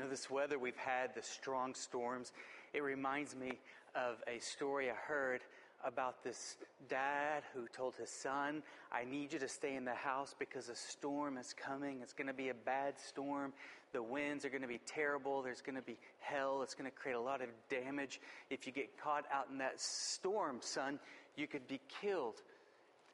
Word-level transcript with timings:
You 0.00 0.06
know, 0.06 0.10
this 0.12 0.30
weather 0.30 0.58
we've 0.58 0.78
had, 0.78 1.14
the 1.14 1.20
strong 1.20 1.74
storms, 1.74 2.32
it 2.72 2.82
reminds 2.82 3.36
me 3.36 3.58
of 3.94 4.16
a 4.26 4.40
story 4.40 4.88
I 4.88 4.94
heard 4.94 5.42
about 5.84 6.24
this 6.24 6.56
dad 6.88 7.42
who 7.52 7.68
told 7.68 7.96
his 7.96 8.08
son, 8.08 8.62
I 8.90 9.04
need 9.04 9.34
you 9.34 9.38
to 9.38 9.46
stay 9.46 9.76
in 9.76 9.84
the 9.84 9.92
house 9.92 10.34
because 10.38 10.70
a 10.70 10.74
storm 10.74 11.36
is 11.36 11.52
coming. 11.52 11.98
It's 12.02 12.14
going 12.14 12.28
to 12.28 12.32
be 12.32 12.48
a 12.48 12.54
bad 12.54 12.94
storm. 12.98 13.52
The 13.92 14.02
winds 14.02 14.46
are 14.46 14.48
going 14.48 14.62
to 14.62 14.68
be 14.68 14.80
terrible. 14.86 15.42
There's 15.42 15.60
going 15.60 15.76
to 15.76 15.82
be 15.82 15.98
hell. 16.20 16.62
It's 16.62 16.74
going 16.74 16.90
to 16.90 16.96
create 16.96 17.16
a 17.16 17.20
lot 17.20 17.42
of 17.42 17.48
damage. 17.68 18.22
If 18.48 18.66
you 18.66 18.72
get 18.72 18.98
caught 18.98 19.26
out 19.30 19.48
in 19.52 19.58
that 19.58 19.78
storm, 19.78 20.60
son, 20.62 20.98
you 21.36 21.46
could 21.46 21.68
be 21.68 21.78
killed. 22.00 22.40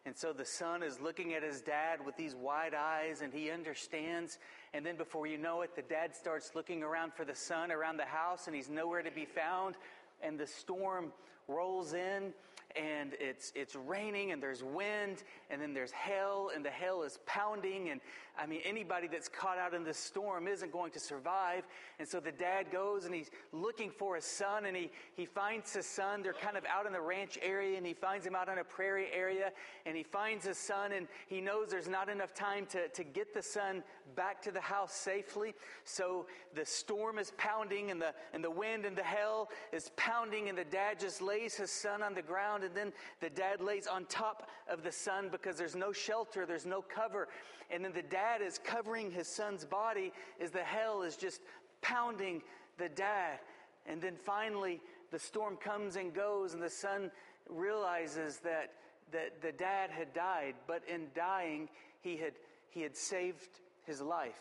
And 0.06 0.16
so 0.16 0.32
the 0.32 0.44
son 0.44 0.84
is 0.84 1.00
looking 1.00 1.34
at 1.34 1.42
his 1.42 1.60
dad 1.60 1.98
with 2.06 2.16
these 2.16 2.36
wide 2.36 2.74
eyes 2.74 3.22
and 3.22 3.34
he 3.34 3.50
understands. 3.50 4.38
And 4.72 4.86
then 4.86 4.96
before 4.96 5.26
you 5.26 5.36
know 5.36 5.62
it, 5.62 5.74
the 5.74 5.82
dad 5.82 6.14
starts 6.14 6.52
looking 6.54 6.84
around 6.84 7.12
for 7.12 7.24
the 7.24 7.34
son 7.34 7.72
around 7.72 7.96
the 7.96 8.04
house 8.04 8.46
and 8.46 8.54
he's 8.54 8.70
nowhere 8.70 9.02
to 9.02 9.10
be 9.10 9.24
found. 9.24 9.74
And 10.22 10.38
the 10.38 10.46
storm 10.46 11.12
rolls 11.48 11.92
in 11.92 12.32
and 12.76 13.14
it's 13.18 13.52
it's 13.54 13.74
raining 13.74 14.32
and 14.32 14.42
there's 14.42 14.62
wind 14.62 15.24
and 15.50 15.60
then 15.60 15.74
there's 15.74 15.92
hail 15.92 16.50
and 16.54 16.64
the 16.64 16.70
hail 16.70 17.02
is 17.02 17.18
pounding 17.26 17.90
and 17.90 18.00
I 18.38 18.46
mean 18.46 18.60
anybody 18.64 19.08
that's 19.08 19.28
caught 19.28 19.58
out 19.58 19.74
in 19.74 19.84
this 19.84 19.96
storm 19.96 20.48
isn't 20.48 20.72
going 20.72 20.92
to 20.92 21.00
survive. 21.00 21.64
And 21.98 22.06
so 22.06 22.20
the 22.20 22.32
dad 22.32 22.70
goes 22.70 23.04
and 23.04 23.14
he's 23.14 23.30
looking 23.52 23.90
for 23.90 24.16
his 24.16 24.24
son 24.24 24.66
and 24.66 24.76
he 24.76 24.90
he 25.14 25.24
finds 25.24 25.72
his 25.72 25.86
son. 25.86 26.22
They're 26.22 26.32
kind 26.32 26.56
of 26.56 26.64
out 26.66 26.86
in 26.86 26.92
the 26.92 27.00
ranch 27.00 27.38
area 27.42 27.76
and 27.76 27.86
he 27.86 27.94
finds 27.94 28.26
him 28.26 28.34
out 28.34 28.48
in 28.48 28.58
a 28.58 28.64
prairie 28.64 29.08
area 29.12 29.52
and 29.86 29.96
he 29.96 30.02
finds 30.02 30.44
his 30.44 30.58
son 30.58 30.92
and 30.92 31.08
he 31.28 31.40
knows 31.40 31.68
there's 31.70 31.88
not 31.88 32.08
enough 32.08 32.34
time 32.34 32.66
to 32.66 32.88
to 32.88 33.04
get 33.04 33.32
the 33.34 33.42
son 33.42 33.82
back 34.14 34.42
to 34.42 34.50
the 34.50 34.60
house 34.60 34.92
safely. 34.92 35.54
So 35.84 36.26
the 36.54 36.64
storm 36.64 37.18
is 37.18 37.32
pounding 37.36 37.90
and 37.90 38.00
the 38.00 38.14
and 38.32 38.42
the 38.42 38.50
wind 38.50 38.84
and 38.84 38.96
the 38.96 39.04
hail 39.04 39.50
is 39.72 39.90
pounding 39.96 40.48
and 40.48 40.58
the 40.58 40.64
dad 40.64 41.00
just 41.00 41.22
lays 41.22 41.54
his 41.54 41.70
son 41.70 42.02
on 42.02 42.14
the 42.14 42.22
ground 42.22 42.64
and 42.64 42.74
then 42.74 42.92
the 43.20 43.30
dad 43.30 43.60
lays 43.60 43.86
on 43.86 44.04
top 44.06 44.48
of 44.68 44.82
the 44.82 44.92
son 44.92 45.28
because 45.30 45.56
there's 45.56 45.76
no 45.76 45.92
shelter, 45.92 46.44
there's 46.46 46.66
no 46.66 46.82
cover. 46.82 47.28
And 47.70 47.84
then 47.84 47.92
the 47.92 48.02
dad 48.02 48.25
is 48.42 48.58
covering 48.58 49.10
his 49.10 49.28
son's 49.28 49.64
body 49.64 50.12
as 50.40 50.50
the 50.50 50.62
hell 50.62 51.02
is 51.02 51.16
just 51.16 51.40
pounding 51.82 52.42
the 52.78 52.88
dad. 52.88 53.38
And 53.86 54.00
then 54.00 54.16
finally, 54.16 54.80
the 55.10 55.18
storm 55.18 55.56
comes 55.56 55.96
and 55.96 56.12
goes, 56.12 56.54
and 56.54 56.62
the 56.62 56.70
son 56.70 57.10
realizes 57.48 58.38
that, 58.38 58.72
that 59.12 59.40
the 59.40 59.52
dad 59.52 59.90
had 59.90 60.12
died, 60.12 60.54
but 60.66 60.82
in 60.92 61.06
dying, 61.14 61.68
he 62.00 62.16
had, 62.16 62.32
he 62.70 62.82
had 62.82 62.96
saved 62.96 63.60
his 63.84 64.00
life. 64.00 64.34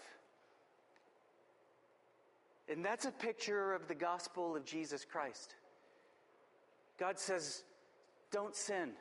And 2.68 2.84
that's 2.84 3.06
a 3.06 3.12
picture 3.12 3.74
of 3.74 3.88
the 3.88 3.96
gospel 3.96 4.56
of 4.56 4.66
Jesus 4.66 5.06
Christ. 5.06 5.56
God 7.00 7.20
says, 7.20 7.64
don't 8.32 8.56
sin. 8.56 8.92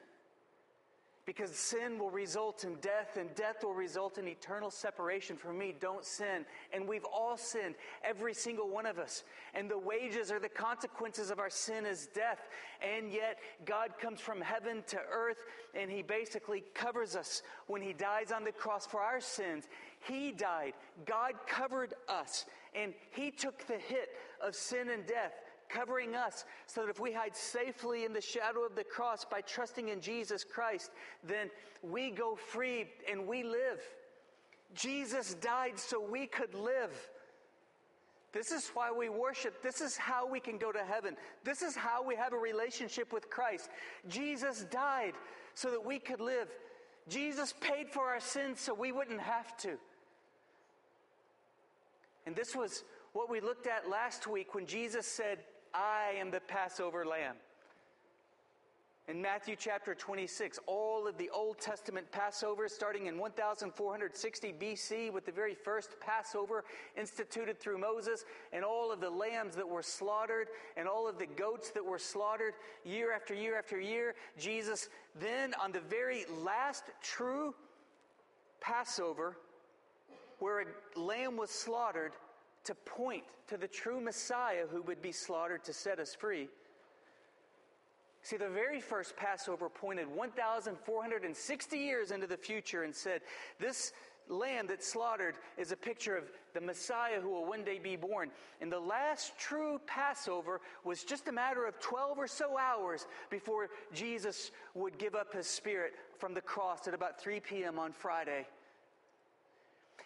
Because 1.26 1.56
sin 1.56 1.98
will 1.98 2.10
result 2.10 2.64
in 2.64 2.74
death, 2.76 3.16
and 3.18 3.34
death 3.34 3.64
will 3.64 3.72
result 3.72 4.18
in 4.18 4.28
eternal 4.28 4.70
separation 4.70 5.36
from 5.36 5.58
me. 5.58 5.74
Don't 5.80 6.04
sin. 6.04 6.44
And 6.72 6.86
we've 6.86 7.04
all 7.04 7.38
sinned, 7.38 7.76
every 8.02 8.34
single 8.34 8.68
one 8.68 8.84
of 8.84 8.98
us. 8.98 9.24
And 9.54 9.70
the 9.70 9.78
wages 9.78 10.30
or 10.30 10.38
the 10.38 10.50
consequences 10.50 11.30
of 11.30 11.38
our 11.38 11.48
sin 11.48 11.86
is 11.86 12.08
death. 12.14 12.40
And 12.82 13.10
yet, 13.10 13.38
God 13.64 13.94
comes 13.98 14.20
from 14.20 14.40
heaven 14.42 14.84
to 14.88 14.98
earth, 15.10 15.38
and 15.74 15.90
He 15.90 16.02
basically 16.02 16.62
covers 16.74 17.16
us 17.16 17.42
when 17.68 17.80
He 17.80 17.94
dies 17.94 18.30
on 18.30 18.44
the 18.44 18.52
cross 18.52 18.86
for 18.86 19.00
our 19.00 19.20
sins. 19.20 19.64
He 20.00 20.30
died. 20.30 20.74
God 21.06 21.32
covered 21.46 21.94
us, 22.06 22.44
and 22.74 22.92
He 23.12 23.30
took 23.30 23.66
the 23.66 23.78
hit 23.78 24.10
of 24.42 24.54
sin 24.54 24.90
and 24.90 25.06
death 25.06 25.32
covering 25.74 26.14
us 26.14 26.44
so 26.66 26.82
that 26.82 26.90
if 26.90 27.00
we 27.00 27.12
hide 27.12 27.36
safely 27.36 28.04
in 28.04 28.12
the 28.12 28.20
shadow 28.20 28.64
of 28.64 28.76
the 28.76 28.84
cross 28.84 29.24
by 29.24 29.40
trusting 29.40 29.88
in 29.88 30.00
Jesus 30.00 30.44
Christ, 30.44 30.90
then 31.26 31.50
we 31.82 32.10
go 32.10 32.36
free 32.36 32.86
and 33.10 33.26
we 33.26 33.42
live. 33.42 33.80
Jesus 34.74 35.34
died 35.34 35.78
so 35.78 36.00
we 36.00 36.26
could 36.26 36.54
live. 36.54 36.92
This 38.32 38.50
is 38.50 38.70
why 38.74 38.90
we 38.90 39.08
worship. 39.08 39.62
This 39.62 39.80
is 39.80 39.96
how 39.96 40.26
we 40.28 40.40
can 40.40 40.58
go 40.58 40.72
to 40.72 40.82
heaven. 40.84 41.16
This 41.44 41.62
is 41.62 41.76
how 41.76 42.04
we 42.04 42.16
have 42.16 42.32
a 42.32 42.38
relationship 42.38 43.12
with 43.12 43.30
Christ. 43.30 43.70
Jesus 44.08 44.66
died 44.70 45.12
so 45.54 45.70
that 45.70 45.84
we 45.84 45.98
could 46.00 46.20
live. 46.20 46.48
Jesus 47.08 47.54
paid 47.60 47.88
for 47.88 48.04
our 48.08 48.20
sins 48.20 48.60
so 48.60 48.74
we 48.74 48.90
wouldn't 48.90 49.20
have 49.20 49.56
to. 49.58 49.78
And 52.26 52.34
this 52.34 52.56
was 52.56 52.82
what 53.12 53.30
we 53.30 53.40
looked 53.40 53.68
at 53.68 53.88
last 53.88 54.26
week 54.26 54.54
when 54.54 54.66
Jesus 54.66 55.06
said, 55.06 55.38
I 55.74 56.12
am 56.20 56.30
the 56.30 56.40
Passover 56.40 57.04
lamb. 57.04 57.34
In 59.06 59.20
Matthew 59.20 59.54
chapter 59.58 59.94
26, 59.94 60.60
all 60.66 61.06
of 61.06 61.18
the 61.18 61.28
Old 61.28 61.58
Testament 61.58 62.10
Passover, 62.10 62.68
starting 62.68 63.06
in 63.06 63.18
1460 63.18 64.54
BC 64.58 65.12
with 65.12 65.26
the 65.26 65.32
very 65.32 65.54
first 65.54 66.00
Passover 66.00 66.64
instituted 66.96 67.60
through 67.60 67.78
Moses, 67.78 68.24
and 68.52 68.64
all 68.64 68.90
of 68.90 69.00
the 69.00 69.10
lambs 69.10 69.56
that 69.56 69.68
were 69.68 69.82
slaughtered, 69.82 70.46
and 70.78 70.88
all 70.88 71.06
of 71.06 71.18
the 71.18 71.26
goats 71.26 71.70
that 71.72 71.84
were 71.84 71.98
slaughtered 71.98 72.54
year 72.84 73.12
after 73.12 73.34
year 73.34 73.58
after 73.58 73.78
year, 73.78 74.14
Jesus 74.38 74.88
then, 75.20 75.54
on 75.62 75.70
the 75.70 75.80
very 75.80 76.24
last 76.42 76.84
true 77.02 77.54
Passover, 78.60 79.36
where 80.38 80.60
a 80.60 80.98
lamb 80.98 81.36
was 81.36 81.50
slaughtered, 81.50 82.12
to 82.64 82.74
point 82.74 83.24
to 83.48 83.56
the 83.56 83.68
true 83.68 84.00
Messiah 84.00 84.66
who 84.70 84.82
would 84.82 85.02
be 85.02 85.12
slaughtered 85.12 85.64
to 85.64 85.72
set 85.72 85.98
us 85.98 86.14
free. 86.14 86.48
See, 88.22 88.38
the 88.38 88.48
very 88.48 88.80
first 88.80 89.16
Passover 89.16 89.68
pointed 89.68 90.08
1,460 90.08 91.76
years 91.76 92.10
into 92.10 92.26
the 92.26 92.38
future 92.38 92.84
and 92.84 92.94
said, 92.94 93.20
This 93.60 93.92
lamb 94.28 94.66
that's 94.66 94.88
slaughtered 94.88 95.34
is 95.58 95.72
a 95.72 95.76
picture 95.76 96.16
of 96.16 96.24
the 96.54 96.60
Messiah 96.60 97.20
who 97.20 97.28
will 97.28 97.44
one 97.44 97.64
day 97.64 97.78
be 97.78 97.96
born. 97.96 98.30
And 98.62 98.72
the 98.72 98.80
last 98.80 99.38
true 99.38 99.78
Passover 99.86 100.62
was 100.84 101.04
just 101.04 101.28
a 101.28 101.32
matter 101.32 101.66
of 101.66 101.78
12 101.80 102.18
or 102.18 102.26
so 102.26 102.56
hours 102.56 103.06
before 103.28 103.68
Jesus 103.92 104.50
would 104.74 104.96
give 104.96 105.14
up 105.14 105.34
his 105.34 105.46
spirit 105.46 105.92
from 106.18 106.32
the 106.32 106.40
cross 106.40 106.88
at 106.88 106.94
about 106.94 107.20
3 107.20 107.40
p.m. 107.40 107.78
on 107.78 107.92
Friday. 107.92 108.46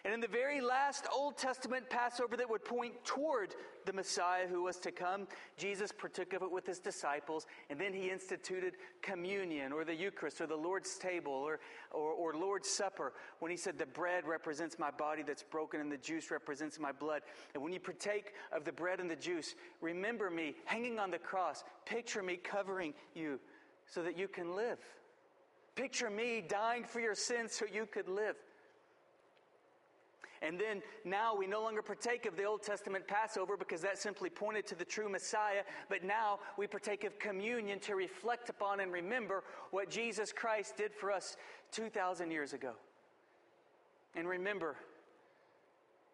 And 0.04 0.14
in 0.14 0.20
the 0.20 0.28
very 0.28 0.60
last 0.60 1.06
Old 1.14 1.36
Testament 1.36 1.90
Passover 1.90 2.36
that 2.36 2.48
would 2.48 2.64
point 2.64 2.94
toward 3.04 3.54
the 3.84 3.92
Messiah 3.92 4.46
who 4.46 4.62
was 4.62 4.76
to 4.78 4.92
come, 4.92 5.26
Jesus 5.56 5.90
partook 5.90 6.32
of 6.32 6.42
it 6.42 6.50
with 6.50 6.66
his 6.66 6.78
disciples, 6.78 7.46
and 7.68 7.80
then 7.80 7.92
he 7.92 8.10
instituted 8.10 8.74
communion 9.02 9.72
or 9.72 9.84
the 9.84 9.94
Eucharist 9.94 10.40
or 10.40 10.46
the 10.46 10.56
Lord's 10.56 10.96
table 10.98 11.32
or, 11.32 11.58
or, 11.90 12.12
or 12.12 12.34
Lord's 12.34 12.68
Supper 12.68 13.12
when 13.40 13.50
he 13.50 13.56
said, 13.56 13.76
The 13.76 13.86
bread 13.86 14.24
represents 14.24 14.78
my 14.78 14.90
body 14.90 15.22
that's 15.22 15.42
broken 15.42 15.80
and 15.80 15.90
the 15.90 15.96
juice 15.96 16.30
represents 16.30 16.78
my 16.78 16.92
blood. 16.92 17.22
And 17.54 17.62
when 17.62 17.72
you 17.72 17.80
partake 17.80 18.34
of 18.52 18.64
the 18.64 18.72
bread 18.72 19.00
and 19.00 19.10
the 19.10 19.16
juice, 19.16 19.54
remember 19.80 20.30
me 20.30 20.54
hanging 20.64 20.98
on 20.98 21.10
the 21.10 21.18
cross, 21.18 21.64
picture 21.84 22.22
me 22.22 22.36
covering 22.36 22.94
you 23.14 23.40
so 23.86 24.02
that 24.02 24.16
you 24.16 24.28
can 24.28 24.54
live. 24.54 24.78
Picture 25.74 26.10
me 26.10 26.44
dying 26.46 26.84
for 26.84 27.00
your 27.00 27.14
sins 27.14 27.52
so 27.52 27.64
you 27.72 27.86
could 27.86 28.08
live. 28.08 28.36
And 30.42 30.58
then 30.58 30.82
now 31.04 31.34
we 31.34 31.46
no 31.46 31.60
longer 31.62 31.82
partake 31.82 32.26
of 32.26 32.36
the 32.36 32.44
Old 32.44 32.62
Testament 32.62 33.06
Passover 33.08 33.56
because 33.56 33.80
that 33.82 33.98
simply 33.98 34.30
pointed 34.30 34.66
to 34.68 34.74
the 34.74 34.84
true 34.84 35.08
Messiah, 35.08 35.62
but 35.88 36.04
now 36.04 36.38
we 36.56 36.66
partake 36.66 37.04
of 37.04 37.18
communion 37.18 37.80
to 37.80 37.94
reflect 37.94 38.48
upon 38.48 38.80
and 38.80 38.92
remember 38.92 39.44
what 39.70 39.90
Jesus 39.90 40.32
Christ 40.32 40.76
did 40.76 40.94
for 40.94 41.10
us 41.10 41.36
2,000 41.72 42.30
years 42.30 42.52
ago. 42.52 42.72
And 44.14 44.28
remember, 44.28 44.76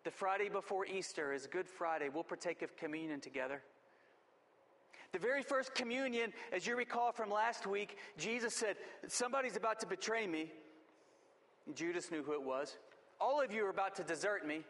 the 0.04 0.10
Friday 0.10 0.48
before 0.48 0.86
Easter 0.86 1.32
is 1.32 1.46
Good 1.46 1.68
Friday. 1.68 2.08
We'll 2.12 2.24
partake 2.24 2.62
of 2.62 2.76
communion 2.76 3.20
together. 3.20 3.62
The 5.12 5.18
very 5.18 5.42
first 5.42 5.74
communion, 5.74 6.32
as 6.52 6.66
you 6.66 6.76
recall 6.76 7.12
from 7.12 7.30
last 7.30 7.66
week, 7.66 7.98
Jesus 8.18 8.54
said, 8.54 8.76
Somebody's 9.06 9.56
about 9.56 9.78
to 9.80 9.86
betray 9.86 10.26
me. 10.26 10.50
Judas 11.72 12.10
knew 12.10 12.22
who 12.22 12.32
it 12.32 12.42
was. 12.42 12.76
All 13.20 13.40
of 13.40 13.52
you 13.52 13.64
are 13.66 13.70
about 13.70 13.94
to 13.96 14.04
desert 14.04 14.46
me. 14.46 14.62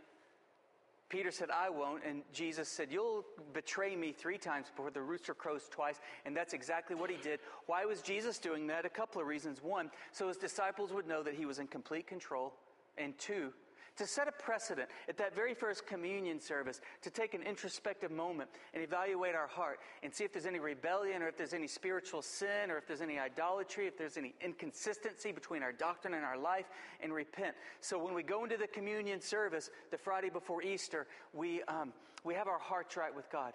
Peter 1.08 1.30
said, 1.30 1.50
I 1.50 1.70
won't. 1.70 2.02
And 2.04 2.22
Jesus 2.32 2.68
said, 2.68 2.88
You'll 2.90 3.24
betray 3.52 3.94
me 3.94 4.12
three 4.12 4.38
times 4.38 4.66
before 4.68 4.90
the 4.90 5.00
rooster 5.00 5.34
crows 5.34 5.68
twice. 5.70 6.00
And 6.24 6.36
that's 6.36 6.54
exactly 6.54 6.96
what 6.96 7.10
he 7.10 7.16
did. 7.16 7.40
Why 7.66 7.84
was 7.84 8.02
Jesus 8.02 8.38
doing 8.38 8.66
that? 8.68 8.84
A 8.84 8.88
couple 8.88 9.20
of 9.20 9.26
reasons. 9.26 9.62
One, 9.62 9.90
so 10.12 10.28
his 10.28 10.36
disciples 10.36 10.92
would 10.92 11.06
know 11.06 11.22
that 11.22 11.34
he 11.34 11.46
was 11.46 11.58
in 11.58 11.66
complete 11.66 12.06
control. 12.06 12.54
And 12.98 13.16
two, 13.18 13.52
to 13.96 14.06
set 14.06 14.28
a 14.28 14.32
precedent 14.32 14.88
at 15.08 15.16
that 15.18 15.34
very 15.34 15.54
first 15.54 15.86
communion 15.86 16.40
service 16.40 16.80
to 17.02 17.10
take 17.10 17.34
an 17.34 17.42
introspective 17.42 18.10
moment 18.10 18.50
and 18.72 18.82
evaluate 18.82 19.34
our 19.34 19.46
heart 19.46 19.78
and 20.02 20.12
see 20.12 20.24
if 20.24 20.32
there's 20.32 20.46
any 20.46 20.58
rebellion 20.58 21.22
or 21.22 21.28
if 21.28 21.36
there's 21.36 21.54
any 21.54 21.66
spiritual 21.66 22.22
sin 22.22 22.70
or 22.70 22.76
if 22.76 22.86
there's 22.86 23.00
any 23.00 23.18
idolatry, 23.18 23.86
if 23.86 23.96
there's 23.96 24.16
any 24.16 24.34
inconsistency 24.40 25.32
between 25.32 25.62
our 25.62 25.72
doctrine 25.72 26.14
and 26.14 26.24
our 26.24 26.38
life, 26.38 26.66
and 27.00 27.12
repent. 27.12 27.54
So 27.80 28.02
when 28.02 28.14
we 28.14 28.22
go 28.22 28.44
into 28.44 28.56
the 28.56 28.66
communion 28.66 29.20
service 29.20 29.70
the 29.90 29.98
Friday 29.98 30.30
before 30.30 30.62
Easter, 30.62 31.06
we, 31.32 31.62
um, 31.64 31.92
we 32.24 32.34
have 32.34 32.48
our 32.48 32.58
hearts 32.58 32.96
right 32.96 33.14
with 33.14 33.30
God. 33.30 33.52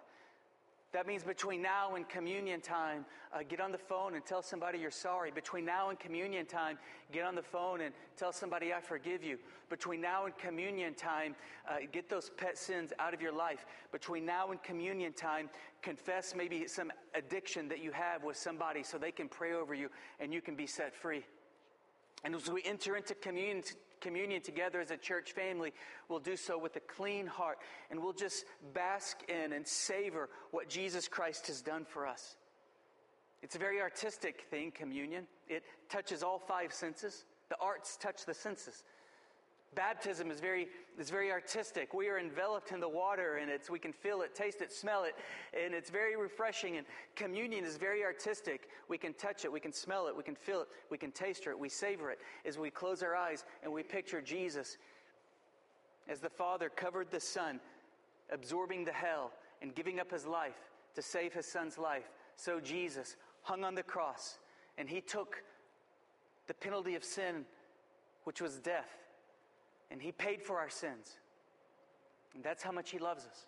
That 0.91 1.06
means 1.06 1.24
between 1.24 1.62
now 1.62 1.94
and 1.95 2.09
communion 2.09 2.62
time, 2.62 3.06
uh, 3.31 3.44
get 3.47 3.59
on 3.59 3.71
the 3.71 3.77
phone 3.77 4.15
and 4.15 4.25
tell 4.25 4.41
somebody 4.41 4.80
you're 4.80 4.89
sorry. 4.89 5.30
Between 5.30 5.63
now 5.63 5.91
and 5.91 6.00
communion 6.00 6.47
time, 6.47 6.80
get 7.12 7.25
on 7.25 7.36
the 7.36 7.44
phone 7.44 7.81
and 7.81 7.94
tell 8.18 8.33
somebody 8.33 8.74
I 8.74 8.81
forgive 8.81 9.24
you. 9.24 9.38
Between 9.69 10.01
now 10.01 10.25
and 10.25 10.36
communion 10.36 10.95
time, 10.95 11.36
uh, 11.69 11.77
get 11.91 12.09
those 12.09 12.31
pet 12.31 12.57
sins 12.57 12.91
out 12.97 13.13
of 13.13 13.21
your 13.21 13.31
life. 13.31 13.68
Between 13.91 14.25
now 14.25 14.50
and 14.50 14.62
communion 14.63 15.13
time, 15.13 15.51
confess 15.83 16.33
maybe 16.36 16.68
some 16.68 16.91
addiction 17.13 17.68
that 17.68 17.83
you 17.83 17.91
have 17.91 18.24
with 18.24 18.36
somebody 18.36 18.81
so 18.81 18.97
they 18.97 19.12
can 19.12 19.30
pray 19.30 19.53
over 19.53 19.75
you 19.75 19.89
and 20.19 20.33
you 20.33 20.41
can 20.41 20.56
be 20.56 20.65
set 20.65 20.95
free. 20.95 21.24
And 22.24 22.33
as 22.33 22.50
we 22.50 22.63
enter 22.63 22.95
into 22.95 23.13
communion, 23.13 23.62
communion 24.00 24.42
together 24.42 24.80
as 24.80 24.92
a 24.92 24.98
church 24.98 25.34
family, 25.34 25.74
we'll 26.07 26.19
do 26.19 26.36
so 26.36 26.57
with 26.57 26.75
a 26.75 26.81
clean 26.81 27.28
heart 27.28 27.60
and 27.90 28.01
we'll 28.01 28.13
just 28.13 28.46
bask 28.74 29.19
in 29.30 29.54
and 29.54 29.68
savor 29.68 30.30
what 30.51 30.69
Jesus 30.69 31.07
Christ 31.07 31.48
has 31.48 31.62
done 31.62 31.86
for 31.86 32.07
us. 32.07 32.36
It's 33.42 33.56
a 33.56 33.60
very 33.60 33.81
artistic 33.81 34.46
thing, 34.50 34.72
communion. 34.72 35.25
It 35.48 35.63
touches 35.90 36.24
all 36.24 36.40
five 36.40 36.74
senses. 36.74 37.25
The 37.50 37.57
arts 37.60 37.98
touch 37.98 38.25
the 38.25 38.34
senses. 38.34 38.84
Baptism 39.75 40.31
is 40.31 40.39
very, 40.39 40.68
is 40.98 41.12
very 41.12 41.31
artistic. 41.31 41.94
We 41.94 42.07
are 42.07 42.18
enveloped 42.18 42.71
in 42.71 42.80
the 42.80 42.89
water 42.89 43.38
and 43.38 43.51
it's, 43.51 43.69
we 43.69 43.77
can 43.77 43.94
feel 43.94 44.24
it, 44.24 44.33
taste 44.33 44.62
it, 44.62 44.71
smell 44.71 45.04
it, 45.04 45.16
and 45.54 45.75
it's 45.75 45.92
very 45.92 46.16
refreshing. 46.16 46.77
And 46.77 46.88
communion 47.16 47.63
is 47.63 47.77
very 47.77 48.04
artistic. 48.04 48.69
We 48.88 48.98
can 48.98 49.13
touch 49.13 49.45
it, 49.45 49.51
we 49.51 49.60
can 49.60 49.71
smell 49.71 50.07
it, 50.07 50.18
we 50.18 50.24
can 50.24 50.36
feel 50.36 50.62
it, 50.62 50.68
we 50.89 50.98
can 50.98 51.12
taste 51.12 51.45
it, 51.45 51.57
we 51.57 51.69
savor 51.69 52.10
it 52.10 52.19
as 52.45 52.57
we 52.57 52.71
close 52.71 53.04
our 53.04 53.16
eyes 53.16 53.45
and 53.62 53.71
we 53.71 53.83
picture 53.83 54.21
Jesus 54.21 54.77
as 56.07 56.19
the 56.19 56.30
Father 56.30 56.69
covered 56.69 57.12
the 57.12 57.19
Son, 57.19 57.60
absorbing 58.31 58.86
the 58.86 58.92
hell 58.92 59.31
and 59.62 59.75
giving 59.75 60.00
up 60.00 60.12
his 60.12 60.25
life 60.25 60.57
to 60.95 61.04
save 61.04 61.31
his 61.33 61.45
Son's 61.45 61.77
life. 61.77 62.10
So 62.38 62.60
Jesus 62.60 63.18
hung 63.44 63.63
on 63.63 63.75
the 63.75 63.83
cross 63.83 64.39
and 64.80 64.89
he 64.89 65.00
took 65.00 65.44
the 66.48 66.56
penalty 66.56 66.95
of 66.95 67.04
sin, 67.04 67.45
which 68.24 68.42
was 68.42 68.57
death 68.57 68.89
and 69.91 70.01
He 70.01 70.12
paid 70.12 70.41
for 70.41 70.59
our 70.59 70.69
sins. 70.69 71.18
And 72.36 72.44
that's 72.44 72.63
how 72.63 72.71
much 72.71 72.91
He 72.91 73.00
loves 73.00 73.25
us. 73.25 73.45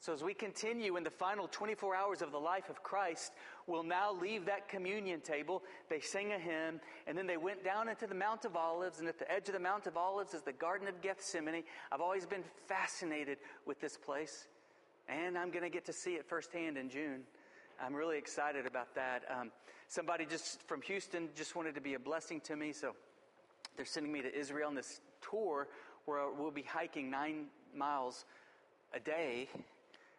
So, 0.00 0.14
as 0.14 0.24
we 0.24 0.32
continue 0.32 0.96
in 0.96 1.04
the 1.04 1.10
final 1.10 1.46
24 1.46 1.94
hours 1.94 2.22
of 2.22 2.32
the 2.32 2.38
life 2.38 2.70
of 2.70 2.82
Christ, 2.82 3.32
we'll 3.66 3.82
now 3.82 4.14
leave 4.14 4.46
that 4.46 4.66
communion 4.66 5.20
table. 5.20 5.62
They 5.90 6.00
sing 6.00 6.32
a 6.32 6.38
hymn, 6.38 6.80
and 7.06 7.18
then 7.18 7.26
they 7.26 7.36
went 7.36 7.62
down 7.62 7.86
into 7.86 8.06
the 8.06 8.14
Mount 8.14 8.46
of 8.46 8.56
Olives, 8.56 8.98
and 8.98 9.08
at 9.08 9.18
the 9.18 9.30
edge 9.30 9.48
of 9.48 9.52
the 9.52 9.60
Mount 9.60 9.86
of 9.86 9.98
Olives 9.98 10.32
is 10.32 10.40
the 10.40 10.54
Garden 10.54 10.88
of 10.88 11.02
Gethsemane. 11.02 11.64
I've 11.92 12.00
always 12.00 12.24
been 12.24 12.44
fascinated 12.66 13.36
with 13.66 13.78
this 13.78 13.98
place, 13.98 14.48
and 15.06 15.36
I'm 15.36 15.50
going 15.50 15.64
to 15.64 15.70
get 15.70 15.84
to 15.84 15.92
see 15.92 16.12
it 16.12 16.26
firsthand 16.26 16.78
in 16.78 16.88
June. 16.88 17.20
I'm 17.78 17.94
really 17.94 18.16
excited 18.16 18.64
about 18.64 18.94
that. 18.94 19.24
Um, 19.30 19.50
somebody 19.86 20.24
just 20.24 20.62
from 20.66 20.80
Houston 20.80 21.28
just 21.36 21.54
wanted 21.54 21.74
to 21.74 21.82
be 21.82 21.92
a 21.92 21.98
blessing 21.98 22.40
to 22.42 22.56
me, 22.56 22.72
so 22.72 22.94
they're 23.76 23.84
sending 23.84 24.12
me 24.12 24.22
to 24.22 24.34
Israel 24.34 24.68
on 24.68 24.74
this 24.74 25.02
tour 25.28 25.68
where 26.04 26.30
we'll 26.32 26.50
be 26.50 26.62
hiking 26.62 27.10
nine 27.10 27.46
miles 27.74 28.24
a 28.94 29.00
day, 29.00 29.48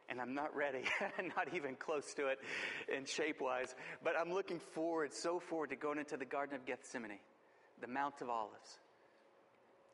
and 0.09 0.21
I'm 0.21 0.33
not 0.33 0.55
ready, 0.55 0.83
not 1.35 1.53
even 1.53 1.75
close 1.75 2.13
to 2.15 2.27
it 2.27 2.39
in 2.95 3.05
shape 3.05 3.41
wise. 3.41 3.75
But 4.03 4.13
I'm 4.19 4.31
looking 4.31 4.59
forward, 4.73 5.13
so 5.13 5.39
forward 5.39 5.69
to 5.71 5.75
going 5.75 5.99
into 5.99 6.17
the 6.17 6.25
Garden 6.25 6.55
of 6.55 6.65
Gethsemane, 6.65 7.19
the 7.81 7.87
Mount 7.87 8.21
of 8.21 8.29
Olives. 8.29 8.79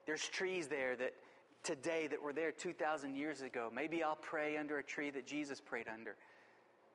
There's 0.06 0.28
trees 0.28 0.68
there 0.68 0.96
that 0.96 1.14
today 1.64 2.08
that 2.08 2.22
were 2.22 2.34
there 2.34 2.52
2,000 2.52 3.16
years 3.16 3.42
ago. 3.42 3.70
Maybe 3.74 4.04
I'll 4.04 4.16
pray 4.16 4.58
under 4.58 4.78
a 4.78 4.84
tree 4.84 5.10
that 5.12 5.28
Jesus 5.28 5.60
prayed 5.60 5.88
under. 5.92 6.16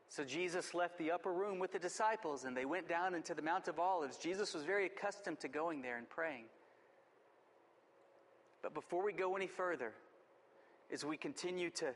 So 0.09 0.25
Jesus 0.25 0.75
left 0.75 0.99
the 0.99 1.11
upper 1.11 1.33
room 1.33 1.59
with 1.59 1.73
the 1.73 1.79
disciples 1.79 2.45
and 2.45 2.57
they 2.57 2.65
went 2.65 2.89
down 2.89 3.15
into 3.15 3.35
the 3.35 3.43
Mount 3.43 3.69
of 3.69 3.79
Olives. 3.79 4.19
Jesus 4.19 4.55
was 4.55 4.63
very 4.63 4.87
accustomed 4.87 5.41
to 5.41 5.49
going 5.49 5.83
there 5.83 5.97
and 5.97 6.09
praying. 6.09 6.45
But 8.63 8.75
before 8.75 9.05
we 9.05 9.13
go 9.13 9.37
any 9.37 9.49
further, 9.49 9.93
as 10.93 11.05
we 11.05 11.17
continue 11.17 11.71
to, 11.71 11.87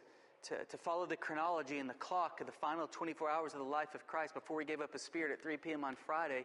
to, 0.44 0.64
to 0.64 0.76
follow 0.76 1.06
the 1.06 1.16
chronology 1.16 1.78
and 1.78 1.88
the 1.88 1.94
clock 1.94 2.40
of 2.40 2.46
the 2.46 2.52
final 2.52 2.86
24 2.88 3.30
hours 3.30 3.52
of 3.52 3.60
the 3.60 3.64
life 3.64 3.94
of 3.94 4.06
Christ 4.06 4.34
before 4.34 4.60
he 4.60 4.66
gave 4.66 4.80
up 4.80 4.92
his 4.92 5.02
spirit 5.02 5.32
at 5.32 5.42
3 5.42 5.56
p.m. 5.58 5.84
on 5.84 5.94
Friday, 5.94 6.44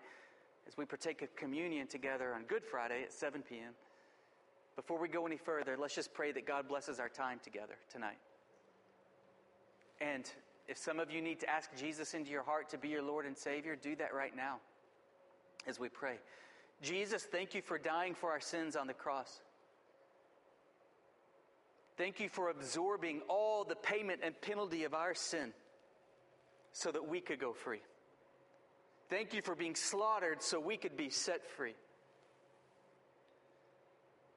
as 0.68 0.78
we 0.78 0.86
partake 0.86 1.22
of 1.22 1.36
communion 1.36 1.88
together 1.88 2.34
on 2.34 2.44
Good 2.44 2.64
Friday 2.64 3.04
at 3.04 3.12
7 3.12 3.42
p.m., 3.42 3.74
before 4.76 5.00
we 5.00 5.10
go 5.10 5.26
any 5.26 5.38
further, 5.38 5.76
let's 5.78 5.96
just 5.96 6.14
pray 6.14 6.32
that 6.32 6.48
God 6.48 6.68
blesses 6.68 7.00
our 7.00 7.10
time 7.10 7.40
together 7.44 7.76
tonight. 7.92 8.18
And 10.00 10.30
if 10.68 10.78
some 10.78 11.00
of 11.00 11.12
you 11.12 11.22
need 11.22 11.40
to 11.42 11.50
ask 11.50 11.70
Jesus 11.76 12.14
into 12.14 12.32
your 12.32 12.44
heart 12.44 12.70
to 12.70 12.78
be 12.78 12.88
your 12.88 13.02
Lord 13.02 13.26
and 13.26 13.38
Savior, 13.38 13.76
do 13.76 13.96
that 13.98 14.14
right 14.14 14.36
now 14.36 14.58
as 15.68 15.80
we 15.80 15.90
pray. 15.90 16.16
Jesus, 16.82 17.24
thank 17.24 17.54
you 17.54 17.62
for 17.62 17.78
dying 17.78 18.16
for 18.16 18.32
our 18.32 18.40
sins 18.40 18.76
on 18.76 18.88
the 18.88 18.94
cross. 18.94 19.42
Thank 22.02 22.20
you 22.20 22.30
for 22.30 22.50
absorbing 22.50 23.22
all 23.30 23.64
the 23.64 23.76
payment 23.76 24.22
and 24.24 24.34
penalty 24.42 24.86
of 24.86 24.96
our 24.96 25.14
sin 25.14 25.54
so 26.72 26.92
that 26.92 27.08
we 27.08 27.22
could 27.22 27.40
go 27.40 27.54
free. 27.54 27.84
Thank 29.12 29.36
you 29.36 29.44
for 29.44 29.54
being 29.54 29.76
slaughtered 29.76 30.42
so 30.42 30.60
we 30.60 30.78
could 30.78 30.98
be 30.98 31.12
set 31.12 31.46
free. 31.46 31.76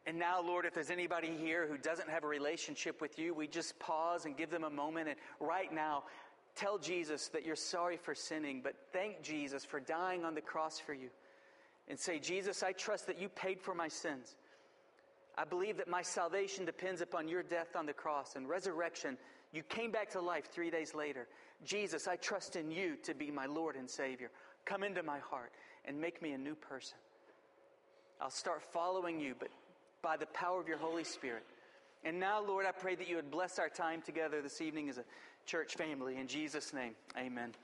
And 0.07 0.19
now, 0.19 0.43
Lord, 0.43 0.67
if 0.67 0.75
there's 0.75 0.91
anybody 0.91 1.39
here 1.41 1.67
who 1.67 1.79
doesn't 1.79 2.11
have 2.11 2.23
a 2.23 2.27
relationship 2.27 3.01
with 3.01 3.19
you, 3.19 3.33
we 3.33 3.47
just 3.47 3.79
pause 3.79 4.27
and 4.27 4.37
give 4.37 4.51
them 4.51 4.65
a 4.65 4.71
moment. 4.71 5.09
And 5.09 5.17
right 5.41 5.73
now, 5.73 6.03
tell 6.55 6.77
Jesus 6.77 7.29
that 7.29 7.47
you're 7.47 7.57
sorry 7.57 7.97
for 7.97 8.15
sinning, 8.15 8.61
but 8.63 8.75
thank 8.93 9.23
Jesus 9.23 9.65
for 9.65 9.81
dying 9.81 10.23
on 10.27 10.35
the 10.35 10.43
cross 10.43 10.79
for 10.79 10.93
you. 10.93 11.09
And 11.89 11.99
say, 11.99 12.19
Jesus, 12.19 12.63
I 12.63 12.73
trust 12.73 13.07
that 13.07 13.19
you 13.19 13.31
paid 13.31 13.59
for 13.59 13.75
my 13.75 13.89
sins. 13.89 14.37
I 15.37 15.45
believe 15.45 15.77
that 15.79 15.89
my 15.89 16.03
salvation 16.03 16.65
depends 16.65 17.01
upon 17.01 17.29
your 17.29 17.43
death 17.43 17.75
on 17.77 17.87
the 17.87 17.93
cross 17.93 18.37
and 18.37 18.49
resurrection. 18.49 19.19
You 19.53 19.63
came 19.63 19.91
back 19.91 20.11
to 20.11 20.21
life 20.21 20.49
three 20.53 20.71
days 20.71 20.95
later. 20.95 21.27
Jesus, 21.65 22.07
I 22.07 22.17
trust 22.17 22.57
in 22.57 22.71
you 22.71 22.97
to 23.05 23.15
be 23.15 23.31
my 23.31 23.47
Lord 23.47 23.77
and 23.77 23.89
Savior. 23.89 24.31
Come 24.65 24.83
into 24.83 25.03
my 25.03 25.19
heart 25.19 25.53
and 25.85 26.01
make 26.01 26.23
me 26.23 26.33
a 26.33 26.39
new 26.39 26.55
person. 26.55 26.97
I'll 28.21 28.31
start 28.31 28.63
following 28.63 29.21
you, 29.21 29.35
but 29.39 29.49
by 30.03 30.17
the 30.17 30.27
power 30.27 30.61
of 30.61 30.69
your 30.69 30.79
Holy 30.79 31.05
Spirit. 31.05 31.45
And 32.05 32.21
now, 32.21 32.45
Lord, 32.45 32.67
I 32.67 32.73
pray 32.73 32.95
that 32.95 33.09
you 33.09 33.17
would 33.17 33.31
bless 33.31 33.59
our 33.59 33.69
time 33.69 34.03
together 34.03 34.43
this 34.43 34.61
evening 34.61 34.89
as 34.89 34.99
a 34.99 35.05
church 35.47 35.75
family. 35.75 36.17
In 36.17 36.27
Jesus' 36.27 36.73
name, 36.73 36.95
amen. 37.19 37.55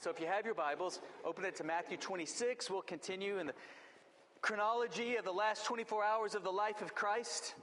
So 0.00 0.10
if 0.10 0.20
you 0.20 0.26
have 0.26 0.44
your 0.44 0.54
Bibles, 0.54 1.00
open 1.24 1.44
it 1.44 1.56
to 1.56 1.64
Matthew 1.64 1.96
26. 1.96 2.70
We'll 2.70 2.82
continue 2.82 3.38
in 3.38 3.46
the 3.48 3.54
chronology 4.40 5.16
of 5.16 5.24
the 5.24 5.32
last 5.32 5.64
24 5.66 6.04
hours 6.04 6.34
of 6.34 6.44
the 6.44 6.50
life 6.50 6.80
of 6.82 6.94
Christ. 6.94 7.54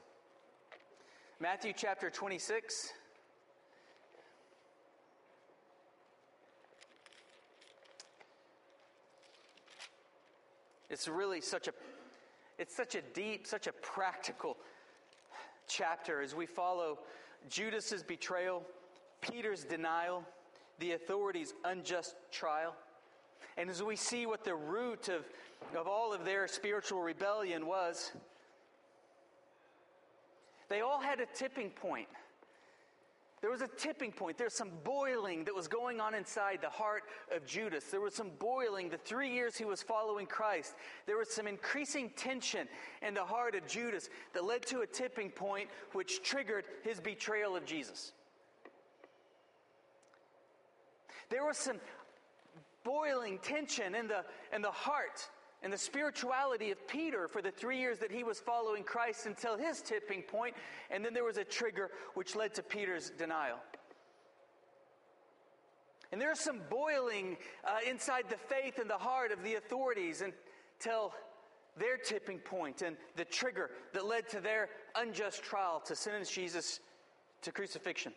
Matthew 1.40 1.74
chapter 1.76 2.10
26. 2.10 2.92
It's 10.90 11.08
really 11.08 11.42
such 11.42 11.68
a 11.68 11.72
it's 12.58 12.74
such 12.74 12.96
a 12.96 13.02
deep, 13.14 13.46
such 13.48 13.68
a 13.68 13.74
practical 13.74 14.56
chapter 15.68 16.22
as 16.22 16.34
we 16.34 16.46
follow 16.46 17.00
Judas's 17.50 18.02
betrayal, 18.02 18.64
Peter's 19.20 19.66
denial, 19.66 20.24
the 20.80 20.94
authorities' 20.94 21.54
unjust 21.66 22.16
trial, 22.32 22.74
and 23.58 23.70
as 23.70 23.84
we 23.84 23.98
see 23.98 24.26
what 24.26 24.46
the 24.46 24.56
root 24.56 25.10
of 25.10 25.26
of 25.78 25.88
all 25.88 26.14
of 26.14 26.26
their 26.26 26.48
spiritual 26.48 27.02
rebellion 27.02 27.66
was 27.66 28.12
they 30.70 30.82
all 30.82 31.00
had 31.00 31.20
a 31.20 31.26
tipping 31.34 31.70
point. 31.70 32.08
There 33.42 33.52
was 33.52 33.62
a 33.62 33.68
tipping 33.68 34.12
point. 34.12 34.40
There's 34.40 34.56
some 34.56 34.72
boiling 34.84 35.44
that 35.44 35.54
was 35.54 35.68
going 35.68 36.00
on 36.00 36.16
inside 36.16 36.60
the 36.62 36.70
heart 36.70 37.04
of 37.32 37.46
Judas. 37.46 37.86
There 37.86 38.02
was 38.02 38.16
some 38.16 38.32
boiling 38.40 38.90
the 38.90 38.98
three 38.98 39.32
years 39.32 39.56
he 39.56 39.66
was 39.66 39.84
following 39.84 40.26
Christ. 40.26 40.74
There 41.06 41.18
was 41.18 41.32
some 41.32 41.46
increasing 41.46 42.10
tension 42.16 42.68
in 43.04 43.14
the 43.14 43.24
heart 43.24 43.54
of 43.54 43.68
Judas 43.68 44.10
that 44.34 44.46
led 44.46 44.66
to 44.68 44.80
a 44.80 44.88
tipping 44.88 45.30
point 45.30 45.70
which 45.92 46.24
triggered 46.24 46.66
his 46.84 47.00
betrayal 47.00 47.56
of 47.56 47.66
Jesus. 47.66 48.14
There 51.30 51.46
was 51.46 51.58
some 51.58 51.78
boiling 52.84 53.38
tension 53.40 53.94
in 53.94 54.08
the, 54.08 54.24
in 54.54 54.64
the 54.64 54.72
heart 54.72 55.30
and 55.66 55.74
the 55.74 55.78
spirituality 55.80 56.70
of 56.70 56.88
Peter 56.88 57.28
for 57.28 57.42
the 57.42 57.50
three 57.50 57.80
years 57.80 57.98
that 57.98 58.12
he 58.12 58.24
was 58.24 58.40
following 58.40 58.84
Christ 58.84 59.26
until 59.26 59.58
his 59.58 59.82
tipping 59.82 60.22
point, 60.22 60.54
and 60.92 61.04
then 61.04 61.12
there 61.12 61.24
was 61.24 61.38
a 61.38 61.44
trigger 61.44 61.90
which 62.14 62.36
led 62.36 62.54
to 62.54 62.62
Peter's 62.62 63.10
denial. 63.10 63.58
And 66.12 66.22
there's 66.22 66.40
some 66.40 66.62
boiling 66.70 67.38
uh, 67.68 67.78
inside 67.90 68.26
the 68.30 68.38
faith 68.38 68.78
and 68.78 68.88
the 68.88 68.94
heart 69.00 69.32
of 69.32 69.42
the 69.42 69.56
authorities 69.56 70.22
until 70.22 71.16
their 71.76 71.98
tipping 71.98 72.38
point 72.38 72.84
and 72.84 72.96
the 73.16 73.26
trigger 73.26 73.72
that 73.94 74.06
led 74.06 74.30
to 74.30 74.42
their 74.42 74.70
unjust 74.96 75.42
trial 75.42 75.82
to 75.88 75.96
sentence 75.96 76.30
Jesus 76.30 76.80
to 77.42 77.52
crucifixion. 77.52 78.14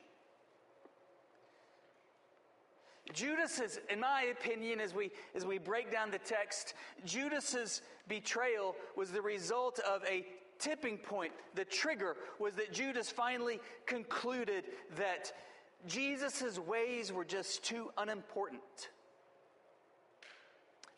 Judas 3.12 3.58
is, 3.58 3.80
in 3.90 4.00
my 4.00 4.24
opinion, 4.24 4.80
as 4.80 4.94
we, 4.94 5.10
as 5.34 5.44
we 5.44 5.58
break 5.58 5.90
down 5.90 6.10
the 6.10 6.18
text, 6.18 6.74
Judas's 7.04 7.82
betrayal 8.06 8.76
was 8.96 9.10
the 9.10 9.22
result 9.22 9.78
of 9.80 10.02
a 10.04 10.26
tipping 10.58 10.98
point. 10.98 11.32
The 11.54 11.64
trigger 11.64 12.16
was 12.38 12.54
that 12.54 12.72
Judas 12.72 13.10
finally 13.10 13.60
concluded 13.86 14.64
that 14.96 15.32
Jesus' 15.86 16.58
ways 16.58 17.12
were 17.12 17.24
just 17.24 17.64
too 17.64 17.90
unimportant. 17.96 18.90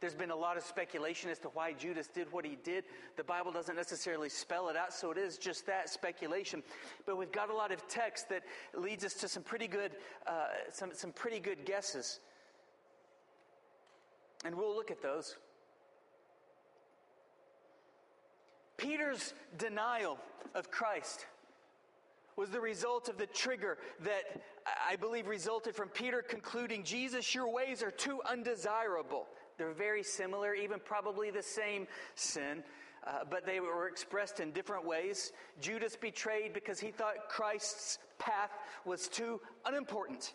There's 0.01 0.15
been 0.15 0.31
a 0.31 0.37
lot 0.37 0.57
of 0.57 0.63
speculation 0.63 1.31
as 1.31 1.39
to 1.41 1.49
why 1.49 1.75
Judas 1.75 2.09
did 2.09 2.33
what 2.33 2.47
he 2.47 2.57
did. 2.65 2.85
The 3.17 3.25
Bible 3.25 3.53
doesn't 3.53 3.77
necessarily 3.77 4.31
spell 4.31 4.71
it 4.71 4.77
out, 4.77 4.95
so 4.95 5.11
it 5.11 5.19
is 5.19 5.37
just 5.37 5.67
that 5.67 5.91
speculation. 5.91 6.63
But 7.05 7.19
we've 7.19 7.31
got 7.33 7.51
a 7.51 7.55
lot 7.55 7.71
of 7.71 7.87
text 7.87 8.31
that 8.31 8.43
leads 8.75 9.05
us 9.05 9.13
to 9.15 9.29
some 9.29 9.43
pretty 9.43 9.69
good, 9.69 9.93
uh, 10.27 10.47
some, 10.73 10.91
some 10.95 11.13
pretty 11.13 11.39
good 11.39 11.67
guesses. 11.67 12.21
And 14.45 14.55
we'll 14.55 14.75
look 14.75 14.91
at 14.91 15.03
those. 15.03 15.37
Peter's 18.79 19.35
denial 19.59 20.17
of 20.55 20.71
Christ 20.71 21.27
was 22.37 22.49
the 22.49 22.61
result 22.61 23.11
of 23.11 23.19
the 23.19 23.27
trigger 23.27 23.77
that 24.03 24.23
I 24.89 24.97
believe 24.97 25.27
resulted 25.27 25.75
from 25.75 25.91
Peter 25.91 26.23
concluding, 26.23 26.85
Jesus, 26.85 27.35
your 27.35 27.53
ways 27.53 27.83
are 27.83 27.91
too 27.91 28.23
undesirable. 28.27 29.27
They're 29.61 29.73
very 29.73 30.03
similar, 30.03 30.55
even 30.55 30.81
probably 30.83 31.31
the 31.31 31.43
same 31.43 31.87
sin. 32.15 32.65
Uh, 33.07 33.25
but 33.29 33.45
they 33.45 33.61
were 33.61 33.89
expressed 33.89 34.41
in 34.41 34.53
different 34.53 34.87
ways. 34.87 35.33
Judas 35.61 35.97
betrayed 35.97 36.55
because 36.55 36.81
he 36.81 36.91
thought 36.91 37.29
Christ's 37.29 37.99
path 38.19 38.51
was 38.87 39.07
too 39.07 39.39
unimportant. 39.67 40.33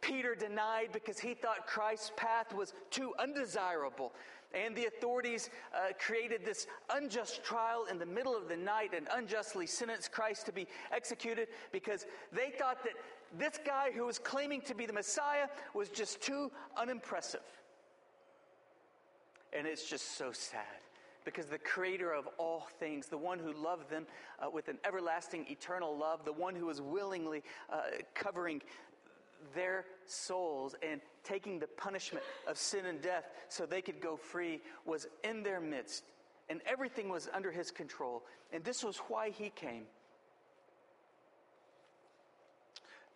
Peter 0.00 0.34
denied 0.34 0.88
because 0.92 1.20
he 1.20 1.34
thought 1.34 1.68
Christ's 1.68 2.10
path 2.16 2.52
was 2.52 2.74
too 2.90 3.14
undesirable. 3.20 4.12
And 4.52 4.76
the 4.76 4.86
authorities 4.86 5.48
uh, 5.72 5.92
created 6.04 6.44
this 6.44 6.66
unjust 6.90 7.44
trial 7.44 7.86
in 7.88 8.00
the 8.00 8.06
middle 8.06 8.36
of 8.36 8.48
the 8.48 8.56
night 8.56 8.90
and 8.92 9.06
unjustly 9.14 9.68
sentenced 9.68 10.10
Christ 10.10 10.46
to 10.46 10.52
be 10.52 10.66
executed 10.92 11.46
because 11.70 12.06
they 12.32 12.50
thought 12.58 12.82
that 12.82 12.94
this 13.38 13.60
guy 13.64 13.92
who 13.94 14.04
was 14.04 14.18
claiming 14.18 14.62
to 14.62 14.74
be 14.74 14.84
the 14.84 14.92
Messiah 14.92 15.46
was 15.74 15.88
just 15.88 16.20
too 16.20 16.50
unimpressive. 16.76 17.40
And 19.52 19.66
it's 19.66 19.88
just 19.88 20.16
so 20.16 20.32
sad 20.32 20.64
because 21.24 21.46
the 21.46 21.58
creator 21.58 22.12
of 22.12 22.26
all 22.38 22.66
things, 22.78 23.06
the 23.06 23.18
one 23.18 23.38
who 23.38 23.52
loved 23.52 23.90
them 23.90 24.06
uh, 24.40 24.50
with 24.50 24.68
an 24.68 24.78
everlasting, 24.84 25.46
eternal 25.48 25.96
love, 25.96 26.24
the 26.24 26.32
one 26.32 26.54
who 26.54 26.66
was 26.66 26.80
willingly 26.80 27.42
uh, 27.72 27.82
covering 28.14 28.60
their 29.54 29.84
souls 30.06 30.74
and 30.88 31.00
taking 31.24 31.58
the 31.58 31.66
punishment 31.66 32.24
of 32.48 32.56
sin 32.56 32.86
and 32.86 33.02
death 33.02 33.24
so 33.48 33.66
they 33.66 33.82
could 33.82 34.00
go 34.00 34.16
free, 34.16 34.60
was 34.84 35.06
in 35.24 35.42
their 35.42 35.60
midst. 35.60 36.04
And 36.48 36.60
everything 36.66 37.08
was 37.08 37.28
under 37.32 37.50
his 37.50 37.70
control. 37.70 38.22
And 38.52 38.64
this 38.64 38.82
was 38.82 38.98
why 39.08 39.30
he 39.30 39.50
came. 39.50 39.84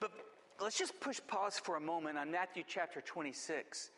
But 0.00 0.10
let's 0.60 0.78
just 0.78 0.98
push 1.00 1.20
pause 1.26 1.58
for 1.58 1.76
a 1.76 1.80
moment 1.80 2.18
on 2.18 2.30
Matthew 2.30 2.62
chapter 2.66 3.00
26 3.00 3.90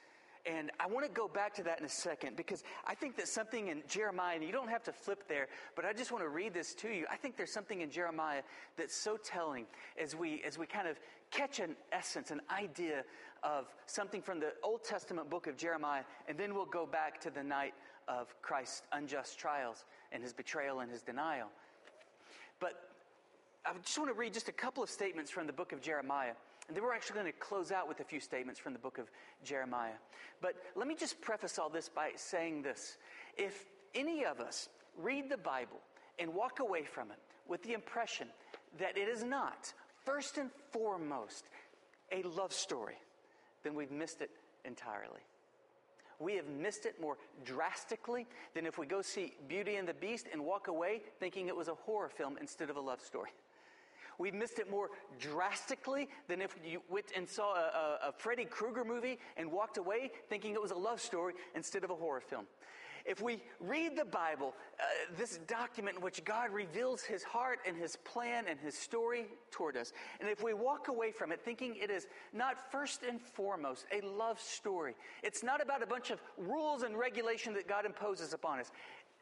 and 0.46 0.70
I 0.80 0.86
want 0.86 1.06
to 1.06 1.12
go 1.12 1.28
back 1.28 1.54
to 1.54 1.62
that 1.64 1.78
in 1.78 1.84
a 1.84 1.88
second 1.88 2.36
because 2.36 2.62
I 2.86 2.94
think 2.94 3.16
that 3.16 3.28
something 3.28 3.68
in 3.68 3.82
Jeremiah, 3.88 4.36
and 4.36 4.44
you 4.44 4.52
don't 4.52 4.68
have 4.68 4.82
to 4.84 4.92
flip 4.92 5.24
there, 5.28 5.48
but 5.76 5.84
I 5.84 5.92
just 5.92 6.12
want 6.12 6.24
to 6.24 6.28
read 6.28 6.54
this 6.54 6.74
to 6.74 6.88
you. 6.88 7.06
I 7.10 7.16
think 7.16 7.36
there's 7.36 7.52
something 7.52 7.80
in 7.80 7.90
Jeremiah 7.90 8.42
that's 8.76 8.94
so 8.94 9.16
telling 9.16 9.66
as 10.02 10.14
we, 10.14 10.42
as 10.46 10.58
we 10.58 10.66
kind 10.66 10.88
of 10.88 10.98
catch 11.30 11.60
an 11.60 11.76
essence, 11.92 12.30
an 12.30 12.40
idea 12.50 13.04
of 13.42 13.66
something 13.86 14.22
from 14.22 14.40
the 14.40 14.52
Old 14.62 14.84
Testament 14.84 15.30
book 15.30 15.46
of 15.46 15.56
Jeremiah, 15.56 16.02
and 16.28 16.38
then 16.38 16.54
we'll 16.54 16.66
go 16.66 16.86
back 16.86 17.20
to 17.22 17.30
the 17.30 17.42
night 17.42 17.74
of 18.08 18.34
Christ's 18.42 18.82
unjust 18.92 19.38
trials 19.38 19.84
and 20.12 20.22
his 20.22 20.32
betrayal 20.32 20.80
and 20.80 20.90
his 20.90 21.02
denial. 21.02 21.48
But 22.60 22.88
I 23.66 23.72
just 23.84 23.98
want 23.98 24.10
to 24.10 24.18
read 24.18 24.32
just 24.32 24.48
a 24.48 24.52
couple 24.52 24.82
of 24.82 24.90
statements 24.90 25.30
from 25.30 25.46
the 25.46 25.52
book 25.52 25.72
of 25.72 25.80
Jeremiah. 25.80 26.32
And 26.68 26.76
then 26.76 26.84
we're 26.84 26.94
actually 26.94 27.14
going 27.14 27.32
to 27.32 27.38
close 27.38 27.72
out 27.72 27.88
with 27.88 28.00
a 28.00 28.04
few 28.04 28.20
statements 28.20 28.60
from 28.60 28.74
the 28.74 28.78
book 28.78 28.98
of 28.98 29.10
Jeremiah. 29.42 29.96
But 30.42 30.54
let 30.76 30.86
me 30.86 30.94
just 30.94 31.20
preface 31.20 31.58
all 31.58 31.70
this 31.70 31.88
by 31.88 32.10
saying 32.16 32.62
this. 32.62 32.98
If 33.38 33.64
any 33.94 34.24
of 34.24 34.38
us 34.38 34.68
read 34.96 35.30
the 35.30 35.38
Bible 35.38 35.80
and 36.18 36.34
walk 36.34 36.60
away 36.60 36.84
from 36.84 37.10
it 37.10 37.18
with 37.48 37.62
the 37.62 37.72
impression 37.72 38.28
that 38.78 38.98
it 38.98 39.08
is 39.08 39.24
not, 39.24 39.72
first 40.04 40.36
and 40.36 40.50
foremost, 40.70 41.44
a 42.12 42.22
love 42.22 42.52
story, 42.52 42.96
then 43.64 43.74
we've 43.74 43.90
missed 43.90 44.20
it 44.20 44.30
entirely. 44.66 45.20
We 46.18 46.34
have 46.34 46.48
missed 46.48 46.84
it 46.84 47.00
more 47.00 47.16
drastically 47.44 48.26
than 48.54 48.66
if 48.66 48.76
we 48.76 48.86
go 48.86 49.02
see 49.02 49.34
Beauty 49.48 49.76
and 49.76 49.88
the 49.88 49.94
Beast 49.94 50.26
and 50.32 50.44
walk 50.44 50.68
away 50.68 51.02
thinking 51.20 51.46
it 51.46 51.56
was 51.56 51.68
a 51.68 51.74
horror 51.74 52.08
film 52.08 52.36
instead 52.40 52.70
of 52.70 52.76
a 52.76 52.80
love 52.80 53.00
story. 53.00 53.30
We 54.18 54.30
missed 54.32 54.58
it 54.58 54.70
more 54.70 54.90
drastically 55.18 56.08
than 56.26 56.42
if 56.42 56.56
you 56.64 56.82
went 56.88 57.12
and 57.16 57.28
saw 57.28 57.54
a, 57.54 57.58
a, 58.04 58.08
a 58.08 58.12
Freddy 58.12 58.44
Krueger 58.44 58.84
movie 58.84 59.18
and 59.36 59.50
walked 59.50 59.78
away 59.78 60.10
thinking 60.28 60.54
it 60.54 60.62
was 60.62 60.72
a 60.72 60.76
love 60.76 61.00
story 61.00 61.34
instead 61.54 61.84
of 61.84 61.90
a 61.90 61.94
horror 61.94 62.20
film. 62.20 62.46
If 63.06 63.22
we 63.22 63.42
read 63.58 63.96
the 63.96 64.04
Bible, 64.04 64.54
uh, 64.78 64.84
this 65.16 65.38
document 65.46 65.96
in 65.96 66.02
which 66.02 66.22
God 66.24 66.50
reveals 66.52 67.02
his 67.02 67.22
heart 67.22 67.60
and 67.66 67.74
his 67.74 67.96
plan 67.96 68.44
and 68.50 68.60
his 68.60 68.74
story 68.74 69.28
toward 69.50 69.78
us, 69.78 69.94
and 70.20 70.28
if 70.28 70.42
we 70.42 70.52
walk 70.52 70.88
away 70.88 71.10
from 71.10 71.32
it 71.32 71.40
thinking 71.42 71.76
it 71.76 71.90
is 71.90 72.06
not 72.34 72.70
first 72.70 73.04
and 73.08 73.18
foremost 73.18 73.86
a 73.92 74.04
love 74.06 74.38
story, 74.38 74.94
it's 75.22 75.42
not 75.42 75.62
about 75.62 75.82
a 75.82 75.86
bunch 75.86 76.10
of 76.10 76.20
rules 76.36 76.82
and 76.82 76.98
regulation 76.98 77.54
that 77.54 77.66
God 77.66 77.86
imposes 77.86 78.34
upon 78.34 78.58
us. 78.58 78.70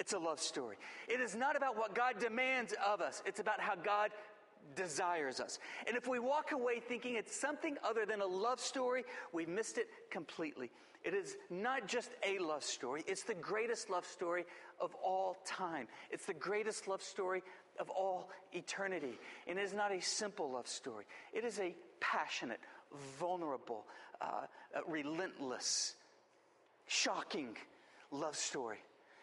It's 0.00 0.14
a 0.14 0.18
love 0.18 0.40
story. 0.40 0.76
It 1.08 1.20
is 1.20 1.36
not 1.36 1.56
about 1.56 1.76
what 1.76 1.94
God 1.94 2.18
demands 2.18 2.74
of 2.84 3.00
us. 3.00 3.22
It's 3.24 3.40
about 3.40 3.60
how 3.60 3.76
God 3.76 4.10
desires 4.74 5.40
us. 5.40 5.58
And 5.86 5.96
if 5.96 6.08
we 6.08 6.18
walk 6.18 6.52
away 6.52 6.80
thinking 6.80 7.16
it's 7.16 7.34
something 7.34 7.76
other 7.84 8.06
than 8.06 8.20
a 8.20 8.26
love 8.26 8.60
story, 8.60 9.04
we 9.32 9.46
missed 9.46 9.78
it 9.78 9.88
completely. 10.10 10.70
It 11.04 11.14
is 11.14 11.36
not 11.50 11.86
just 11.86 12.10
a 12.26 12.38
love 12.38 12.64
story, 12.64 13.04
it's 13.06 13.22
the 13.22 13.34
greatest 13.34 13.90
love 13.90 14.04
story 14.04 14.44
of 14.80 14.94
all 14.96 15.36
time. 15.46 15.86
It's 16.10 16.26
the 16.26 16.34
greatest 16.34 16.88
love 16.88 17.02
story 17.02 17.42
of 17.78 17.88
all 17.90 18.30
eternity. 18.52 19.18
And 19.46 19.58
it 19.58 19.62
is 19.62 19.72
not 19.72 19.92
a 19.92 20.00
simple 20.00 20.50
love 20.50 20.66
story, 20.66 21.04
it 21.32 21.44
is 21.44 21.60
a 21.60 21.74
passionate, 22.00 22.60
vulnerable, 23.20 23.84
uh, 24.20 24.46
uh, 24.74 24.80
relentless, 24.88 25.94
shocking 26.86 27.56
love 28.10 28.36
story 28.36 28.78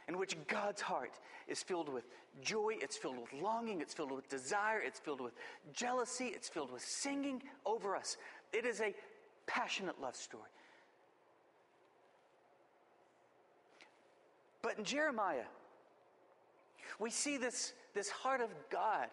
in 0.07 0.17
which 0.17 0.35
God's 0.47 0.81
heart 0.81 1.19
is 1.47 1.63
filled 1.63 1.89
with 1.89 2.05
joy, 2.41 2.75
it's 2.81 2.97
filled 2.97 3.19
with 3.19 3.33
longing, 3.41 3.81
it's 3.81 3.93
filled 3.93 4.11
with 4.11 4.27
desire, 4.29 4.81
it's 4.83 4.99
filled 4.99 5.21
with 5.21 5.33
jealousy, 5.73 6.25
it's 6.27 6.49
filled 6.49 6.71
with 6.71 6.81
singing 6.81 7.41
over 7.65 7.95
us. 7.95 8.17
It 8.51 8.65
is 8.65 8.81
a 8.81 8.93
passionate 9.45 9.99
love 10.01 10.15
story. 10.15 10.43
But 14.61 14.77
in 14.77 14.83
Jeremiah, 14.85 15.45
we 16.99 17.09
see 17.09 17.37
this, 17.37 17.73
this 17.93 18.09
heart 18.09 18.41
of 18.41 18.49
God. 18.69 19.07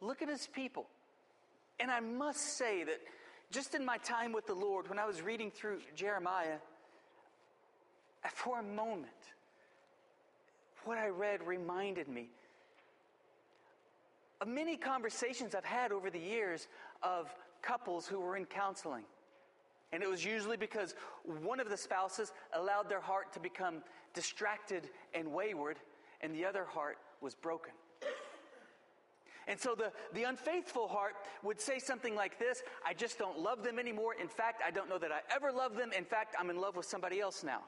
Look 0.00 0.22
at 0.22 0.28
his 0.28 0.46
people. 0.46 0.86
And 1.80 1.90
I 1.90 2.00
must 2.00 2.56
say 2.56 2.82
that 2.84 3.00
just 3.50 3.74
in 3.74 3.84
my 3.84 3.98
time 3.98 4.32
with 4.32 4.46
the 4.46 4.54
Lord, 4.54 4.88
when 4.88 4.98
I 4.98 5.06
was 5.06 5.22
reading 5.22 5.50
through 5.50 5.78
Jeremiah, 5.94 6.58
for 8.34 8.58
a 8.58 8.62
moment, 8.62 9.06
what 10.84 10.98
I 10.98 11.08
read 11.08 11.46
reminded 11.46 12.08
me 12.08 12.30
of 14.40 14.48
many 14.48 14.76
conversations 14.76 15.54
I've 15.54 15.64
had 15.64 15.92
over 15.92 16.10
the 16.10 16.18
years 16.18 16.68
of 17.02 17.34
couples 17.62 18.06
who 18.06 18.20
were 18.20 18.36
in 18.36 18.44
counseling. 18.44 19.04
And 19.92 20.02
it 20.02 20.08
was 20.08 20.24
usually 20.24 20.56
because 20.56 20.94
one 21.42 21.60
of 21.60 21.70
the 21.70 21.76
spouses 21.76 22.32
allowed 22.52 22.88
their 22.88 23.00
heart 23.00 23.32
to 23.32 23.40
become 23.40 23.82
distracted 24.14 24.90
and 25.14 25.32
wayward, 25.32 25.78
and 26.20 26.34
the 26.34 26.44
other 26.44 26.64
heart 26.64 26.98
was 27.20 27.34
broken. 27.34 27.72
And 29.46 29.58
so 29.58 29.74
the, 29.74 29.90
the 30.12 30.24
unfaithful 30.24 30.88
heart 30.88 31.14
would 31.42 31.58
say 31.58 31.78
something 31.78 32.14
like 32.14 32.38
this 32.38 32.62
I 32.86 32.92
just 32.92 33.18
don't 33.18 33.38
love 33.38 33.64
them 33.64 33.78
anymore. 33.78 34.14
In 34.20 34.28
fact, 34.28 34.62
I 34.64 34.70
don't 34.70 34.90
know 34.90 34.98
that 34.98 35.10
I 35.10 35.20
ever 35.34 35.50
loved 35.50 35.78
them. 35.78 35.90
In 35.96 36.04
fact, 36.04 36.36
I'm 36.38 36.50
in 36.50 36.60
love 36.60 36.76
with 36.76 36.84
somebody 36.84 37.18
else 37.18 37.42
now. 37.42 37.62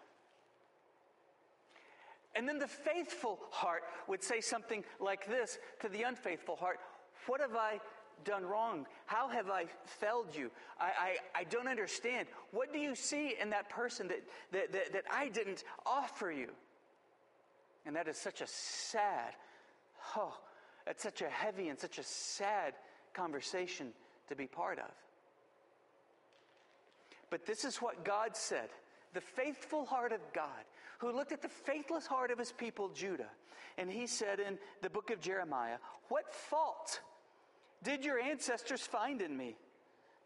And 2.35 2.49
then 2.49 2.59
the 2.59 2.69
faithful 2.69 3.41
heart 3.51 3.83
would 4.07 4.23
say 4.23 4.41
something 4.41 4.85
like 5.01 5.27
this 5.27 5.59
to 5.81 5.89
the 5.89 6.03
unfaithful 6.03 6.57
heart 6.57 6.79
What 7.27 7.41
have 7.41 7.57
I 7.57 7.81
done 8.25 8.45
wrong? 8.45 8.87
How 9.07 9.29
have 9.29 9.49
I 9.49 9.65
failed 9.85 10.35
you? 10.35 10.51
I, 10.79 11.17
I, 11.35 11.41
I 11.41 11.45
don't 11.45 11.69
understand. 11.69 12.29
What 12.51 12.73
do 12.73 12.79
you 12.79 12.95
see 12.95 13.35
in 13.41 13.51
that 13.51 13.69
person 13.69 14.09
that, 14.09 14.23
that, 14.53 14.73
that, 14.73 14.93
that 14.93 15.05
I 15.11 15.29
didn't 15.29 15.65
offer 15.87 16.31
you? 16.31 16.51
And 17.87 17.97
that 17.97 18.09
is 18.09 18.17
such 18.17 18.43
a 18.43 18.47
sad, 18.47 19.33
oh, 20.17 20.37
that's 20.87 21.03
such 21.03 21.23
a 21.23 21.29
heavy 21.29 21.69
and 21.69 21.79
such 21.79 21.99
a 21.99 22.03
sad 22.03 22.75
conversation 23.15 23.89
to 24.29 24.37
be 24.37 24.47
part 24.47 24.79
of. 24.79 24.91
But 27.31 27.47
this 27.47 27.65
is 27.65 27.77
what 27.77 28.05
God 28.05 28.37
said 28.37 28.69
the 29.13 29.21
faithful 29.21 29.85
heart 29.85 30.13
of 30.13 30.21
God, 30.33 30.65
who 31.01 31.13
looked 31.13 31.33
at 31.33 31.43
the 31.43 31.49
faithless 31.49 32.07
heart 32.07 32.31
of 32.31 32.39
his 32.39 32.53
people, 32.53 32.91
Judah. 32.91 33.31
And 33.79 33.91
he 33.91 34.07
said 34.07 34.39
in 34.39 34.59
the 34.83 34.91
book 34.91 35.11
of 35.11 35.21
Jeremiah, 35.21 35.79
What 36.09 36.33
fault 36.33 37.01
did 37.83 38.05
your 38.05 38.21
ancestors 38.21 38.83
find 38.83 39.23
in 39.23 39.37
me 39.37 39.57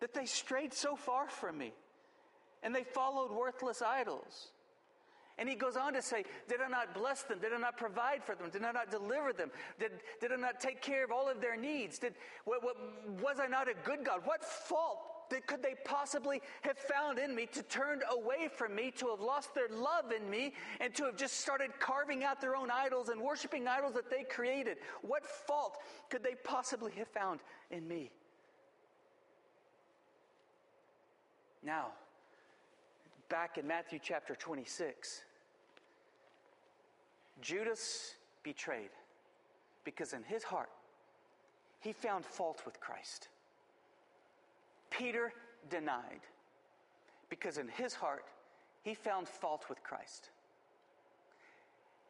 that 0.01 0.13
they 0.13 0.27
strayed 0.27 0.75
so 0.75 0.97
far 0.97 1.29
from 1.29 1.57
me 1.57 1.73
and 2.63 2.75
they 2.75 2.83
followed 2.83 3.31
worthless 3.31 3.83
idols? 3.83 4.49
And 5.39 5.49
he 5.49 5.55
goes 5.55 5.77
on 5.77 5.95
to 5.95 6.03
say, 6.03 6.25
Did 6.49 6.61
I 6.61 6.69
not 6.69 6.93
bless 6.95 7.23
them? 7.23 7.39
Did 7.41 7.53
I 7.53 7.59
not 7.59 7.77
provide 7.77 8.25
for 8.25 8.35
them? 8.35 8.51
Did 8.51 8.65
I 8.65 8.73
not 8.73 8.91
deliver 8.91 9.33
them? 9.33 9.51
Did, 9.79 9.93
did 10.21 10.33
I 10.33 10.37
not 10.37 10.61
take 10.61 10.83
care 10.83 11.05
of 11.05 11.13
all 11.13 11.29
of 11.29 11.41
their 11.41 11.57
needs? 11.57 11.99
Did, 11.99 12.15
what, 12.45 12.65
what, 12.65 12.77
was 13.23 13.39
I 13.41 13.47
not 13.47 13.69
a 13.69 13.75
good 13.85 14.05
God? 14.05 14.23
What 14.25 14.45
fault 14.45 14.99
that 15.31 15.47
could 15.47 15.63
they 15.63 15.75
possibly 15.85 16.41
have 16.63 16.79
found 16.79 17.19
in 17.19 17.35
me 17.35 17.47
to 17.53 17.63
turn 17.65 18.01
away 18.11 18.49
from 18.49 18.75
me, 18.75 18.91
to 18.93 19.09
have 19.09 19.21
lost 19.21 19.55
their 19.55 19.69
love 19.69 20.13
in 20.13 20.29
me, 20.29 20.53
and 20.81 20.95
to 20.95 21.05
have 21.05 21.17
just 21.17 21.41
started 21.41 21.71
carving 21.79 22.25
out 22.25 22.41
their 22.41 22.57
own 22.57 22.71
idols 22.71 23.09
and 23.09 23.21
worshiping 23.21 23.69
idols 23.69 23.95
that 23.95 24.11
they 24.11 24.25
created? 24.25 24.79
What 25.03 25.25
fault 25.27 25.79
could 26.11 26.23
they 26.23 26.35
possibly 26.45 26.93
have 26.93 27.09
found 27.09 27.41
in 27.71 27.87
me? 27.87 28.11
Now, 31.63 31.89
back 33.29 33.57
in 33.57 33.67
Matthew 33.67 33.99
chapter 34.03 34.35
26, 34.35 35.23
Judas 37.41 38.15
betrayed 38.43 38.91
because 39.85 40.13
in 40.13 40.23
his 40.23 40.45
heart, 40.45 40.71
he 41.81 41.93
found 41.93 42.25
fault 42.25 42.63
with 42.65 42.81
Christ. 42.81 43.29
Peter 44.91 45.33
denied 45.71 46.21
because 47.29 47.59
in 47.59 47.69
his 47.69 47.95
heart, 47.95 48.25
he 48.83 48.95
found 48.95 49.29
fault 49.29 49.65
with 49.69 49.83
Christ. 49.83 50.31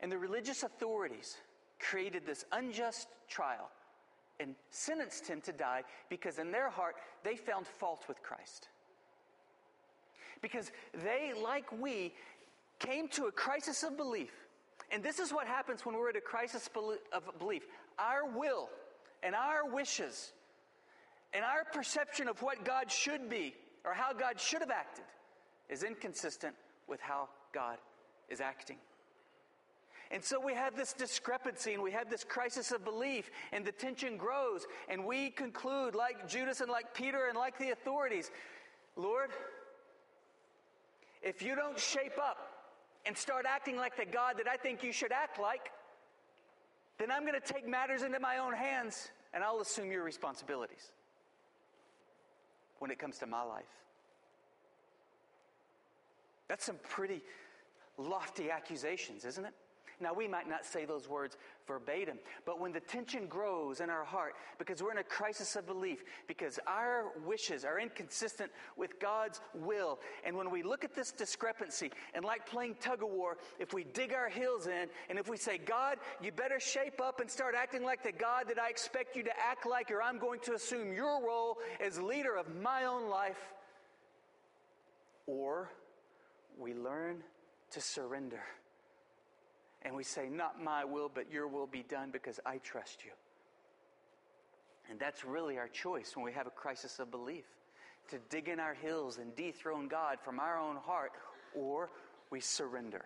And 0.01 0.11
the 0.11 0.19
religious 0.19 0.63
authorities 0.63 1.37
created 1.79 2.27
this 2.27 2.45
unjust 2.53 3.09
trial 3.29 3.71
and 4.41 4.55
sentenced 4.71 5.27
him 5.27 5.41
to 5.43 5.53
die 5.53 5.83
because 6.11 6.39
in 6.39 6.51
their 6.51 6.69
heart, 6.69 6.97
they 7.23 7.37
found 7.37 7.67
fault 7.67 8.05
with 8.09 8.23
Christ. 8.23 8.69
Because 10.43 10.73
they, 11.05 11.33
like 11.41 11.71
we, 11.81 12.13
came 12.79 13.09
to 13.09 13.27
a 13.27 13.33
crisis 13.33 13.83
of 13.83 13.97
belief. 13.97 14.33
And 14.91 15.03
this 15.03 15.19
is 15.19 15.33
what 15.33 15.47
happens 15.47 15.87
when 15.87 15.95
we're 15.95 16.11
at 16.11 16.17
a 16.17 16.21
crisis 16.21 16.69
of 17.13 17.39
belief. 17.39 17.63
Our 17.99 18.27
will 18.27 18.69
and 19.23 19.35
our 19.35 19.67
wishes 19.73 20.33
and 21.35 21.45
our 21.45 21.65
perception 21.65 22.29
of 22.29 22.41
what 22.41 22.65
God 22.65 22.91
should 22.91 23.29
be 23.29 23.55
or 23.85 23.93
how 23.93 24.13
God 24.13 24.41
should 24.41 24.61
have 24.61 24.71
acted 24.71 25.05
is 25.69 25.83
inconsistent 25.83 26.55
with 26.89 27.01
how 27.01 27.29
God 27.53 27.79
is 28.29 28.41
acting. 28.41 28.77
And 30.11 30.23
so 30.23 30.39
we 30.39 30.55
have 30.55 30.77
this 30.77 30.93
discrepancy 30.93 31.75
and 31.75 31.83
we 31.83 31.91
have 31.91 32.09
this 32.09 32.23
crisis 32.23 32.71
of 32.71 32.85
belief, 32.85 33.31
and 33.53 33.65
the 33.65 33.73
tension 33.73 34.17
grows. 34.17 34.65
And 34.89 35.05
we 35.05 35.31
conclude, 35.31 35.95
like 35.95 36.29
Judas 36.29 36.61
and 36.61 36.71
like 36.71 36.95
Peter 36.95 37.27
and 37.29 37.37
like 37.37 37.59
the 37.59 37.71
authorities, 37.71 38.31
Lord, 38.97 39.31
if 41.21 41.43
you 41.43 41.57
don't 41.57 41.79
shape 41.79 42.19
up 42.23 42.37
and 43.07 43.17
start 43.17 43.45
acting 43.49 43.77
like 43.77 43.97
the 43.97 44.05
God 44.05 44.39
that 44.39 44.47
I 44.47 44.57
think 44.57 44.85
you 44.85 44.93
should 44.93 45.11
act 45.11 45.41
like, 45.41 45.73
then 46.99 47.11
I'm 47.11 47.27
going 47.27 47.41
to 47.41 47.53
take 47.53 47.67
matters 47.67 48.03
into 48.03 48.21
my 48.21 48.39
own 48.39 48.53
hands 48.53 49.11
and 49.33 49.43
I'll 49.43 49.61
assume 49.61 49.91
your 49.91 50.05
responsibilities 50.05 50.93
when 52.79 52.91
it 52.91 52.99
comes 52.99 53.19
to 53.19 53.27
my 53.27 53.43
life. 53.43 53.65
That's 56.49 56.65
some 56.65 56.79
pretty 56.83 57.23
lofty 57.97 58.51
accusations, 58.51 59.25
isn't 59.25 59.45
it? 59.45 59.55
Now, 60.05 60.13
we 60.13 60.29
might 60.29 60.47
not 60.47 60.67
say 60.67 60.85
those 60.85 61.09
words 61.09 61.39
verbatim, 61.67 62.19
but 62.45 62.61
when 62.61 62.73
the 62.73 62.81
tension 62.81 63.27
grows 63.27 63.81
in 63.81 63.89
our 63.89 64.05
heart 64.05 64.35
because 64.59 64.83
we're 64.83 64.93
in 64.93 64.99
a 64.99 65.03
crisis 65.03 65.57
of 65.57 65.67
belief, 65.67 66.05
because 66.29 66.61
our 66.67 67.07
wishes 67.25 67.65
are 67.65 67.81
inconsistent 67.81 68.53
with 68.77 69.01
God's 69.01 69.41
will, 69.55 69.99
and 70.23 70.37
when 70.37 70.51
we 70.51 70.63
look 70.63 70.85
at 70.85 70.95
this 70.95 71.11
discrepancy, 71.11 71.91
and 72.13 72.23
like 72.23 72.47
playing 72.47 72.75
tug 72.83 73.03
of 73.03 73.09
war, 73.09 73.39
if 73.59 73.73
we 73.73 73.85
dig 73.85 74.13
our 74.13 74.29
heels 74.29 74.67
in 74.67 74.89
and 75.09 75.19
if 75.19 75.27
we 75.27 75.39
say, 75.39 75.57
God, 75.57 75.97
you 76.23 76.31
better 76.33 76.61
shape 76.61 77.01
up 77.01 77.21
and 77.21 77.31
start 77.31 77.55
acting 77.57 77.83
like 77.83 78.03
the 78.03 78.13
God 78.13 78.45
that 78.49 78.59
I 78.59 78.69
expect 78.69 79.17
you 79.17 79.23
to 79.23 79.33
act 79.41 79.65
like, 79.65 79.91
or 79.91 80.03
I'm 80.03 80.19
going 80.19 80.41
to 80.41 80.53
assume 80.53 80.93
your 80.93 81.27
role 81.27 81.57
as 81.81 81.99
leader 81.99 82.37
of 82.37 82.55
my 82.57 82.85
own 82.85 83.09
life, 83.09 83.41
or 85.27 85.71
we 86.59 86.75
learn 86.75 87.23
to 87.71 87.81
surrender 87.81 88.43
and 89.85 89.95
we 89.95 90.03
say, 90.03 90.29
Not 90.29 90.63
my 90.63 90.85
will, 90.85 91.11
but 91.13 91.31
your 91.31 91.47
will 91.47 91.67
be 91.67 91.83
done 91.83 92.11
because 92.11 92.41
I 92.45 92.59
trust 92.59 93.05
you. 93.05 93.13
And 94.91 94.99
that's 94.99 95.25
really 95.25 95.59
our 95.59 95.69
choice 95.69 96.15
when 96.15 96.25
we 96.25 96.33
have 96.33 96.47
a 96.47 96.51
crisis 96.51 96.99
of 96.99 97.11
belief 97.11 97.45
to 98.11 98.19
dig 98.29 98.49
in 98.49 98.61
our 98.61 98.75
heels 98.75 99.19
and 99.19 99.35
dethrone 99.35 99.89
God 99.89 100.19
from 100.23 100.39
our 100.39 100.59
own 100.59 100.77
heart, 100.77 101.13
or 101.55 101.91
we 102.31 102.41
surrender. 102.41 103.05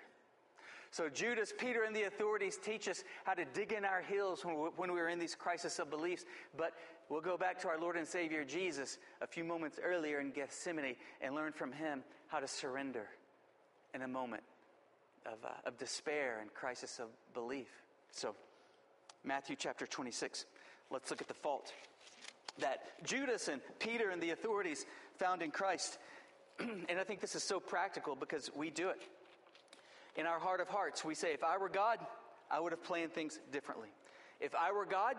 So, 0.91 1.09
Judas, 1.09 1.53
Peter, 1.57 1.85
and 1.85 1.95
the 1.95 2.05
authorities 2.05 2.57
teach 2.57 2.89
us 2.89 3.05
how 3.25 3.35
to 3.35 3.45
dig 3.45 3.73
in 3.73 3.85
our 3.85 4.03
heels 4.03 4.45
when, 4.45 4.59
we, 4.59 4.69
when 4.77 4.93
we're 4.93 5.11
in 5.11 5.19
these 5.19 5.35
crisis 5.35 5.79
of 5.79 5.91
beliefs. 5.91 6.25
But 6.57 6.73
we'll 7.09 7.21
go 7.21 7.37
back 7.37 7.61
to 7.61 7.69
our 7.69 7.79
Lord 7.79 7.97
and 7.97 8.09
Savior 8.09 8.43
Jesus 8.43 8.99
a 9.21 9.27
few 9.27 9.45
moments 9.45 9.79
earlier 9.83 10.21
in 10.21 10.31
Gethsemane 10.31 10.97
and 11.21 11.35
learn 11.35 11.53
from 11.53 11.73
him 11.73 12.03
how 12.29 12.41
to 12.41 12.49
surrender 12.49 13.07
in 13.95 14.03
a 14.03 14.09
moment 14.09 14.43
of, 15.33 15.45
uh, 15.45 15.69
of 15.69 15.79
despair 15.79 16.39
and 16.41 16.53
crisis 16.55 16.99
of 16.99 17.09
belief. 17.35 17.69
So, 18.11 18.35
Matthew 19.25 19.57
chapter 19.59 19.87
26, 19.87 20.47
let's 20.91 21.11
look 21.11 21.21
at 21.21 21.29
the 21.29 21.35
fault 21.35 21.73
that 22.59 23.05
Judas 23.05 23.49
and 23.49 23.61
Peter 23.79 24.11
and 24.11 24.23
the 24.23 24.31
authorities 24.31 24.87
found 25.17 25.43
in 25.43 25.51
Christ. 25.51 25.99
and 26.59 26.99
I 26.99 27.05
think 27.05 27.21
this 27.21 27.35
is 27.35 27.43
so 27.43 27.61
practical 27.61 28.17
because 28.17 28.51
we 28.55 28.71
do 28.71 28.89
it. 28.89 29.01
In 30.17 30.27
our 30.27 30.39
heart 30.39 30.61
of 30.61 30.69
hearts, 30.69 31.05
we 31.05 31.15
say, 31.15 31.33
if 31.33 31.45
I 31.45 31.59
were 31.59 31.69
God, 31.69 31.99
I 32.51 32.59
would 32.59 32.73
have 32.73 32.83
planned 32.83 33.13
things 33.13 33.39
differently. 33.53 33.89
If 34.41 34.55
I 34.55 34.73
were 34.73 34.87
God, 34.87 35.17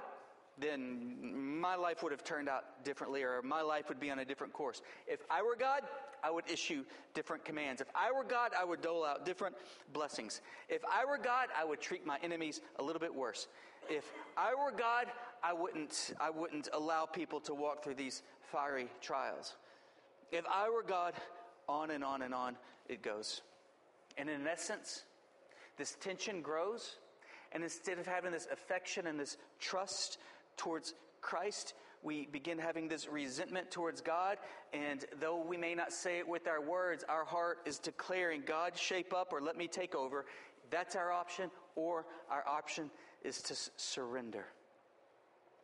then 0.58 1.60
my 1.62 1.76
life 1.76 2.04
would 2.04 2.12
have 2.12 2.24
turned 2.24 2.50
out 2.50 2.84
differently 2.84 3.24
or 3.24 3.41
my 3.41 3.62
life 3.62 3.88
would 3.88 4.00
be 4.00 4.12
on 4.12 4.19
a 4.19 4.26
different 4.26 4.52
course. 4.52 4.82
If 5.08 5.22
I 5.30 5.41
were 5.41 5.56
God, 5.56 5.84
I 6.24 6.32
would 6.32 6.50
issue 6.50 6.84
different 7.14 7.46
commands. 7.46 7.82
If 7.82 7.88
I 7.96 8.12
were 8.12 8.24
God, 8.24 8.52
I 8.60 8.64
would 8.64 8.82
dole 8.82 9.06
out 9.06 9.26
different 9.26 9.56
blessings. 9.94 10.42
If 10.68 10.82
I 10.86 11.06
were 11.06 11.18
God, 11.18 11.48
I 11.58 11.66
would 11.66 11.82
treat 11.82 12.06
my 12.06 12.18
enemies 12.24 12.62
a 12.78 12.84
little 12.84 13.00
bit 13.00 13.14
worse. 13.14 13.48
If 13.90 14.06
I 14.38 14.54
were 14.54 14.72
God, 14.72 15.08
I 15.44 15.54
wouldn't, 15.54 16.14
I 16.20 16.30
wouldn't 16.30 16.70
allow 16.74 17.06
people 17.06 17.40
to 17.42 17.54
walk 17.54 17.84
through 17.84 17.96
these 17.96 18.24
fiery 18.52 18.88
trials. 19.02 19.56
If 20.32 20.46
I 20.48 20.70
were 20.70 20.84
God, 20.84 21.14
on 21.68 21.92
and 21.92 22.04
on 22.04 22.24
and 22.24 22.34
on 22.34 22.58
it 22.88 23.02
goes. 23.02 23.42
And 24.18 24.30
in 24.30 24.46
essence, 24.48 25.04
this 25.78 25.96
tension 26.02 26.42
grows. 26.42 26.98
And 27.52 27.64
instead 27.64 28.00
of 28.00 28.06
having 28.06 28.32
this 28.32 28.48
affection 28.52 29.08
and 29.08 29.20
this 29.20 29.38
trust 29.60 30.18
towards 30.58 30.94
Christ, 31.22 31.74
we 32.04 32.28
begin 32.28 32.58
having 32.58 32.88
this 32.88 33.08
resentment 33.08 33.72
towards 33.72 34.02
God. 34.02 34.38
And 34.74 35.06
though 35.20 35.42
we 35.42 35.58
may 35.58 35.76
not 35.76 35.92
say 35.92 36.20
it 36.20 36.28
with 36.28 36.48
our 36.48 36.62
words, 36.62 37.04
our 37.08 37.26
heart 37.26 37.60
is 37.66 37.80
declaring, 37.80 38.44
God, 38.46 38.78
shape 38.78 39.14
up 39.14 39.34
or 39.34 39.42
let 39.42 39.58
me 39.58 39.68
take 39.68 39.96
over. 39.96 40.26
That's 40.70 40.96
our 40.96 41.12
option, 41.12 41.50
or 41.76 42.06
our 42.30 42.48
option 42.48 42.92
is 43.24 43.42
to 43.44 43.56
surrender. 43.78 44.46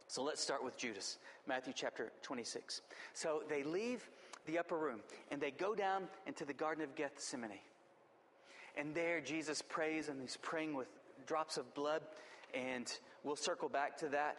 So 0.08 0.24
let's 0.24 0.42
start 0.42 0.64
with 0.64 0.78
Judas, 0.78 1.18
Matthew 1.48 1.74
chapter 1.76 2.12
26. 2.22 2.82
So 3.14 3.44
they 3.50 3.64
leave 3.64 4.08
the 4.46 4.60
upper 4.60 4.78
room 4.78 5.02
and 5.32 5.42
they 5.42 5.52
go 5.52 5.74
down 5.74 6.04
into 6.28 6.46
the 6.46 6.54
Garden 6.54 6.84
of 6.84 6.96
Gethsemane. 6.96 7.60
And 8.78 8.94
there 8.94 9.22
Jesus 9.22 9.62
prays 9.62 10.10
and 10.10 10.22
he's 10.22 10.38
praying 10.38 10.76
with 10.76 10.88
drops 11.26 11.58
of 11.58 11.74
blood. 11.74 12.02
And 12.54 12.92
we'll 13.24 13.36
circle 13.36 13.70
back 13.70 13.98
to 13.98 14.10
that 14.10 14.38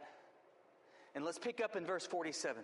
and 1.17 1.25
let's 1.25 1.39
pick 1.39 1.61
up 1.61 1.75
in 1.75 1.87
verse 1.87 2.07
47. 2.07 2.63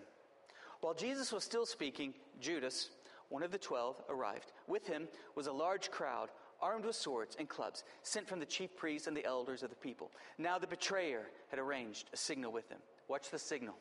While 0.79 0.93
Jesus 0.93 1.33
was 1.33 1.43
still 1.43 1.65
speaking, 1.65 2.13
Judas, 2.39 2.91
one 3.29 3.41
of 3.41 3.51
the 3.51 3.57
twelve, 3.57 3.99
arrived. 4.09 4.51
With 4.67 4.85
him 4.85 5.07
was 5.35 5.47
a 5.47 5.51
large 5.51 5.89
crowd, 5.89 6.29
armed 6.61 6.85
with 6.85 6.95
swords 6.95 7.35
and 7.39 7.49
clubs, 7.49 7.83
sent 8.03 8.27
from 8.29 8.39
the 8.39 8.45
chief 8.45 8.77
priests 8.77 9.07
and 9.07 9.17
the 9.17 9.25
elders 9.25 9.63
of 9.63 9.71
the 9.71 9.75
people. 9.75 10.11
Now 10.37 10.59
the 10.59 10.67
betrayer 10.67 11.23
had 11.49 11.57
arranged 11.57 12.09
a 12.13 12.17
signal 12.17 12.51
with 12.51 12.69
him. 12.69 12.77
Watch 13.07 13.31
the 13.31 13.39
signal. 13.39 13.73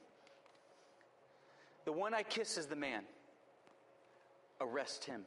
The 1.85 1.93
one 1.93 2.15
I 2.15 2.23
kiss 2.23 2.57
is 2.57 2.67
the 2.67 2.77
man. 2.77 3.03
Arrest 4.59 5.05
him. 5.05 5.23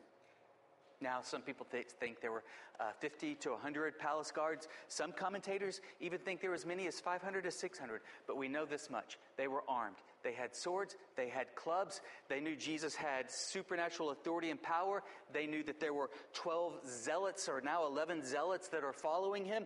Now, 1.01 1.19
some 1.21 1.41
people 1.41 1.67
th- 1.71 1.87
think 1.99 2.21
there 2.21 2.31
were 2.31 2.43
uh, 2.79 2.91
50 2.99 3.35
to 3.35 3.51
100 3.51 3.99
palace 3.99 4.31
guards. 4.31 4.67
Some 4.87 5.11
commentators 5.11 5.81
even 5.99 6.19
think 6.19 6.41
there 6.41 6.49
were 6.49 6.55
as 6.55 6.65
many 6.65 6.87
as 6.87 6.99
500 6.99 7.43
to 7.43 7.51
600. 7.51 8.01
But 8.27 8.37
we 8.37 8.47
know 8.47 8.65
this 8.65 8.89
much 8.89 9.17
they 9.37 9.47
were 9.47 9.63
armed. 9.67 9.97
They 10.23 10.33
had 10.33 10.55
swords, 10.55 10.95
they 11.15 11.29
had 11.29 11.53
clubs, 11.53 12.01
they 12.29 12.39
knew 12.39 12.55
Jesus 12.55 12.95
had 12.95 13.29
supernatural 13.29 14.09
authority 14.09 14.49
and 14.49 14.59
power. 14.59 15.03
They 15.31 15.45
knew 15.45 15.61
that 15.63 15.79
there 15.79 15.93
were 15.93 16.09
12 16.33 16.79
zealots, 16.87 17.47
or 17.47 17.61
now 17.61 17.85
11 17.85 18.25
zealots, 18.25 18.69
that 18.69 18.83
are 18.83 18.91
following 18.91 19.45
him. 19.45 19.65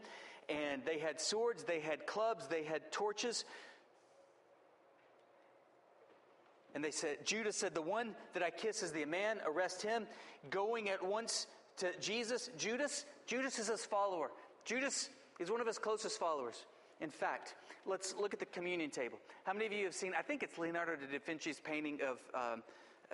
And 0.50 0.84
they 0.84 1.00
had 1.00 1.22
swords, 1.22 1.63
they 1.63 1.80
had 1.80 2.06
clubs, 2.06 2.48
they 2.48 2.63
had 2.63 2.92
torches. 2.92 3.46
And 6.75 6.84
they 6.84 6.91
said, 6.91 7.25
Judas 7.25 7.55
said, 7.55 7.73
The 7.73 7.82
one 7.82 8.15
that 8.34 8.43
I 8.43 8.49
kiss 8.49 8.84
is 8.84 8.91
the 8.91 9.05
man, 9.05 9.38
arrest 9.45 9.82
him. 9.82 10.05
Going 10.49 10.89
at 10.89 11.03
once 11.03 11.47
to 11.77 11.88
Jesus. 11.99 12.49
Judas, 12.58 13.05
Judas 13.25 13.60
is 13.60 13.67
his 13.67 13.86
follower. 13.86 14.32
Judas 14.65 15.10
is 15.39 15.49
one 15.49 15.62
of 15.62 15.67
his 15.67 15.77
closest 15.77 16.19
followers. 16.19 16.65
In 17.01 17.10
fact, 17.10 17.55
let's 17.86 18.13
look 18.19 18.34
at 18.34 18.39
the 18.39 18.45
communion 18.45 18.89
table. 18.89 19.17
How 19.45 19.53
many 19.53 19.65
of 19.65 19.71
you 19.71 19.86
have 19.86 19.95
seen, 19.95 20.13
I 20.17 20.21
think 20.21 20.43
it's 20.43 20.58
Leonardo 20.58 20.93
da 20.95 21.19
Vinci's 21.25 21.60
painting 21.60 21.99
of, 22.01 22.19
um, 22.36 22.63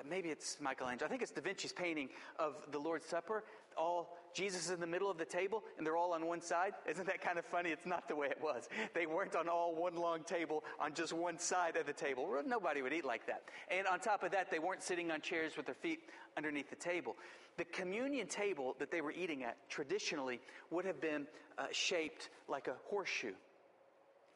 maybe 0.09 0.29
it's 0.29 0.57
Michelangelo, 0.59 1.07
I 1.07 1.09
think 1.09 1.21
it's 1.21 1.31
Da 1.31 1.41
Vinci's 1.41 1.71
painting 1.71 2.09
of 2.39 2.55
the 2.71 2.79
Lord's 2.79 3.05
Supper. 3.05 3.43
All 3.77 4.15
Jesus 4.33 4.65
is 4.65 4.71
in 4.71 4.79
the 4.79 4.87
middle 4.87 5.09
of 5.09 5.17
the 5.17 5.25
table 5.25 5.63
and 5.77 5.85
they're 5.85 5.95
all 5.95 6.13
on 6.13 6.25
one 6.25 6.41
side. 6.41 6.73
Isn't 6.89 7.07
that 7.07 7.21
kind 7.21 7.39
of 7.39 7.45
funny? 7.45 7.69
It's 7.69 7.85
not 7.85 8.07
the 8.07 8.15
way 8.15 8.27
it 8.27 8.39
was. 8.41 8.67
They 8.93 9.05
weren't 9.05 9.35
on 9.35 9.47
all 9.47 9.73
one 9.75 9.95
long 9.95 10.23
table 10.23 10.63
on 10.79 10.93
just 10.93 11.13
one 11.13 11.39
side 11.39 11.77
of 11.77 11.85
the 11.85 11.93
table. 11.93 12.27
Nobody 12.45 12.81
would 12.81 12.93
eat 12.93 13.05
like 13.05 13.25
that. 13.27 13.43
And 13.69 13.87
on 13.87 13.99
top 13.99 14.23
of 14.23 14.31
that, 14.31 14.51
they 14.51 14.59
weren't 14.59 14.83
sitting 14.83 15.11
on 15.11 15.21
chairs 15.21 15.55
with 15.55 15.65
their 15.65 15.75
feet 15.75 15.99
underneath 16.37 16.69
the 16.69 16.75
table. 16.75 17.15
The 17.57 17.65
communion 17.65 18.27
table 18.27 18.75
that 18.79 18.91
they 18.91 18.99
were 18.99 19.11
eating 19.11 19.43
at 19.43 19.57
traditionally 19.69 20.41
would 20.69 20.83
have 20.85 20.99
been 20.99 21.27
uh, 21.57 21.67
shaped 21.71 22.29
like 22.49 22.67
a 22.67 22.75
horseshoe. 22.89 23.33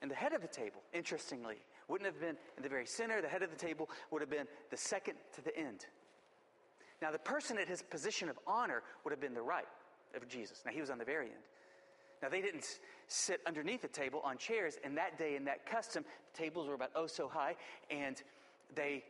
And 0.02 0.10
the 0.10 0.16
head 0.16 0.32
of 0.32 0.42
the 0.42 0.48
table, 0.48 0.82
interestingly, 0.94 1.58
wouldn't 1.90 2.06
have 2.06 2.22
been 2.22 2.38
in 2.56 2.64
the 2.64 2.70
very 2.70 2.86
center. 2.86 3.22
The 3.22 3.28
head 3.28 3.44
of 3.44 3.50
the 3.50 3.58
table 3.58 3.90
would 4.12 4.22
have 4.22 4.30
been 4.30 4.48
the 4.72 4.78
second 4.78 5.16
to 5.36 5.42
the 5.42 5.58
end. 5.58 5.86
Now, 7.02 7.12
the 7.12 7.20
person 7.20 7.58
at 7.58 7.68
his 7.68 7.82
position 7.82 8.30
of 8.30 8.38
honor 8.46 8.84
would 9.04 9.12
have 9.12 9.22
been 9.22 9.34
the 9.34 9.42
right 9.42 9.68
of 10.16 10.28
Jesus. 10.28 10.64
Now, 10.66 10.72
he 10.72 10.82
was 10.82 10.90
on 10.90 10.98
the 10.98 11.06
very 11.06 11.28
end. 11.28 11.44
Now, 12.22 12.30
they 12.30 12.42
didn't 12.42 12.80
sit 13.08 13.40
underneath 13.48 13.82
the 13.82 13.88
table 13.88 14.22
on 14.26 14.38
chairs. 14.38 14.78
In 14.84 14.96
that 14.96 15.18
day, 15.18 15.36
in 15.36 15.46
that 15.46 15.66
custom, 15.66 16.04
the 16.34 16.38
tables 16.38 16.68
were 16.68 16.74
about 16.74 16.92
oh 16.96 17.08
so 17.08 17.30
high, 17.30 17.56
and 17.90 18.22
they 18.76 19.04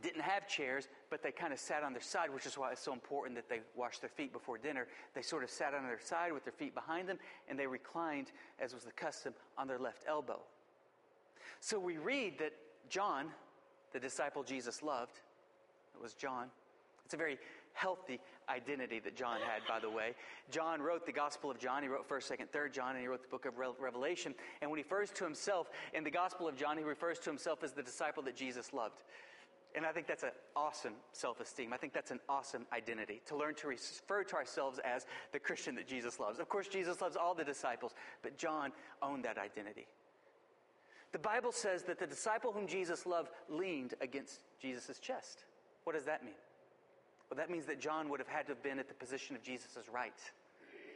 didn't 0.00 0.22
have 0.22 0.48
chairs, 0.48 0.88
but 1.10 1.22
they 1.22 1.30
kind 1.30 1.52
of 1.52 1.58
sat 1.58 1.82
on 1.82 1.92
their 1.92 2.00
side, 2.00 2.32
which 2.32 2.46
is 2.46 2.56
why 2.56 2.72
it's 2.72 2.80
so 2.80 2.94
important 2.94 3.34
that 3.34 3.48
they 3.48 3.60
wash 3.76 3.98
their 3.98 4.08
feet 4.08 4.32
before 4.32 4.56
dinner. 4.56 4.86
They 5.14 5.20
sort 5.20 5.44
of 5.44 5.50
sat 5.50 5.74
on 5.74 5.84
their 5.84 6.00
side 6.00 6.32
with 6.32 6.44
their 6.44 6.52
feet 6.52 6.74
behind 6.74 7.08
them, 7.08 7.18
and 7.48 7.58
they 7.58 7.66
reclined, 7.66 8.32
as 8.58 8.72
was 8.72 8.84
the 8.84 8.92
custom, 8.92 9.34
on 9.58 9.68
their 9.68 9.78
left 9.78 10.04
elbow. 10.08 10.40
So 11.60 11.78
we 11.78 11.98
read 11.98 12.38
that 12.38 12.54
John, 12.88 13.26
the 13.92 14.00
disciple 14.00 14.42
Jesus 14.42 14.82
loved, 14.82 15.20
it 15.94 16.02
was 16.02 16.14
John. 16.14 16.46
It's 17.04 17.14
a 17.14 17.16
very 17.16 17.38
healthy 17.74 18.20
identity 18.48 19.00
that 19.00 19.16
John 19.16 19.38
had, 19.40 19.62
by 19.68 19.80
the 19.80 19.90
way. 19.90 20.14
John 20.50 20.80
wrote 20.82 21.06
the 21.06 21.12
Gospel 21.12 21.50
of 21.50 21.58
John. 21.58 21.82
He 21.82 21.88
wrote 21.88 22.08
1st, 22.08 22.38
2nd, 22.38 22.50
3rd 22.50 22.72
John, 22.72 22.90
and 22.90 23.00
he 23.00 23.06
wrote 23.06 23.22
the 23.22 23.28
book 23.28 23.46
of 23.46 23.54
Revelation. 23.58 24.34
And 24.60 24.70
when 24.70 24.78
he 24.78 24.82
refers 24.82 25.10
to 25.12 25.24
himself 25.24 25.70
in 25.94 26.04
the 26.04 26.10
Gospel 26.10 26.48
of 26.48 26.56
John, 26.56 26.76
he 26.76 26.84
refers 26.84 27.18
to 27.20 27.30
himself 27.30 27.62
as 27.62 27.72
the 27.72 27.82
disciple 27.82 28.22
that 28.24 28.36
Jesus 28.36 28.72
loved. 28.72 29.02
And 29.74 29.86
I 29.86 29.92
think 29.92 30.06
that's 30.06 30.22
an 30.22 30.32
awesome 30.54 30.94
self 31.12 31.40
esteem. 31.40 31.72
I 31.72 31.78
think 31.78 31.94
that's 31.94 32.10
an 32.10 32.20
awesome 32.28 32.66
identity 32.72 33.22
to 33.26 33.36
learn 33.36 33.54
to 33.56 33.68
refer 33.68 34.22
to 34.24 34.36
ourselves 34.36 34.78
as 34.84 35.06
the 35.32 35.38
Christian 35.38 35.74
that 35.76 35.88
Jesus 35.88 36.20
loves. 36.20 36.38
Of 36.38 36.48
course, 36.48 36.68
Jesus 36.68 37.00
loves 37.00 37.16
all 37.16 37.34
the 37.34 37.44
disciples, 37.44 37.94
but 38.22 38.36
John 38.36 38.72
owned 39.00 39.24
that 39.24 39.38
identity. 39.38 39.86
The 41.12 41.18
Bible 41.18 41.52
says 41.52 41.82
that 41.84 41.98
the 41.98 42.06
disciple 42.06 42.52
whom 42.52 42.66
Jesus 42.66 43.06
loved 43.06 43.30
leaned 43.48 43.94
against 44.00 44.40
Jesus' 44.60 44.98
chest. 44.98 45.44
What 45.84 45.94
does 45.94 46.04
that 46.04 46.22
mean? 46.22 46.34
Well, 47.32 47.38
that 47.38 47.50
means 47.50 47.64
that 47.64 47.80
John 47.80 48.10
would 48.10 48.20
have 48.20 48.28
had 48.28 48.44
to 48.48 48.52
have 48.52 48.62
been 48.62 48.78
at 48.78 48.88
the 48.88 48.94
position 48.94 49.34
of 49.34 49.42
Jesus' 49.42 49.88
right, 49.90 50.12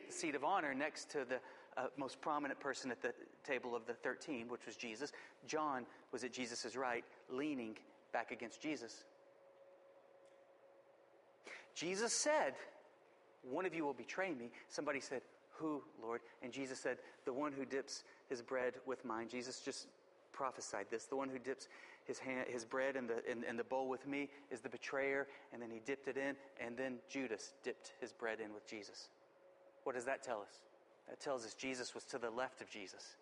the 0.06 0.12
seat 0.12 0.34
of 0.34 0.44
honor 0.44 0.74
next 0.74 1.08
to 1.12 1.24
the 1.24 1.36
uh, 1.78 1.86
most 1.96 2.20
prominent 2.20 2.60
person 2.60 2.90
at 2.90 3.00
the 3.00 3.14
table 3.42 3.74
of 3.74 3.86
the 3.86 3.94
13, 3.94 4.46
which 4.48 4.66
was 4.66 4.76
Jesus. 4.76 5.12
John 5.46 5.86
was 6.12 6.24
at 6.24 6.34
Jesus' 6.34 6.76
right, 6.76 7.06
leaning 7.30 7.78
back 8.12 8.32
against 8.32 8.60
Jesus. 8.60 9.04
Jesus 11.74 12.12
said, 12.12 12.52
One 13.42 13.64
of 13.64 13.74
you 13.74 13.86
will 13.86 13.94
betray 13.94 14.34
me. 14.34 14.50
Somebody 14.68 15.00
said, 15.00 15.22
Who, 15.52 15.82
Lord? 16.02 16.20
And 16.42 16.52
Jesus 16.52 16.78
said, 16.78 16.98
The 17.24 17.32
one 17.32 17.52
who 17.52 17.64
dips 17.64 18.04
his 18.28 18.42
bread 18.42 18.74
with 18.84 19.06
mine. 19.06 19.28
Jesus 19.30 19.60
just 19.60 19.86
prophesied 20.34 20.88
this. 20.90 21.06
The 21.06 21.16
one 21.16 21.30
who 21.30 21.38
dips 21.38 21.66
his, 22.06 22.18
hand, 22.18 22.46
his 22.48 22.64
bread 22.64 22.94
the, 22.94 23.48
in 23.48 23.56
the 23.56 23.64
bowl 23.64 23.88
with 23.88 24.06
me 24.06 24.28
is 24.50 24.60
the 24.60 24.68
betrayer, 24.68 25.26
and 25.52 25.60
then 25.60 25.70
he 25.70 25.80
dipped 25.84 26.08
it 26.08 26.16
in, 26.16 26.36
and 26.64 26.76
then 26.76 26.96
Judas 27.08 27.52
dipped 27.62 27.92
his 28.00 28.12
bread 28.12 28.38
in 28.40 28.54
with 28.54 28.66
Jesus. 28.66 29.08
What 29.84 29.94
does 29.94 30.04
that 30.04 30.22
tell 30.22 30.40
us? 30.40 30.60
That 31.08 31.20
tells 31.20 31.44
us 31.44 31.54
Jesus 31.54 31.94
was 31.94 32.04
to 32.04 32.18
the 32.18 32.30
left 32.30 32.60
of 32.60 32.70
Jesus. 32.70 33.16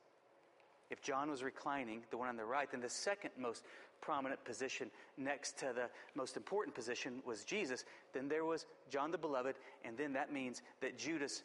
If 0.90 1.03
John 1.03 1.31
was 1.31 1.42
reclining, 1.42 2.03
the 2.11 2.16
one 2.16 2.29
on 2.29 2.37
the 2.37 2.44
right, 2.44 2.70
then 2.70 2.81
the 2.81 2.88
second 2.88 3.31
most 3.38 3.64
prominent 4.01 4.44
position 4.44 4.90
next 5.16 5.59
to 5.59 5.73
the 5.75 5.88
most 6.14 6.37
important 6.37 6.75
position 6.75 7.23
was 7.25 7.44
Jesus. 7.44 7.85
Then 8.12 8.29
there 8.29 8.44
was 8.44 8.66
John 8.90 9.11
the 9.11 9.18
Beloved, 9.18 9.57
and 9.85 9.97
then 9.97 10.12
that 10.12 10.33
means 10.33 10.62
that 10.83 10.99
Judas 10.99 11.42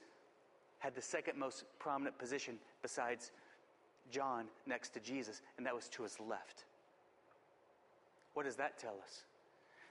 had 0.79 0.93
the 0.93 1.01
second 1.01 1.37
most 1.37 1.63
prominent 1.79 2.17
position 2.17 2.57
besides 2.81 3.31
John 4.11 4.45
next 4.65 4.89
to 4.89 4.99
Jesus, 4.99 5.41
and 5.57 5.65
that 5.65 5.75
was 5.75 5.87
to 5.89 6.03
his 6.03 6.19
left. 6.19 6.65
What 8.39 8.45
does 8.45 8.55
that 8.55 8.79
tell 8.79 8.95
us? 9.03 9.23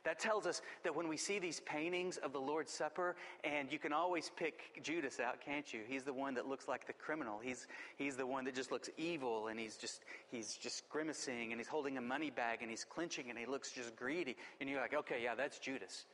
That 0.04 0.18
tells 0.18 0.46
us 0.46 0.62
that 0.82 0.96
when 0.96 1.06
we 1.06 1.18
see 1.18 1.38
these 1.38 1.61
paintings 1.61 2.16
of 2.16 2.32
the 2.32 2.40
Lord's 2.40 2.72
Supper, 2.72 3.14
and 3.44 3.70
you 3.70 3.78
can 3.78 3.92
always 3.92 4.30
pick 4.38 4.82
Judas 4.82 5.20
out, 5.20 5.42
can't 5.42 5.70
you? 5.70 5.80
He's 5.87 6.02
the 6.02 6.14
one 6.14 6.32
that 6.32 6.48
looks 6.48 6.66
like 6.66 6.87
the 6.87 6.94
criminal. 6.94 7.38
He's, 7.42 7.66
he's 7.98 8.16
the 8.16 8.26
one 8.26 8.46
that 8.46 8.54
just 8.54 8.72
looks 8.72 8.88
evil, 8.96 9.48
and 9.48 9.61
he's 9.61 9.76
just, 9.76 10.00
he's 10.30 10.54
just 10.54 10.88
grimacing, 10.88 11.52
and 11.52 11.61
he's 11.61 11.68
holding 11.68 11.98
a 11.98 12.00
money 12.00 12.30
bag, 12.30 12.61
and 12.62 12.70
he's 12.70 12.87
clenching, 12.87 13.28
and 13.28 13.38
he 13.38 13.44
looks 13.44 13.70
just 13.70 13.94
greedy. 13.96 14.34
And 14.62 14.70
you're 14.70 14.80
like, 14.80 14.94
okay, 14.94 15.20
yeah, 15.22 15.34
that's 15.34 15.58
Judas. 15.58 16.06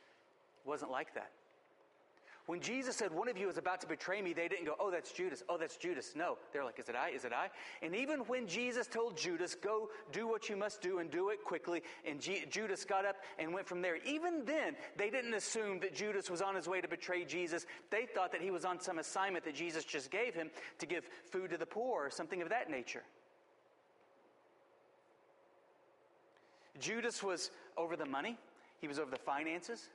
It 0.57 0.67
wasn't 0.67 0.91
like 0.91 1.13
that. 1.13 1.31
When 2.45 2.61
Jesus 2.61 2.95
said, 2.95 3.11
One 3.11 3.27
of 3.27 3.37
you 3.37 3.49
is 3.49 3.57
about 3.57 3.81
to 3.81 3.87
betray 3.87 4.21
me, 4.21 4.33
they 4.33 4.47
didn't 4.47 4.65
go, 4.65 4.75
Oh, 4.79 4.91
that's 4.91 5.11
Judas. 5.11 5.43
Oh, 5.49 5.57
that's 5.57 5.77
Judas. 5.77 6.13
No. 6.15 6.37
They're 6.53 6.63
like, 6.63 6.77
Is 6.77 6.89
it 6.89 6.95
I? 6.95 7.09
Is 7.09 7.25
it 7.25 7.33
I? 7.33 7.49
And 7.81 7.95
even 7.95 8.19
when 8.21 8.47
Jesus 8.47 8.85
told 8.85 9.17
Judas, 9.17 9.55
Go 9.55 9.89
do 10.11 10.27
what 10.27 10.47
you 10.47 10.55
must 10.55 10.81
do 10.81 10.99
and 10.99 11.09
do 11.09 11.29
it 11.29 11.43
quickly, 11.43 11.81
and 12.05 12.21
G- 12.21 12.45
Judas 12.49 12.85
got 12.85 13.03
up 13.03 13.15
and 13.39 13.51
went 13.51 13.67
from 13.67 13.81
there, 13.81 13.97
even 14.05 14.45
then, 14.45 14.75
they 14.95 15.09
didn't 15.09 15.33
assume 15.33 15.79
that 15.79 15.95
Judas 15.95 16.29
was 16.29 16.41
on 16.41 16.55
his 16.55 16.67
way 16.67 16.81
to 16.81 16.87
betray 16.87 17.25
Jesus. 17.25 17.65
They 17.89 18.05
thought 18.05 18.31
that 18.31 18.41
he 18.41 18.51
was 18.51 18.63
on 18.63 18.79
some 18.79 18.99
assignment 18.99 19.43
that 19.45 19.55
Jesus 19.55 19.83
just 19.83 20.11
gave 20.11 20.35
him 20.35 20.51
to 20.77 20.85
give 20.85 21.09
food 21.31 21.49
to 21.49 21.57
the 21.57 21.65
poor 21.65 22.05
or 22.05 22.09
something 22.11 22.43
of 22.43 22.49
that 22.49 22.69
nature. 22.69 23.03
Judas 26.79 27.23
was 27.23 27.49
over 27.75 27.95
the 27.95 28.05
money, 28.05 28.37
he 28.81 28.87
was 28.87 28.99
over 28.99 29.09
the 29.09 29.17
finances. 29.17 29.89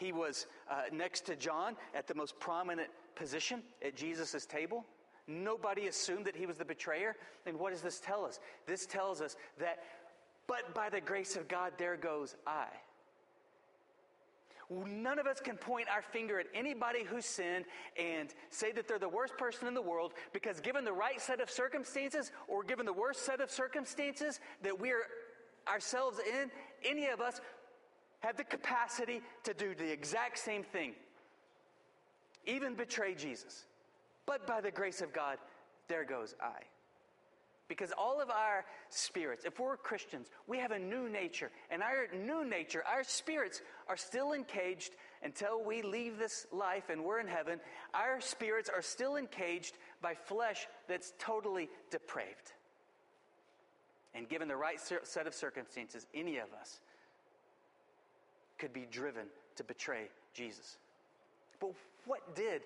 He 0.00 0.12
was 0.12 0.46
uh, 0.70 0.84
next 0.90 1.26
to 1.26 1.36
John 1.36 1.76
at 1.94 2.06
the 2.06 2.14
most 2.14 2.40
prominent 2.40 2.88
position 3.14 3.62
at 3.84 3.94
Jesus' 3.94 4.46
table. 4.46 4.86
Nobody 5.28 5.88
assumed 5.88 6.24
that 6.24 6.34
he 6.34 6.46
was 6.46 6.56
the 6.56 6.64
betrayer. 6.64 7.16
And 7.44 7.58
what 7.58 7.72
does 7.72 7.82
this 7.82 8.00
tell 8.00 8.24
us? 8.24 8.40
This 8.66 8.86
tells 8.86 9.20
us 9.20 9.36
that, 9.58 9.80
but 10.46 10.74
by 10.74 10.88
the 10.88 11.02
grace 11.02 11.36
of 11.36 11.48
God, 11.48 11.74
there 11.76 11.98
goes 11.98 12.34
I. 12.46 12.66
None 14.70 15.18
of 15.18 15.26
us 15.26 15.38
can 15.38 15.56
point 15.56 15.88
our 15.94 16.00
finger 16.00 16.40
at 16.40 16.46
anybody 16.54 17.04
who 17.04 17.20
sinned 17.20 17.66
and 17.98 18.32
say 18.48 18.72
that 18.72 18.88
they're 18.88 18.98
the 18.98 19.08
worst 19.08 19.36
person 19.36 19.68
in 19.68 19.74
the 19.74 19.82
world 19.82 20.14
because, 20.32 20.60
given 20.60 20.84
the 20.84 20.92
right 20.92 21.20
set 21.20 21.40
of 21.40 21.50
circumstances 21.50 22.32
or 22.48 22.62
given 22.62 22.86
the 22.86 22.92
worst 22.92 23.26
set 23.26 23.40
of 23.40 23.50
circumstances 23.50 24.40
that 24.62 24.78
we're 24.78 25.02
ourselves 25.68 26.20
in, 26.20 26.50
any 26.84 27.08
of 27.08 27.20
us 27.20 27.40
have 28.20 28.36
the 28.36 28.44
capacity 28.44 29.22
to 29.44 29.54
do 29.54 29.74
the 29.74 29.90
exact 29.90 30.38
same 30.38 30.62
thing, 30.62 30.92
even 32.46 32.74
betray 32.74 33.14
Jesus. 33.14 33.64
But 34.26 34.46
by 34.46 34.60
the 34.60 34.70
grace 34.70 35.00
of 35.00 35.12
God, 35.12 35.38
there 35.88 36.04
goes 36.04 36.34
I. 36.40 36.60
Because 37.68 37.92
all 37.96 38.20
of 38.20 38.30
our 38.30 38.64
spirits, 38.88 39.44
if 39.44 39.60
we're 39.60 39.76
Christians, 39.76 40.28
we 40.48 40.58
have 40.58 40.72
a 40.72 40.78
new 40.78 41.08
nature. 41.08 41.52
And 41.70 41.82
our 41.82 42.08
new 42.12 42.44
nature, 42.44 42.82
our 42.84 43.04
spirits, 43.04 43.62
are 43.88 43.96
still 43.96 44.32
encaged 44.32 44.90
until 45.22 45.62
we 45.62 45.80
leave 45.80 46.18
this 46.18 46.46
life 46.52 46.90
and 46.90 47.04
we're 47.04 47.20
in 47.20 47.28
heaven, 47.28 47.60
our 47.94 48.20
spirits 48.20 48.68
are 48.74 48.82
still 48.82 49.16
encaged 49.16 49.76
by 50.02 50.14
flesh 50.14 50.66
that's 50.88 51.12
totally 51.20 51.68
depraved. 51.90 52.52
And 54.14 54.28
given 54.28 54.48
the 54.48 54.56
right 54.56 54.80
set 54.80 55.26
of 55.28 55.34
circumstances, 55.34 56.06
any 56.12 56.38
of 56.38 56.52
us 56.60 56.80
could 58.60 58.72
be 58.72 58.86
driven 58.90 59.24
to 59.56 59.64
betray 59.64 60.08
Jesus. 60.34 60.76
But 61.58 61.72
what 62.04 62.36
did 62.36 62.62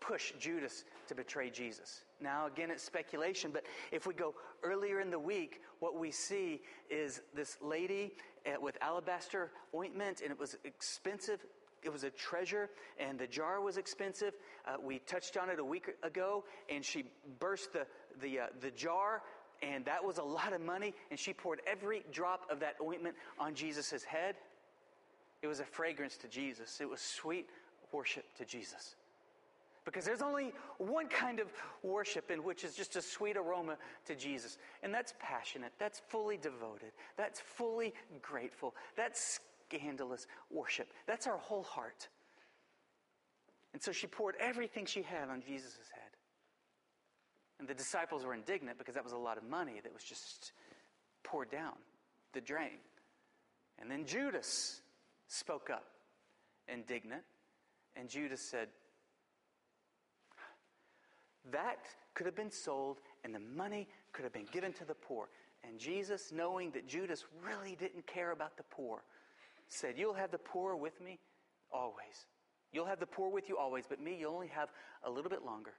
push 0.00 0.32
Judas 0.38 0.84
to 1.08 1.14
betray 1.14 1.50
Jesus? 1.50 2.04
Now, 2.20 2.46
again, 2.46 2.70
it's 2.70 2.82
speculation, 2.82 3.50
but 3.52 3.64
if 3.90 4.06
we 4.06 4.14
go 4.14 4.34
earlier 4.62 5.00
in 5.00 5.10
the 5.10 5.18
week, 5.18 5.62
what 5.80 5.98
we 5.98 6.10
see 6.10 6.60
is 6.90 7.22
this 7.34 7.56
lady 7.62 8.12
eh, 8.44 8.56
with 8.60 8.76
alabaster 8.82 9.50
ointment, 9.74 10.20
and 10.20 10.30
it 10.30 10.38
was 10.38 10.56
expensive. 10.64 11.44
It 11.82 11.92
was 11.92 12.04
a 12.04 12.10
treasure, 12.10 12.70
and 12.98 13.18
the 13.18 13.26
jar 13.26 13.60
was 13.60 13.78
expensive. 13.78 14.34
Uh, 14.66 14.76
we 14.82 14.98
touched 15.00 15.36
on 15.36 15.48
it 15.48 15.58
a 15.58 15.64
week 15.64 15.90
ago, 16.02 16.44
and 16.70 16.84
she 16.84 17.04
burst 17.38 17.72
the, 17.72 17.86
the, 18.20 18.40
uh, 18.40 18.46
the 18.60 18.70
jar, 18.70 19.22
and 19.62 19.84
that 19.86 20.04
was 20.04 20.18
a 20.18 20.22
lot 20.22 20.52
of 20.52 20.60
money, 20.60 20.94
and 21.10 21.18
she 21.18 21.32
poured 21.32 21.60
every 21.66 22.04
drop 22.12 22.50
of 22.50 22.60
that 22.60 22.76
ointment 22.82 23.16
on 23.38 23.54
Jesus' 23.54 24.04
head. 24.04 24.36
It 25.44 25.46
was 25.46 25.60
a 25.60 25.64
fragrance 25.64 26.16
to 26.16 26.28
Jesus, 26.28 26.80
it 26.80 26.88
was 26.88 27.02
sweet 27.02 27.50
worship 27.92 28.24
to 28.38 28.46
Jesus. 28.46 28.96
Because 29.84 30.06
there's 30.06 30.22
only 30.22 30.54
one 30.78 31.06
kind 31.06 31.38
of 31.38 31.48
worship 31.82 32.30
in 32.30 32.42
which 32.42 32.64
is 32.64 32.74
just 32.74 32.96
a 32.96 33.02
sweet 33.02 33.36
aroma 33.36 33.76
to 34.06 34.14
Jesus. 34.14 34.56
And 34.82 34.94
that's 34.94 35.12
passionate. 35.20 35.72
That's 35.78 36.00
fully 36.08 36.38
devoted. 36.38 36.92
That's 37.18 37.40
fully 37.40 37.92
grateful. 38.22 38.74
That's 38.96 39.40
scandalous 39.68 40.26
worship. 40.50 40.88
That's 41.06 41.26
our 41.26 41.36
whole 41.36 41.64
heart. 41.64 42.08
And 43.74 43.82
so 43.82 43.92
she 43.92 44.06
poured 44.06 44.36
everything 44.40 44.86
she 44.86 45.02
had 45.02 45.28
on 45.28 45.42
Jesus' 45.46 45.76
head. 45.92 46.10
And 47.58 47.68
the 47.68 47.74
disciples 47.74 48.24
were 48.24 48.32
indignant 48.32 48.78
because 48.78 48.94
that 48.94 49.04
was 49.04 49.12
a 49.12 49.18
lot 49.18 49.36
of 49.36 49.44
money 49.44 49.78
that 49.82 49.92
was 49.92 50.04
just 50.04 50.52
poured 51.22 51.50
down 51.50 51.74
the 52.32 52.40
drain. 52.40 52.80
And 53.78 53.90
then 53.90 54.06
Judas 54.06 54.80
spoke 55.28 55.70
up, 55.70 55.84
indignant. 56.68 57.22
And 57.96 58.08
Judas 58.08 58.40
said, 58.40 58.68
that 61.52 61.86
could 62.14 62.26
have 62.26 62.36
been 62.36 62.50
sold 62.50 62.98
and 63.24 63.34
the 63.34 63.40
money 63.40 63.88
could 64.12 64.24
have 64.24 64.32
been 64.32 64.48
given 64.52 64.72
to 64.74 64.84
the 64.84 64.94
poor. 64.94 65.28
And 65.66 65.78
Jesus, 65.78 66.30
knowing 66.32 66.70
that 66.72 66.86
Judas 66.86 67.24
really 67.46 67.76
didn't 67.76 68.06
care 68.06 68.32
about 68.32 68.56
the 68.56 68.62
poor, 68.64 69.02
said, 69.68 69.94
You'll 69.96 70.14
have 70.14 70.30
the 70.30 70.38
poor 70.38 70.76
with 70.76 71.00
me 71.00 71.18
always. 71.72 72.26
You'll 72.72 72.86
have 72.86 73.00
the 73.00 73.06
poor 73.06 73.30
with 73.30 73.48
you 73.48 73.56
always, 73.56 73.84
but 73.88 74.00
me, 74.00 74.16
you'll 74.18 74.34
only 74.34 74.48
have 74.48 74.68
a 75.04 75.10
little 75.10 75.30
bit 75.30 75.44
longer. 75.44 75.74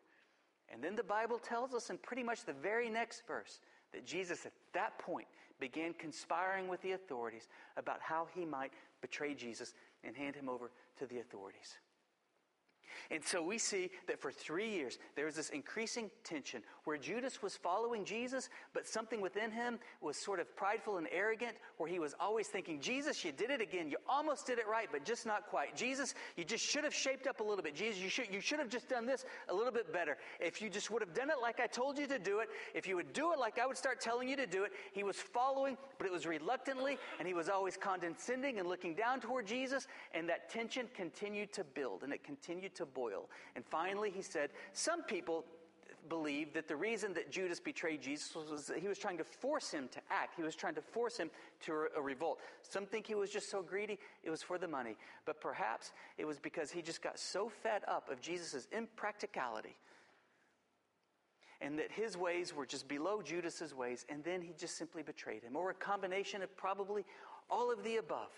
And 0.73 0.83
then 0.83 0.95
the 0.95 1.03
Bible 1.03 1.37
tells 1.37 1.73
us 1.73 1.89
in 1.89 1.97
pretty 1.97 2.23
much 2.23 2.45
the 2.45 2.53
very 2.53 2.89
next 2.89 3.23
verse 3.27 3.59
that 3.93 4.05
Jesus 4.05 4.45
at 4.45 4.53
that 4.73 4.97
point 4.97 5.27
began 5.59 5.93
conspiring 5.93 6.67
with 6.67 6.81
the 6.81 6.93
authorities 6.93 7.47
about 7.77 7.99
how 8.01 8.27
he 8.33 8.45
might 8.45 8.71
betray 9.05 9.35
Jesus 9.35 9.73
and 10.03 10.15
hand 10.15 10.35
him 10.35 10.49
over 10.49 10.71
to 10.97 11.05
the 11.05 11.19
authorities. 11.19 11.77
And 13.11 13.23
so 13.23 13.41
we 13.41 13.57
see 13.57 13.89
that 14.07 14.19
for 14.19 14.31
three 14.31 14.69
years, 14.69 14.97
there 15.15 15.25
was 15.25 15.35
this 15.35 15.49
increasing 15.49 16.09
tension 16.23 16.61
where 16.83 16.97
Judas 16.97 17.41
was 17.41 17.55
following 17.55 18.05
Jesus, 18.05 18.49
but 18.73 18.87
something 18.87 19.21
within 19.21 19.51
him 19.51 19.79
was 20.01 20.17
sort 20.17 20.39
of 20.39 20.55
prideful 20.55 20.97
and 20.97 21.07
arrogant, 21.11 21.55
where 21.77 21.89
he 21.89 21.99
was 21.99 22.15
always 22.19 22.47
thinking, 22.47 22.79
Jesus, 22.79 23.23
you 23.25 23.31
did 23.31 23.49
it 23.49 23.61
again. 23.61 23.89
You 23.89 23.97
almost 24.07 24.45
did 24.45 24.59
it 24.59 24.67
right, 24.67 24.87
but 24.91 25.03
just 25.03 25.25
not 25.25 25.47
quite. 25.47 25.75
Jesus, 25.75 26.13
you 26.35 26.43
just 26.43 26.63
should 26.63 26.83
have 26.83 26.93
shaped 26.93 27.27
up 27.27 27.39
a 27.39 27.43
little 27.43 27.63
bit. 27.63 27.75
Jesus, 27.75 28.01
you 28.01 28.09
should, 28.09 28.27
you 28.31 28.41
should 28.41 28.59
have 28.59 28.69
just 28.69 28.87
done 28.87 29.05
this 29.05 29.25
a 29.49 29.53
little 29.53 29.71
bit 29.71 29.91
better. 29.91 30.17
If 30.39 30.61
you 30.61 30.69
just 30.69 30.91
would 30.91 31.01
have 31.01 31.13
done 31.13 31.29
it 31.29 31.37
like 31.41 31.59
I 31.59 31.67
told 31.67 31.97
you 31.97 32.07
to 32.07 32.19
do 32.19 32.39
it, 32.39 32.49
if 32.73 32.87
you 32.87 32.95
would 32.95 33.13
do 33.13 33.33
it 33.33 33.39
like 33.39 33.59
I 33.59 33.65
would 33.65 33.77
start 33.77 33.99
telling 33.99 34.27
you 34.27 34.35
to 34.35 34.47
do 34.47 34.63
it, 34.63 34.71
he 34.93 35.03
was 35.03 35.17
following, 35.17 35.77
but 35.97 36.05
it 36.05 36.13
was 36.13 36.25
reluctantly, 36.25 36.97
and 37.19 37.27
he 37.27 37.33
was 37.33 37.49
always 37.49 37.77
condescending 37.77 38.59
and 38.59 38.67
looking 38.67 38.93
down 38.93 39.19
toward 39.19 39.47
Jesus, 39.47 39.87
and 40.13 40.29
that 40.29 40.49
tension 40.49 40.87
continued 40.93 41.51
to 41.53 41.63
build, 41.63 42.03
and 42.03 42.13
it 42.13 42.23
continued 42.23 42.74
to 42.75 42.85
boil. 42.85 43.29
And 43.55 43.65
finally, 43.65 44.09
he 44.09 44.21
said, 44.21 44.49
Some 44.73 45.03
people 45.03 45.45
believe 46.07 46.53
that 46.53 46.67
the 46.67 46.75
reason 46.75 47.13
that 47.13 47.31
Judas 47.31 47.59
betrayed 47.59 48.01
Jesus 48.01 48.35
was 48.35 48.67
that 48.67 48.77
he 48.77 48.87
was 48.87 48.99
trying 48.99 49.17
to 49.17 49.23
force 49.23 49.71
him 49.71 49.89
to 49.91 49.99
act. 50.11 50.35
He 50.35 50.43
was 50.43 50.55
trying 50.55 50.75
to 50.75 50.81
force 50.81 51.17
him 51.17 51.31
to 51.61 51.87
a 51.95 52.01
revolt. 52.01 52.39
Some 52.61 52.85
think 52.85 53.07
he 53.07 53.15
was 53.15 53.31
just 53.31 53.49
so 53.49 53.61
greedy, 53.61 53.97
it 54.23 54.29
was 54.29 54.43
for 54.43 54.57
the 54.57 54.67
money. 54.67 54.95
But 55.25 55.41
perhaps 55.41 55.93
it 56.17 56.25
was 56.25 56.39
because 56.39 56.71
he 56.71 56.81
just 56.81 57.01
got 57.01 57.17
so 57.17 57.49
fed 57.49 57.81
up 57.87 58.09
of 58.09 58.21
Jesus' 58.21 58.67
impracticality 58.71 59.75
and 61.61 61.79
that 61.79 61.91
his 61.91 62.17
ways 62.17 62.53
were 62.53 62.65
just 62.65 62.87
below 62.87 63.21
Judas's 63.21 63.73
ways, 63.73 64.05
and 64.09 64.23
then 64.23 64.41
he 64.41 64.53
just 64.57 64.77
simply 64.77 65.01
betrayed 65.03 65.41
him, 65.41 65.55
or 65.55 65.69
a 65.69 65.73
combination 65.73 66.41
of 66.41 66.55
probably 66.57 67.05
all 67.49 67.71
of 67.71 67.83
the 67.83 67.95
above. 67.97 68.29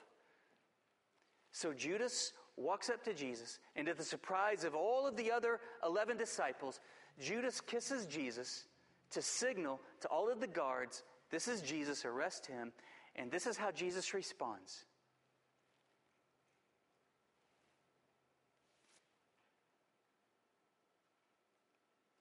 So 1.52 1.74
Judas 1.74 2.34
walks 2.58 2.90
up 2.90 3.04
to 3.06 3.14
Jesus, 3.14 3.60
and 3.76 3.88
to 3.88 3.94
the 3.94 4.04
surprise 4.04 4.64
of 4.64 4.76
all 4.76 5.08
of 5.08 5.16
the 5.16 5.32
other 5.32 5.60
11 5.86 6.18
disciples, 6.18 6.80
Judas 7.20 7.62
kisses 7.62 8.06
Jesus 8.06 8.66
to 9.12 9.22
signal 9.22 9.80
to 10.02 10.08
all 10.10 10.30
of 10.30 10.40
the 10.40 10.48
guards 10.48 11.04
this 11.30 11.48
is 11.48 11.62
Jesus, 11.62 12.06
arrest 12.06 12.46
him. 12.46 12.72
And 13.16 13.32
this 13.32 13.48
is 13.48 13.58
how 13.58 13.72
Jesus 13.72 14.14
responds. 14.14 14.86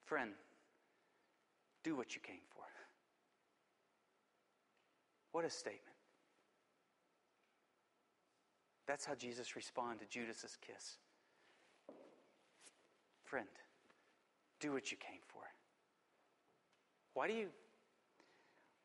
Friend, 0.05 0.33
do 1.83 1.97
what 1.97 2.15
you 2.15 2.21
came 2.21 2.37
for. 2.55 2.65
What 5.33 5.45
a 5.45 5.51
statement. 5.51 5.96
That's 8.87 9.05
how 9.05 9.15
Jesus 9.15 9.57
responded 9.57 10.01
to 10.01 10.19
Judas's 10.19 10.57
kiss. 10.65 10.99
Friend, 13.25 13.49
do 14.61 14.73
what 14.73 14.91
you 14.91 14.97
came 14.97 15.21
for. 15.27 15.43
Why 17.15 17.27
do 17.27 17.35
you 17.35 17.49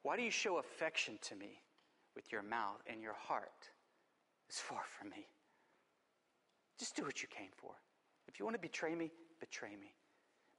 why 0.03 0.17
do 0.17 0.23
you 0.23 0.31
show 0.31 0.57
affection 0.57 1.19
to 1.21 1.35
me 1.35 1.61
with 2.15 2.31
your 2.31 2.41
mouth 2.41 2.81
and 2.87 3.01
your 3.01 3.13
heart 3.13 3.69
is 4.49 4.57
far 4.57 4.81
from 4.97 5.09
me? 5.11 5.27
Just 6.79 6.95
do 6.95 7.03
what 7.03 7.21
you 7.21 7.27
came 7.27 7.51
for. 7.55 7.73
If 8.27 8.39
you 8.39 8.45
want 8.45 8.55
to 8.55 8.61
betray 8.61 8.95
me, 8.95 9.11
betray 9.39 9.75
me. 9.79 9.93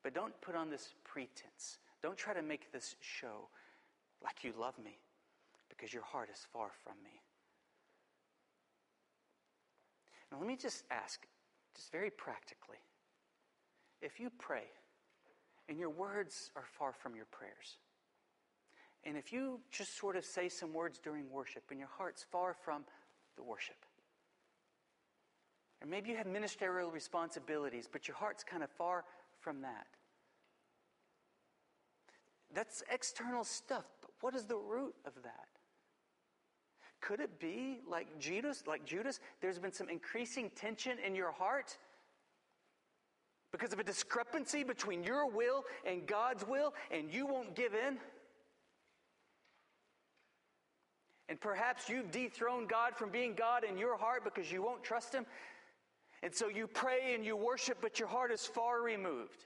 But 0.05 0.15
don't 0.15 0.39
put 0.41 0.55
on 0.55 0.71
this 0.71 0.95
pretense. 1.03 1.79
Don't 2.03 2.17
try 2.17 2.35
to 2.35 2.43
make 2.43 2.71
this 2.73 2.95
show 3.01 3.49
like 4.23 4.45
you 4.45 4.53
love 4.59 4.79
me 4.79 4.99
because 5.69 5.93
your 5.93 6.05
heart 6.05 6.29
is 6.33 6.47
far 6.53 6.71
from 6.85 6.95
me. 7.03 7.21
Now, 10.33 10.39
let 10.39 10.47
me 10.47 10.57
just 10.57 10.85
ask, 10.91 11.21
just 11.77 11.93
very 11.93 12.11
practically, 12.11 12.79
if 14.01 14.19
you 14.19 14.31
pray 14.39 14.65
and 15.69 15.79
your 15.79 15.91
words 15.91 16.51
are 16.57 16.65
far 16.79 16.95
from 16.95 17.15
your 17.15 17.27
prayers, 17.27 17.77
and 19.05 19.17
if 19.17 19.33
you 19.33 19.61
just 19.71 19.99
sort 19.99 20.17
of 20.17 20.25
say 20.25 20.49
some 20.49 20.73
words 20.73 20.99
during 20.99 21.31
worship 21.31 21.65
and 21.71 21.79
your 21.79 21.91
heart's 21.99 22.25
far 22.33 22.55
from 22.55 22.85
the 23.37 23.43
worship, 23.43 23.77
or 25.83 25.87
maybe 25.87 26.11
you 26.11 26.17
have 26.17 26.27
ministerial 26.27 26.91
responsibilities, 26.91 27.87
but 27.91 28.09
your 28.09 28.17
heart's 28.17 28.43
kind 28.43 28.63
of 28.63 28.71
far 28.71 29.05
from 29.39 29.61
that. 29.61 29.87
That's 32.55 32.83
external 32.91 33.45
stuff, 33.45 33.85
but 34.01 34.11
what 34.21 34.35
is 34.35 34.45
the 34.45 34.57
root 34.57 34.95
of 35.05 35.13
that? 35.25 35.52
Could 37.03 37.19
it 37.19 37.41
be 37.41 37.81
like 37.91 38.19
Judas, 38.21 38.63
like 38.67 38.85
Judas, 38.87 39.19
there's 39.41 39.59
been 39.59 39.73
some 39.73 39.89
increasing 39.89 40.51
tension 40.55 40.99
in 41.05 41.17
your 41.17 41.33
heart? 41.33 41.77
Because 43.51 43.73
of 43.73 43.81
a 43.81 43.85
discrepancy 43.85 44.63
between 44.63 45.03
your 45.03 45.29
will 45.29 45.65
and 45.85 46.07
God's 46.07 46.47
will, 46.47 46.73
and 46.91 47.13
you 47.13 47.27
won't 47.27 47.55
give 47.57 47.75
in? 47.75 47.99
And 51.29 51.41
perhaps 51.41 51.89
you've 51.89 52.13
dethroned 52.13 52.69
God 52.69 52.97
from 52.97 53.11
being 53.11 53.35
God 53.35 53.65
in 53.65 53.77
your 53.77 53.97
heart 53.97 54.23
because 54.23 54.51
you 54.51 54.63
won't 54.63 54.85
trust 54.85 55.13
Him. 55.13 55.27
And 56.23 56.33
so 56.33 56.49
you 56.49 56.69
pray 56.69 57.15
and 57.15 57.25
you 57.25 57.37
worship, 57.37 57.79
but 57.83 57.99
your 57.99 58.09
heart 58.09 58.31
is 58.31 58.47
far 58.47 58.81
removed. 58.81 59.45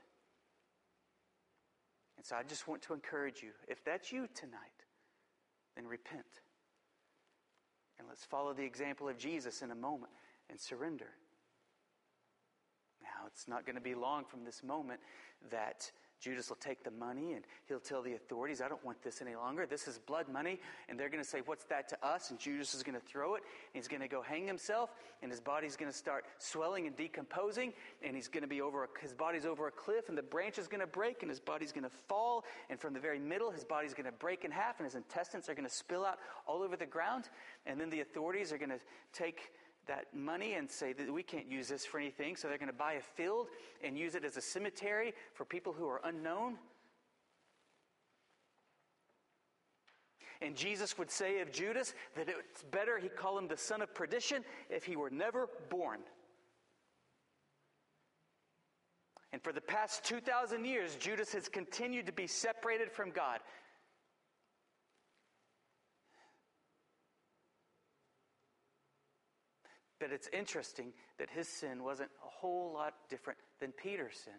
And 2.19 2.27
so 2.27 2.37
I 2.37 2.43
just 2.43 2.69
want 2.69 2.83
to 2.83 2.93
encourage 2.93 3.43
you 3.43 3.51
if 3.67 3.83
that's 3.83 4.13
you 4.13 4.29
tonight, 4.35 4.61
then 5.75 5.87
repent. 5.87 6.27
And 7.99 8.09
let's 8.09 8.25
follow 8.25 8.53
the 8.53 8.65
example 8.65 9.09
of 9.09 9.19
Jesus 9.19 9.63
in 9.63 9.71
a 9.71 9.75
moment 9.75 10.13
and 10.51 10.61
surrender. 10.61 11.11
Now, 13.03 13.27
it's 13.27 13.49
not 13.49 13.65
going 13.65 13.77
to 13.77 13.83
be 13.83 13.95
long 13.95 14.25
from 14.25 14.45
this 14.45 14.63
moment 14.63 15.01
that 15.51 15.91
Judas 16.21 16.49
will 16.49 16.57
take 16.57 16.83
the 16.83 16.91
money 16.91 17.35
and 17.35 17.45
he'll 17.67 17.79
tell 17.79 18.03
the 18.03 18.15
authorities, 18.15 18.61
I 18.61 18.69
don't 18.69 18.85
want 18.85 19.03
this 19.03 19.21
any 19.21 19.35
longer. 19.35 19.67
This 19.67 19.87
is 19.87 19.99
blood 19.99 20.29
money. 20.29 20.59
And 20.89 20.99
they're 20.99 21.11
going 21.11 21.23
to 21.23 21.29
say, 21.29 21.43
What's 21.45 21.65
that 21.65 21.89
to 21.91 22.07
us? 22.07 22.31
And 22.31 22.39
Judas 22.39 22.75
is 22.75 22.83
going 22.83 22.99
to 22.99 23.07
throw 23.07 23.35
it. 23.35 23.43
He's 23.73 23.89
going 23.89 24.01
to 24.01 24.09
go 24.09 24.23
hang 24.23 24.47
himself. 24.47 24.91
And 25.23 25.31
his 25.31 25.41
body's 25.41 25.77
going 25.77 25.91
to 25.91 25.97
start 25.97 26.25
swelling 26.39 26.87
and 26.87 26.97
decomposing. 26.97 27.73
And 28.03 28.17
he's 28.17 28.29
going 28.29 28.43
to 28.43 28.49
be 28.49 28.61
over, 28.61 28.85
a, 28.85 28.89
his 29.01 29.13
body's 29.13 29.45
over 29.45 29.67
a 29.69 29.71
cliff. 29.71 30.09
And 30.09 30.17
the 30.17 30.23
branch 30.23 30.59
is 30.59 30.69
going 30.69 30.81
to 30.81 30.87
break. 30.87 31.23
And 31.23 31.31
his 31.31 31.41
body's 31.41 31.73
going 31.73 31.85
to 31.85 31.97
fall. 32.09 32.45
And 32.71 32.81
from 32.81 32.95
the 32.95 33.01
very 33.01 33.19
middle, 33.19 33.51
his 33.51 33.65
body's 33.65 33.95
going 33.95 34.07
to 34.07 34.13
break 34.13 34.45
in 34.45 34.51
half. 34.51 34.79
And 34.79 34.87
his 34.87 34.95
intestines 34.95 35.49
are 35.49 35.55
going 35.55 35.69
to 35.69 35.75
spill 35.75 36.05
out 36.05 36.19
all 36.47 36.63
over 36.63 36.77
the 36.77 36.87
ground. 36.87 37.29
And 37.67 37.81
then 37.81 37.91
the 37.91 38.01
authorities 38.01 38.53
are 38.53 38.59
going 38.59 38.71
to 38.71 38.81
take 39.13 39.53
that 39.87 40.07
money 40.15 40.55
and 40.55 40.71
say 40.71 40.93
that 40.93 41.13
we 41.13 41.23
can't 41.23 41.51
use 41.51 41.69
this 41.69 41.85
for 41.85 41.99
anything. 41.99 42.37
So 42.37 42.49
they're 42.49 42.59
going 42.59 42.71
to 42.71 42.77
buy 42.77 42.95
a 42.95 43.01
field 43.01 43.49
and 43.83 43.97
use 43.97 44.15
it 44.15 44.25
as 44.25 44.37
a 44.37 44.41
cemetery 44.41 45.15
for 45.35 45.45
people 45.45 45.73
who 45.73 45.89
are 45.89 46.01
unknown. 46.05 46.57
And 50.43 50.55
Jesus 50.55 50.99
would 50.99 51.11
say 51.11 51.41
of 51.41 51.51
Judas 51.51 51.95
that 52.15 52.29
it's 52.29 52.63
better 52.65 52.99
he 52.99 53.09
call 53.09 53.39
him 53.39 53.49
the 53.49 53.57
son 53.57 53.81
of 53.81 53.95
perdition 53.95 54.45
if 54.69 54.85
he 54.85 54.97
were 54.97 55.11
never 55.11 55.49
born. 55.71 56.01
And 59.33 59.43
for 59.43 59.53
the 59.53 59.61
past 59.61 60.05
2,000 60.05 60.65
years, 60.65 60.97
Judas 60.97 61.33
has 61.33 61.49
continued 61.49 62.07
to 62.07 62.13
be 62.13 62.27
separated 62.27 62.91
from 62.91 63.11
God. 63.11 63.41
But 69.99 70.13
it's 70.13 70.29
interesting 70.33 70.93
that 71.19 71.31
his 71.31 71.49
sin 71.49 71.83
wasn't 71.83 72.11
a 72.23 72.29
whole 72.29 72.73
lot 72.75 72.95
different 73.09 73.39
than 73.61 73.73
Peter's 73.73 74.17
sin. 74.25 74.35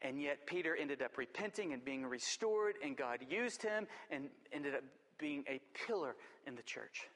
And 0.00 0.22
yet, 0.22 0.46
Peter 0.46 0.76
ended 0.76 1.02
up 1.02 1.18
repenting 1.18 1.72
and 1.72 1.84
being 1.84 2.06
restored, 2.06 2.76
and 2.84 2.96
God 2.96 3.18
used 3.28 3.62
him 3.62 3.86
and 4.10 4.28
ended 4.52 4.74
up 4.74 4.84
being 5.18 5.44
a 5.48 5.60
pillar 5.86 6.14
in 6.46 6.54
the 6.54 6.62
church. 6.62 7.08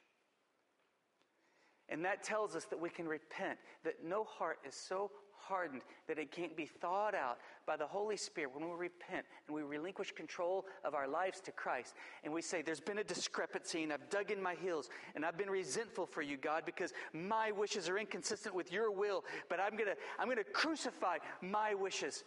And 1.89 2.03
that 2.05 2.23
tells 2.23 2.55
us 2.55 2.65
that 2.65 2.79
we 2.79 2.89
can 2.89 3.07
repent, 3.07 3.57
that 3.83 4.03
no 4.03 4.23
heart 4.23 4.59
is 4.67 4.75
so 4.75 5.11
hardened 5.47 5.81
that 6.07 6.17
it 6.17 6.31
can't 6.31 6.55
be 6.55 6.65
thawed 6.65 7.15
out 7.15 7.37
by 7.65 7.77
the 7.77 7.85
Holy 7.85 8.17
Spirit 8.17 8.53
when 8.53 8.67
we 8.67 8.75
repent 8.75 9.25
and 9.47 9.55
we 9.55 9.61
relinquish 9.61 10.11
control 10.11 10.65
of 10.83 10.93
our 10.93 11.07
lives 11.07 11.39
to 11.41 11.51
Christ. 11.51 11.95
And 12.23 12.33
we 12.33 12.41
say, 12.41 12.61
There's 12.61 12.79
been 12.79 12.99
a 12.99 13.03
discrepancy, 13.03 13.83
and 13.83 13.93
I've 13.93 14.09
dug 14.09 14.31
in 14.31 14.41
my 14.41 14.55
heels, 14.55 14.89
and 15.15 15.25
I've 15.25 15.37
been 15.37 15.49
resentful 15.49 16.05
for 16.05 16.21
you, 16.21 16.37
God, 16.37 16.63
because 16.65 16.93
my 17.13 17.51
wishes 17.51 17.89
are 17.89 17.97
inconsistent 17.97 18.55
with 18.55 18.71
your 18.71 18.91
will, 18.91 19.23
but 19.49 19.59
I'm 19.59 19.77
going 19.77 19.89
to 19.89 19.95
I'm 20.19 20.25
going 20.25 20.37
to 20.37 20.43
crucify 20.43 21.17
my 21.41 21.73
wishes. 21.73 22.23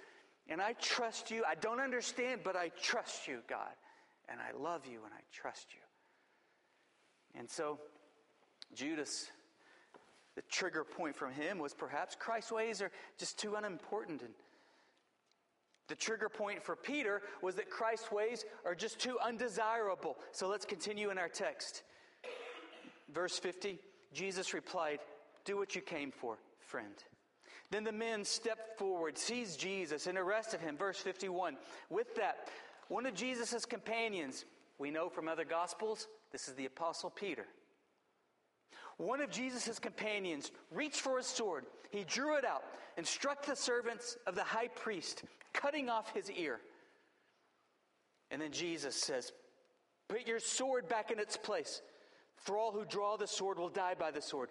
And 0.49 0.61
I 0.61 0.75
trust 0.75 1.31
you. 1.31 1.43
I 1.49 1.57
don't 1.57 1.81
understand, 1.81 2.43
but 2.45 2.55
I 2.55 2.69
trust 2.81 3.27
you, 3.27 3.41
God. 3.49 3.75
And 4.29 4.39
I 4.41 4.57
love 4.57 4.87
you 4.87 5.01
and 5.05 5.13
I 5.13 5.23
trust 5.33 5.69
you. 5.73 5.81
And 7.39 7.51
so, 7.51 7.79
Judas 8.75 9.31
the 10.37 10.43
trigger 10.51 10.85
point 10.85 11.17
from 11.17 11.33
him 11.33 11.59
was 11.59 11.75
perhaps 11.75 12.15
Christ's 12.15 12.53
ways 12.53 12.83
are 12.83 12.93
just 13.19 13.39
too 13.39 13.55
unimportant. 13.57 14.21
And 14.23 14.35
the 15.89 15.95
trigger 15.95 16.29
point 16.29 16.63
for 16.63 16.77
Peter 16.77 17.23
was 17.43 17.55
that 17.57 17.71
Christ's 17.71 18.13
ways 18.13 18.45
are 18.65 18.75
just 18.75 18.99
too 18.99 19.19
undesirable. 19.25 20.17
So 20.33 20.47
let's 20.47 20.67
continue 20.67 21.11
in 21.11 21.19
our 21.19 21.29
text. 21.29 21.83
Verse 23.13 23.39
50 23.39 23.79
Jesus 24.13 24.55
replied, 24.55 25.01
Do 25.45 25.57
what 25.57 25.75
you 25.75 25.81
came 25.81 26.11
for, 26.11 26.39
friend. 26.61 26.95
Then 27.71 27.85
the 27.85 27.93
men 27.93 28.25
stepped 28.25 28.79
forward, 28.79 29.19
seized 29.19 29.59
Jesus, 29.59 30.07
and 30.07 30.17
arrested 30.17 30.61
him. 30.61 30.77
Verse 30.77 30.99
51. 30.99 31.57
With 31.91 32.15
that, 32.17 32.49
one 32.89 33.07
of 33.07 33.15
Jesus' 33.15 33.65
companions, 33.65 34.45
we 34.79 34.91
know 34.91 35.09
from 35.09 35.29
other 35.29 35.45
gospels, 35.45 36.07
this 36.31 36.49
is 36.49 36.55
the 36.55 36.67
Apostle 36.67 37.11
Peter 37.11 37.47
one 38.99 39.21
of 39.21 39.31
Jesus' 39.31 39.79
companions 39.79 40.51
reached 40.71 41.01
for 41.01 41.19
his 41.19 41.27
sword. 41.27 41.67
He 41.91 42.05
drew 42.05 42.37
it 42.37 42.45
out 42.45 42.65
and 42.97 43.07
struck 43.07 43.45
the 43.45 43.57
servants 43.57 44.17
of 44.27 44.35
the 44.35 44.43
high 44.43 44.69
priest, 44.69 45.25
cutting 45.53 45.89
off 45.89 46.13
his 46.15 46.31
ear. 46.31 46.61
And 48.31 48.41
then 48.41 48.53
Jesus 48.53 48.97
says, 48.97 49.33
Put 50.09 50.27
your 50.27 50.41
sword 50.41 50.89
back 50.89 51.11
in 51.11 51.19
its 51.19 51.37
place, 51.37 51.83
for 52.37 52.57
all 52.57 52.73
who 52.73 52.85
draw 52.85 53.17
the 53.17 53.27
sword 53.27 53.59
will 53.59 53.69
die 53.69 53.95
by 53.99 54.11
the 54.11 54.23
sword. 54.23 54.51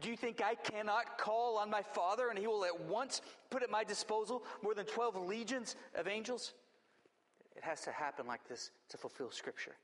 Do 0.00 0.10
you 0.10 0.16
think 0.16 0.42
I 0.42 0.54
cannot 0.56 1.16
call 1.18 1.56
on 1.56 1.70
my 1.70 1.82
Father 1.82 2.28
and 2.28 2.38
he 2.38 2.46
will 2.46 2.64
at 2.64 2.80
once 2.82 3.22
put 3.48 3.62
at 3.62 3.70
my 3.70 3.82
disposal 3.82 4.42
more 4.62 4.74
than 4.74 4.84
12 4.84 5.16
legions 5.26 5.76
of 5.94 6.06
angels? 6.06 6.52
It 7.56 7.64
has 7.64 7.80
to 7.82 7.92
happen 7.92 8.26
like 8.26 8.46
this 8.46 8.70
to 8.90 8.98
fulfill 8.98 9.30
Scripture. 9.30 9.76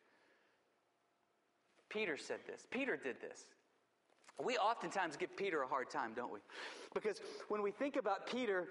Peter 1.88 2.18
said 2.18 2.40
this. 2.46 2.66
Peter 2.70 2.96
did 2.96 3.20
this. 3.20 3.46
We 4.42 4.56
oftentimes 4.56 5.16
give 5.16 5.36
Peter 5.36 5.62
a 5.62 5.68
hard 5.68 5.90
time, 5.90 6.12
don't 6.14 6.32
we? 6.32 6.40
Because 6.94 7.20
when 7.48 7.62
we 7.62 7.70
think 7.70 7.96
about 7.96 8.26
Peter 8.26 8.68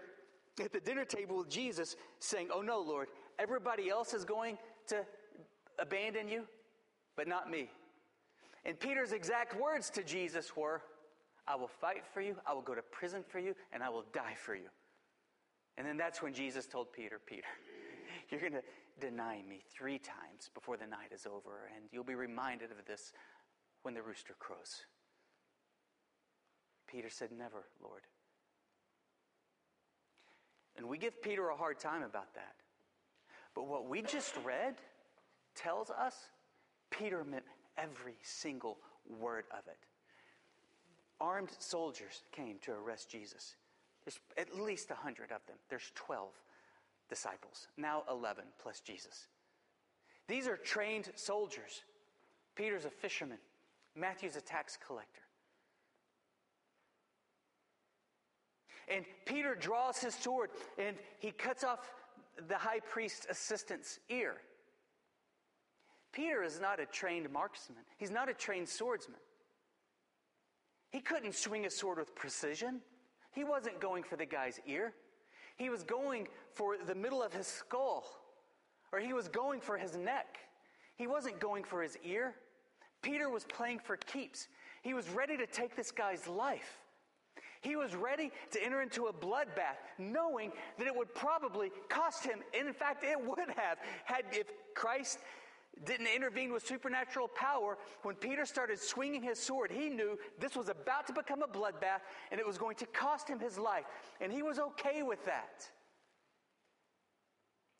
at 0.61 0.73
the 0.73 0.79
dinner 0.79 1.05
table 1.05 1.37
with 1.37 1.49
Jesus 1.49 1.95
saying, 2.19 2.49
Oh 2.53 2.61
no, 2.61 2.79
Lord, 2.79 3.07
everybody 3.39 3.89
else 3.89 4.13
is 4.13 4.25
going 4.25 4.57
to 4.87 5.05
abandon 5.79 6.27
you, 6.27 6.43
but 7.15 7.27
not 7.27 7.49
me. 7.49 7.69
And 8.65 8.79
Peter's 8.79 9.11
exact 9.11 9.59
words 9.59 9.89
to 9.91 10.03
Jesus 10.03 10.55
were, 10.55 10.81
I 11.47 11.55
will 11.55 11.67
fight 11.67 12.05
for 12.13 12.21
you, 12.21 12.35
I 12.45 12.53
will 12.53 12.61
go 12.61 12.75
to 12.75 12.81
prison 12.81 13.23
for 13.27 13.39
you, 13.39 13.55
and 13.71 13.81
I 13.81 13.89
will 13.89 14.05
die 14.13 14.35
for 14.35 14.55
you. 14.55 14.69
And 15.77 15.87
then 15.87 15.97
that's 15.97 16.21
when 16.21 16.33
Jesus 16.33 16.67
told 16.67 16.93
Peter, 16.93 17.19
Peter, 17.25 17.47
you're 18.29 18.39
going 18.39 18.53
to 18.53 18.61
deny 18.99 19.41
me 19.47 19.61
three 19.73 19.97
times 19.97 20.51
before 20.53 20.77
the 20.77 20.85
night 20.85 21.11
is 21.13 21.25
over, 21.25 21.69
and 21.75 21.85
you'll 21.91 22.03
be 22.03 22.15
reminded 22.15 22.71
of 22.71 22.85
this 22.85 23.13
when 23.81 23.95
the 23.95 24.01
rooster 24.01 24.35
crows. 24.37 24.85
Peter 26.91 27.09
said, 27.09 27.29
Never, 27.31 27.63
Lord. 27.81 28.01
And 30.77 30.87
we 30.87 30.97
give 30.97 31.21
Peter 31.21 31.49
a 31.49 31.55
hard 31.55 31.79
time 31.79 32.03
about 32.03 32.33
that. 32.35 32.55
But 33.55 33.67
what 33.67 33.87
we 33.87 34.01
just 34.01 34.33
read 34.43 34.75
tells 35.55 35.89
us 35.89 36.15
Peter 36.89 37.23
meant 37.23 37.43
every 37.77 38.15
single 38.23 38.77
word 39.19 39.45
of 39.51 39.67
it. 39.67 39.77
Armed 41.19 41.51
soldiers 41.59 42.23
came 42.31 42.57
to 42.63 42.71
arrest 42.71 43.09
Jesus. 43.09 43.55
There's 44.03 44.19
at 44.37 44.59
least 44.59 44.89
100 44.89 45.31
of 45.31 45.45
them. 45.45 45.57
There's 45.69 45.91
12 45.95 46.29
disciples, 47.09 47.67
now 47.77 48.03
11 48.09 48.45
plus 48.61 48.79
Jesus. 48.79 49.27
These 50.27 50.47
are 50.47 50.57
trained 50.57 51.09
soldiers. 51.15 51.83
Peter's 52.55 52.85
a 52.85 52.89
fisherman, 52.89 53.37
Matthew's 53.95 54.35
a 54.35 54.41
tax 54.41 54.77
collector. 54.85 55.21
And 58.87 59.05
Peter 59.25 59.55
draws 59.55 59.99
his 59.99 60.15
sword 60.15 60.49
and 60.77 60.95
he 61.19 61.31
cuts 61.31 61.63
off 61.63 61.91
the 62.47 62.57
high 62.57 62.79
priest's 62.79 63.27
assistant's 63.29 63.99
ear. 64.09 64.35
Peter 66.11 66.43
is 66.43 66.59
not 66.59 66.79
a 66.79 66.85
trained 66.85 67.31
marksman, 67.31 67.83
he's 67.97 68.11
not 68.11 68.29
a 68.29 68.33
trained 68.33 68.67
swordsman. 68.67 69.19
He 70.91 70.99
couldn't 70.99 71.35
swing 71.35 71.65
a 71.65 71.69
sword 71.69 71.99
with 71.99 72.13
precision. 72.15 72.81
He 73.31 73.45
wasn't 73.45 73.79
going 73.79 74.03
for 74.03 74.17
the 74.17 74.25
guy's 74.25 74.59
ear. 74.67 74.93
He 75.55 75.69
was 75.69 75.83
going 75.83 76.27
for 76.53 76.75
the 76.85 76.95
middle 76.95 77.23
of 77.23 77.31
his 77.31 77.47
skull, 77.47 78.05
or 78.91 78.99
he 78.99 79.13
was 79.13 79.29
going 79.29 79.61
for 79.61 79.77
his 79.77 79.95
neck. 79.95 80.37
He 80.97 81.07
wasn't 81.07 81.39
going 81.39 81.63
for 81.63 81.81
his 81.81 81.97
ear. 82.03 82.35
Peter 83.01 83.29
was 83.29 83.45
playing 83.45 83.79
for 83.79 83.95
keeps. 83.95 84.49
He 84.81 84.93
was 84.93 85.07
ready 85.09 85.37
to 85.37 85.47
take 85.47 85.75
this 85.75 85.91
guy's 85.91 86.27
life. 86.27 86.80
He 87.61 87.75
was 87.75 87.95
ready 87.95 88.31
to 88.51 88.63
enter 88.63 88.81
into 88.81 89.05
a 89.05 89.13
bloodbath, 89.13 89.77
knowing 89.99 90.51
that 90.77 90.87
it 90.87 90.95
would 90.95 91.13
probably 91.13 91.71
cost 91.89 92.25
him. 92.25 92.39
And 92.57 92.67
in 92.67 92.73
fact, 92.73 93.03
it 93.03 93.19
would 93.19 93.39
have 93.55 93.77
had 94.03 94.25
if 94.31 94.47
Christ 94.73 95.19
didn't 95.85 96.07
intervene 96.07 96.51
with 96.51 96.65
supernatural 96.65 97.27
power. 97.27 97.77
When 98.01 98.15
Peter 98.15 98.45
started 98.45 98.79
swinging 98.79 99.21
his 99.21 99.39
sword, 99.39 99.71
he 99.71 99.89
knew 99.89 100.17
this 100.39 100.55
was 100.55 100.69
about 100.69 101.07
to 101.07 101.13
become 101.13 101.43
a 101.43 101.47
bloodbath 101.47 102.01
and 102.31 102.39
it 102.39 102.45
was 102.45 102.57
going 102.57 102.75
to 102.77 102.85
cost 102.87 103.27
him 103.27 103.39
his 103.39 103.57
life. 103.57 103.85
And 104.19 104.31
he 104.31 104.41
was 104.41 104.59
okay 104.59 105.03
with 105.03 105.23
that. 105.25 105.69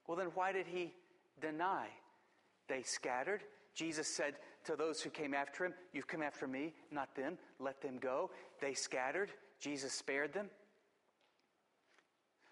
Well, 0.08 0.18
then 0.18 0.28
why 0.34 0.52
did 0.52 0.68
he 0.68 0.94
deny? 1.42 1.88
They 2.68 2.84
scattered. 2.84 3.42
Jesus 3.74 4.08
said 4.08 4.36
to 4.66 4.76
those 4.76 5.02
who 5.02 5.10
came 5.10 5.34
after 5.34 5.66
him, 5.66 5.74
You've 5.94 6.08
come 6.08 6.22
after 6.22 6.48
me, 6.48 6.74
not 6.92 7.16
them. 7.16 7.38
Let 7.60 7.82
them 7.82 7.98
go. 7.98 8.32
They 8.60 8.74
scattered. 8.74 9.32
Jesus 9.62 9.94
spared 9.94 10.34
them? 10.34 10.50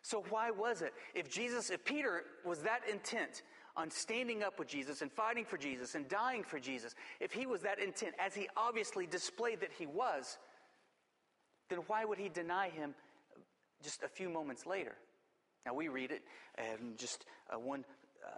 So 0.02 0.24
why 0.30 0.52
was 0.52 0.82
it? 0.82 0.93
If 1.13 1.30
Jesus, 1.30 1.70
if 1.70 1.84
Peter 1.84 2.24
was 2.45 2.62
that 2.62 2.82
intent 2.89 3.43
on 3.76 3.91
standing 3.91 4.43
up 4.43 4.57
with 4.57 4.68
Jesus 4.68 5.01
and 5.01 5.12
fighting 5.12 5.45
for 5.45 5.57
Jesus 5.57 5.95
and 5.95 6.07
dying 6.07 6.43
for 6.43 6.60
Jesus, 6.60 6.95
if 7.20 7.34
he 7.34 7.45
was 7.45 7.62
that 7.62 7.80
intent, 7.80 8.16
as 8.18 8.34
he 8.34 8.47
obviously 8.55 9.05
displayed 9.05 9.60
that 9.60 9.72
he 9.78 9.86
was, 9.86 10.38
then 11.70 11.80
why 11.88 12.05
would 12.05 12.18
he 12.18 12.30
deny 12.30 12.70
him 12.70 12.95
just 13.84 14.03
a 14.03 14.07
few 14.07 14.30
moments 14.30 14.66
later? 14.66 14.95
Now, 15.66 15.74
we 15.74 15.89
read 15.89 16.12
it 16.12 16.24
and 16.57 16.97
just 16.97 17.26
uh, 17.53 17.60
one 17.60 17.84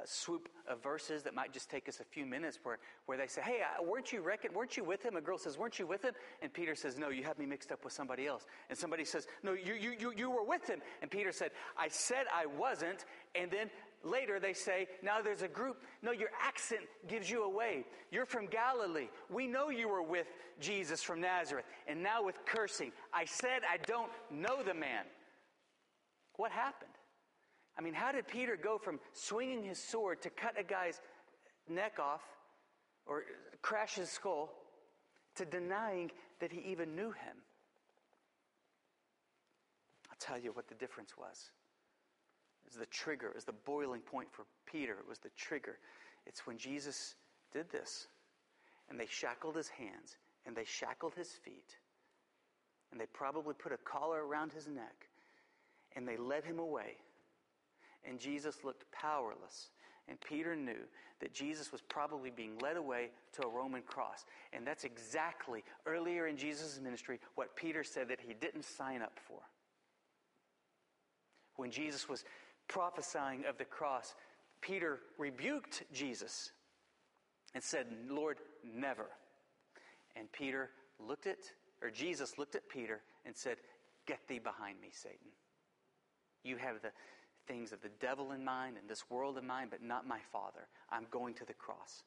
swoop 0.05 0.49
of 0.67 0.81
verses 0.81 1.23
that 1.23 1.33
might 1.33 1.53
just 1.53 1.69
take 1.69 1.87
us 1.89 1.99
a 1.99 2.03
few 2.03 2.25
minutes 2.25 2.59
where, 2.63 2.79
where 3.05 3.17
they 3.17 3.27
say, 3.27 3.41
Hey, 3.41 3.61
weren't 3.83 4.11
you 4.11 4.21
reckon, 4.21 4.53
weren't 4.53 4.77
you 4.77 4.83
with 4.83 5.03
him? 5.03 5.15
A 5.15 5.21
girl 5.21 5.37
says, 5.37 5.57
Weren't 5.57 5.79
you 5.79 5.87
with 5.87 6.03
him? 6.03 6.13
And 6.41 6.53
Peter 6.53 6.75
says, 6.75 6.97
No, 6.97 7.09
you 7.09 7.23
have 7.23 7.37
me 7.37 7.45
mixed 7.45 7.71
up 7.71 7.83
with 7.83 7.93
somebody 7.93 8.27
else. 8.27 8.45
And 8.69 8.77
somebody 8.77 9.05
says, 9.05 9.27
No, 9.43 9.53
you, 9.53 9.73
you, 9.73 9.93
you, 9.99 10.13
you 10.15 10.29
were 10.29 10.43
with 10.43 10.67
him. 10.67 10.81
And 11.01 11.09
Peter 11.09 11.31
said, 11.31 11.51
I 11.77 11.87
said 11.87 12.25
I 12.33 12.45
wasn't. 12.45 13.05
And 13.35 13.49
then 13.49 13.69
later 14.03 14.39
they 14.39 14.53
say, 14.53 14.87
Now 15.03 15.21
there's 15.21 15.41
a 15.41 15.47
group. 15.47 15.81
No, 16.01 16.11
your 16.11 16.29
accent 16.41 16.81
gives 17.07 17.29
you 17.29 17.43
away. 17.43 17.85
You're 18.11 18.25
from 18.25 18.47
Galilee. 18.47 19.09
We 19.29 19.47
know 19.47 19.69
you 19.69 19.87
were 19.87 20.03
with 20.03 20.27
Jesus 20.59 21.01
from 21.01 21.21
Nazareth. 21.21 21.65
And 21.87 22.03
now 22.03 22.23
with 22.23 22.37
cursing, 22.45 22.91
I 23.13 23.25
said 23.25 23.61
I 23.69 23.77
don't 23.85 24.11
know 24.29 24.63
the 24.63 24.73
man. 24.73 25.05
What 26.37 26.51
happened? 26.51 26.90
I 27.77 27.81
mean, 27.81 27.93
how 27.93 28.11
did 28.11 28.27
Peter 28.27 28.57
go 28.61 28.77
from 28.77 28.99
swinging 29.13 29.63
his 29.63 29.81
sword 29.81 30.21
to 30.23 30.29
cut 30.29 30.59
a 30.59 30.63
guy's 30.63 30.99
neck 31.69 31.99
off 31.99 32.21
or 33.05 33.23
crash 33.61 33.95
his 33.95 34.09
skull 34.09 34.51
to 35.35 35.45
denying 35.45 36.11
that 36.39 36.51
he 36.51 36.61
even 36.71 36.95
knew 36.95 37.11
him? 37.11 37.37
I'll 40.09 40.17
tell 40.19 40.37
you 40.37 40.51
what 40.51 40.67
the 40.67 40.75
difference 40.75 41.17
was. 41.17 41.51
It 42.63 42.69
was 42.69 42.75
the 42.75 42.85
trigger, 42.87 43.27
it 43.27 43.35
was 43.35 43.45
the 43.45 43.53
boiling 43.53 44.01
point 44.01 44.27
for 44.31 44.45
Peter, 44.65 44.93
it 44.93 45.07
was 45.07 45.19
the 45.19 45.31
trigger. 45.37 45.77
It's 46.25 46.45
when 46.45 46.57
Jesus 46.57 47.15
did 47.51 47.69
this 47.71 48.07
and 48.89 48.99
they 48.99 49.07
shackled 49.07 49.55
his 49.55 49.69
hands 49.69 50.17
and 50.45 50.55
they 50.55 50.65
shackled 50.65 51.15
his 51.15 51.31
feet 51.43 51.77
and 52.91 52.99
they 52.99 53.05
probably 53.13 53.53
put 53.53 53.71
a 53.71 53.77
collar 53.77 54.25
around 54.25 54.51
his 54.51 54.67
neck 54.67 55.07
and 55.95 56.07
they 56.07 56.17
led 56.17 56.43
him 56.43 56.59
away 56.59 56.97
and 58.07 58.19
Jesus 58.19 58.63
looked 58.63 58.91
powerless. 58.91 59.69
And 60.07 60.19
Peter 60.19 60.55
knew 60.55 60.87
that 61.19 61.33
Jesus 61.33 61.71
was 61.71 61.81
probably 61.81 62.31
being 62.31 62.57
led 62.59 62.75
away 62.75 63.11
to 63.33 63.43
a 63.43 63.49
Roman 63.49 63.83
cross. 63.83 64.25
And 64.51 64.65
that's 64.65 64.83
exactly 64.83 65.63
earlier 65.85 66.27
in 66.27 66.37
Jesus' 66.37 66.79
ministry 66.81 67.19
what 67.35 67.55
Peter 67.55 67.83
said 67.83 68.09
that 68.09 68.19
he 68.19 68.33
didn't 68.33 68.65
sign 68.65 69.01
up 69.01 69.17
for. 69.27 69.39
When 71.55 71.71
Jesus 71.71 72.09
was 72.09 72.23
prophesying 72.67 73.45
of 73.47 73.57
the 73.57 73.65
cross, 73.65 74.15
Peter 74.61 74.99
rebuked 75.17 75.83
Jesus 75.93 76.51
and 77.53 77.63
said, 77.63 77.85
Lord, 78.09 78.37
never. 78.63 79.07
And 80.15 80.31
Peter 80.31 80.71
looked 80.99 81.27
at, 81.27 81.37
or 81.81 81.89
Jesus 81.89 82.37
looked 82.37 82.55
at 82.55 82.67
Peter 82.69 83.01
and 83.25 83.35
said, 83.35 83.57
Get 84.07 84.27
thee 84.27 84.39
behind 84.39 84.81
me, 84.81 84.89
Satan. 84.91 85.29
You 86.43 86.57
have 86.57 86.81
the 86.81 86.89
things 87.47 87.71
of 87.71 87.81
the 87.81 87.89
devil 87.99 88.31
in 88.31 88.43
mind 88.43 88.77
and 88.79 88.89
this 88.89 89.09
world 89.09 89.37
in 89.37 89.45
mind, 89.45 89.69
but 89.71 89.81
not 89.81 90.07
my 90.07 90.19
Father. 90.31 90.67
I'm 90.91 91.05
going 91.11 91.33
to 91.35 91.45
the 91.45 91.53
cross. 91.53 92.03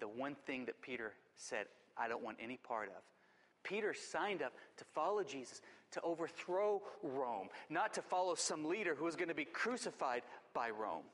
The 0.00 0.08
one 0.08 0.36
thing 0.46 0.64
that 0.66 0.80
Peter 0.82 1.12
said, 1.36 1.66
I 1.96 2.08
don't 2.08 2.22
want 2.22 2.38
any 2.42 2.56
part 2.56 2.88
of. 2.88 3.02
Peter 3.64 3.92
signed 3.92 4.42
up 4.42 4.52
to 4.76 4.84
follow 4.94 5.22
Jesus, 5.22 5.60
to 5.92 6.00
overthrow 6.02 6.82
Rome, 7.02 7.48
not 7.68 7.92
to 7.94 8.02
follow 8.02 8.34
some 8.34 8.64
leader 8.64 8.94
who 8.94 9.04
was 9.04 9.16
going 9.16 9.28
to 9.28 9.34
be 9.34 9.44
crucified 9.44 10.22
by 10.54 10.70
Rome. 10.70 11.04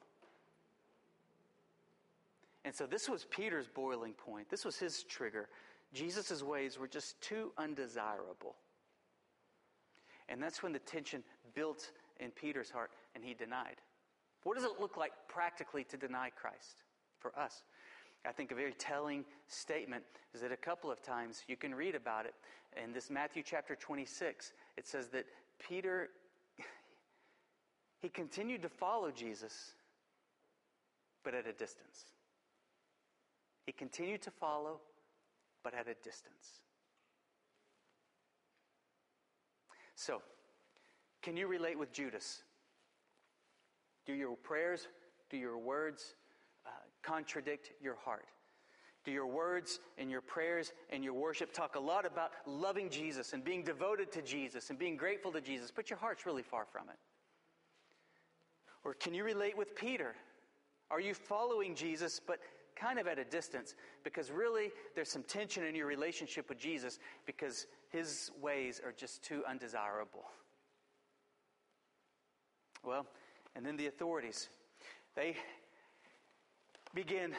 And 2.64 2.74
so 2.74 2.86
this 2.86 3.08
was 3.08 3.24
Peter's 3.24 3.68
boiling 3.68 4.12
point. 4.12 4.48
This 4.50 4.64
was 4.64 4.78
his 4.78 5.02
trigger. 5.04 5.48
Jesus' 5.92 6.42
ways 6.42 6.78
were 6.78 6.88
just 6.88 7.20
too 7.20 7.52
undesirable. 7.58 8.56
And 10.28 10.42
that's 10.42 10.62
when 10.62 10.72
the 10.72 10.78
tension 10.78 11.22
built 11.54 11.90
in 12.20 12.30
Peter's 12.30 12.70
heart 12.70 12.90
and 13.14 13.24
he 13.24 13.34
denied. 13.34 13.76
What 14.42 14.56
does 14.56 14.64
it 14.64 14.80
look 14.80 14.96
like 14.96 15.12
practically 15.28 15.84
to 15.84 15.96
deny 15.96 16.30
Christ 16.30 16.82
for 17.18 17.36
us? 17.38 17.62
I 18.26 18.32
think 18.32 18.52
a 18.52 18.54
very 18.54 18.72
telling 18.72 19.24
statement 19.48 20.04
is 20.34 20.40
that 20.40 20.52
a 20.52 20.56
couple 20.56 20.90
of 20.90 21.02
times 21.02 21.42
you 21.46 21.56
can 21.56 21.74
read 21.74 21.94
about 21.94 22.24
it 22.24 22.34
in 22.82 22.92
this 22.92 23.10
Matthew 23.10 23.42
chapter 23.44 23.74
26. 23.76 24.52
It 24.76 24.86
says 24.86 25.08
that 25.08 25.26
Peter 25.58 26.08
he 28.04 28.10
continued 28.10 28.60
to 28.60 28.68
follow 28.68 29.10
Jesus 29.10 29.72
but 31.22 31.32
at 31.32 31.46
a 31.46 31.54
distance. 31.54 32.04
He 33.64 33.72
continued 33.72 34.20
to 34.22 34.30
follow 34.30 34.80
but 35.62 35.72
at 35.72 35.88
a 35.88 35.94
distance. 36.04 36.60
So, 39.94 40.20
can 41.24 41.38
you 41.38 41.46
relate 41.46 41.78
with 41.78 41.90
Judas? 41.90 42.42
Do 44.04 44.12
your 44.12 44.36
prayers, 44.36 44.88
do 45.30 45.38
your 45.38 45.56
words 45.56 46.16
uh, 46.66 46.70
contradict 47.02 47.70
your 47.80 47.96
heart? 47.96 48.26
Do 49.06 49.10
your 49.10 49.26
words 49.26 49.80
and 49.96 50.10
your 50.10 50.20
prayers 50.20 50.74
and 50.90 51.02
your 51.02 51.14
worship 51.14 51.54
talk 51.54 51.76
a 51.76 51.80
lot 51.80 52.04
about 52.04 52.32
loving 52.46 52.90
Jesus 52.90 53.32
and 53.32 53.42
being 53.42 53.62
devoted 53.62 54.12
to 54.12 54.20
Jesus 54.22 54.68
and 54.68 54.78
being 54.78 54.98
grateful 54.98 55.32
to 55.32 55.40
Jesus, 55.40 55.72
but 55.74 55.88
your 55.88 55.98
heart's 55.98 56.26
really 56.26 56.42
far 56.42 56.66
from 56.66 56.90
it? 56.90 56.98
Or 58.84 58.92
can 58.92 59.14
you 59.14 59.24
relate 59.24 59.56
with 59.56 59.74
Peter? 59.74 60.14
Are 60.90 61.00
you 61.00 61.14
following 61.14 61.74
Jesus, 61.74 62.20
but 62.24 62.38
kind 62.76 62.98
of 62.98 63.06
at 63.06 63.18
a 63.18 63.24
distance? 63.24 63.74
Because 64.04 64.30
really, 64.30 64.70
there's 64.94 65.10
some 65.10 65.22
tension 65.22 65.64
in 65.64 65.74
your 65.74 65.86
relationship 65.86 66.50
with 66.50 66.58
Jesus 66.58 66.98
because 67.24 67.66
his 67.88 68.30
ways 68.42 68.78
are 68.84 68.92
just 68.92 69.22
too 69.22 69.42
undesirable. 69.48 70.24
Well, 72.86 73.06
and 73.56 73.64
then 73.64 73.78
the 73.78 73.86
authorities. 73.86 74.50
They 75.16 75.36
begin. 76.94 77.32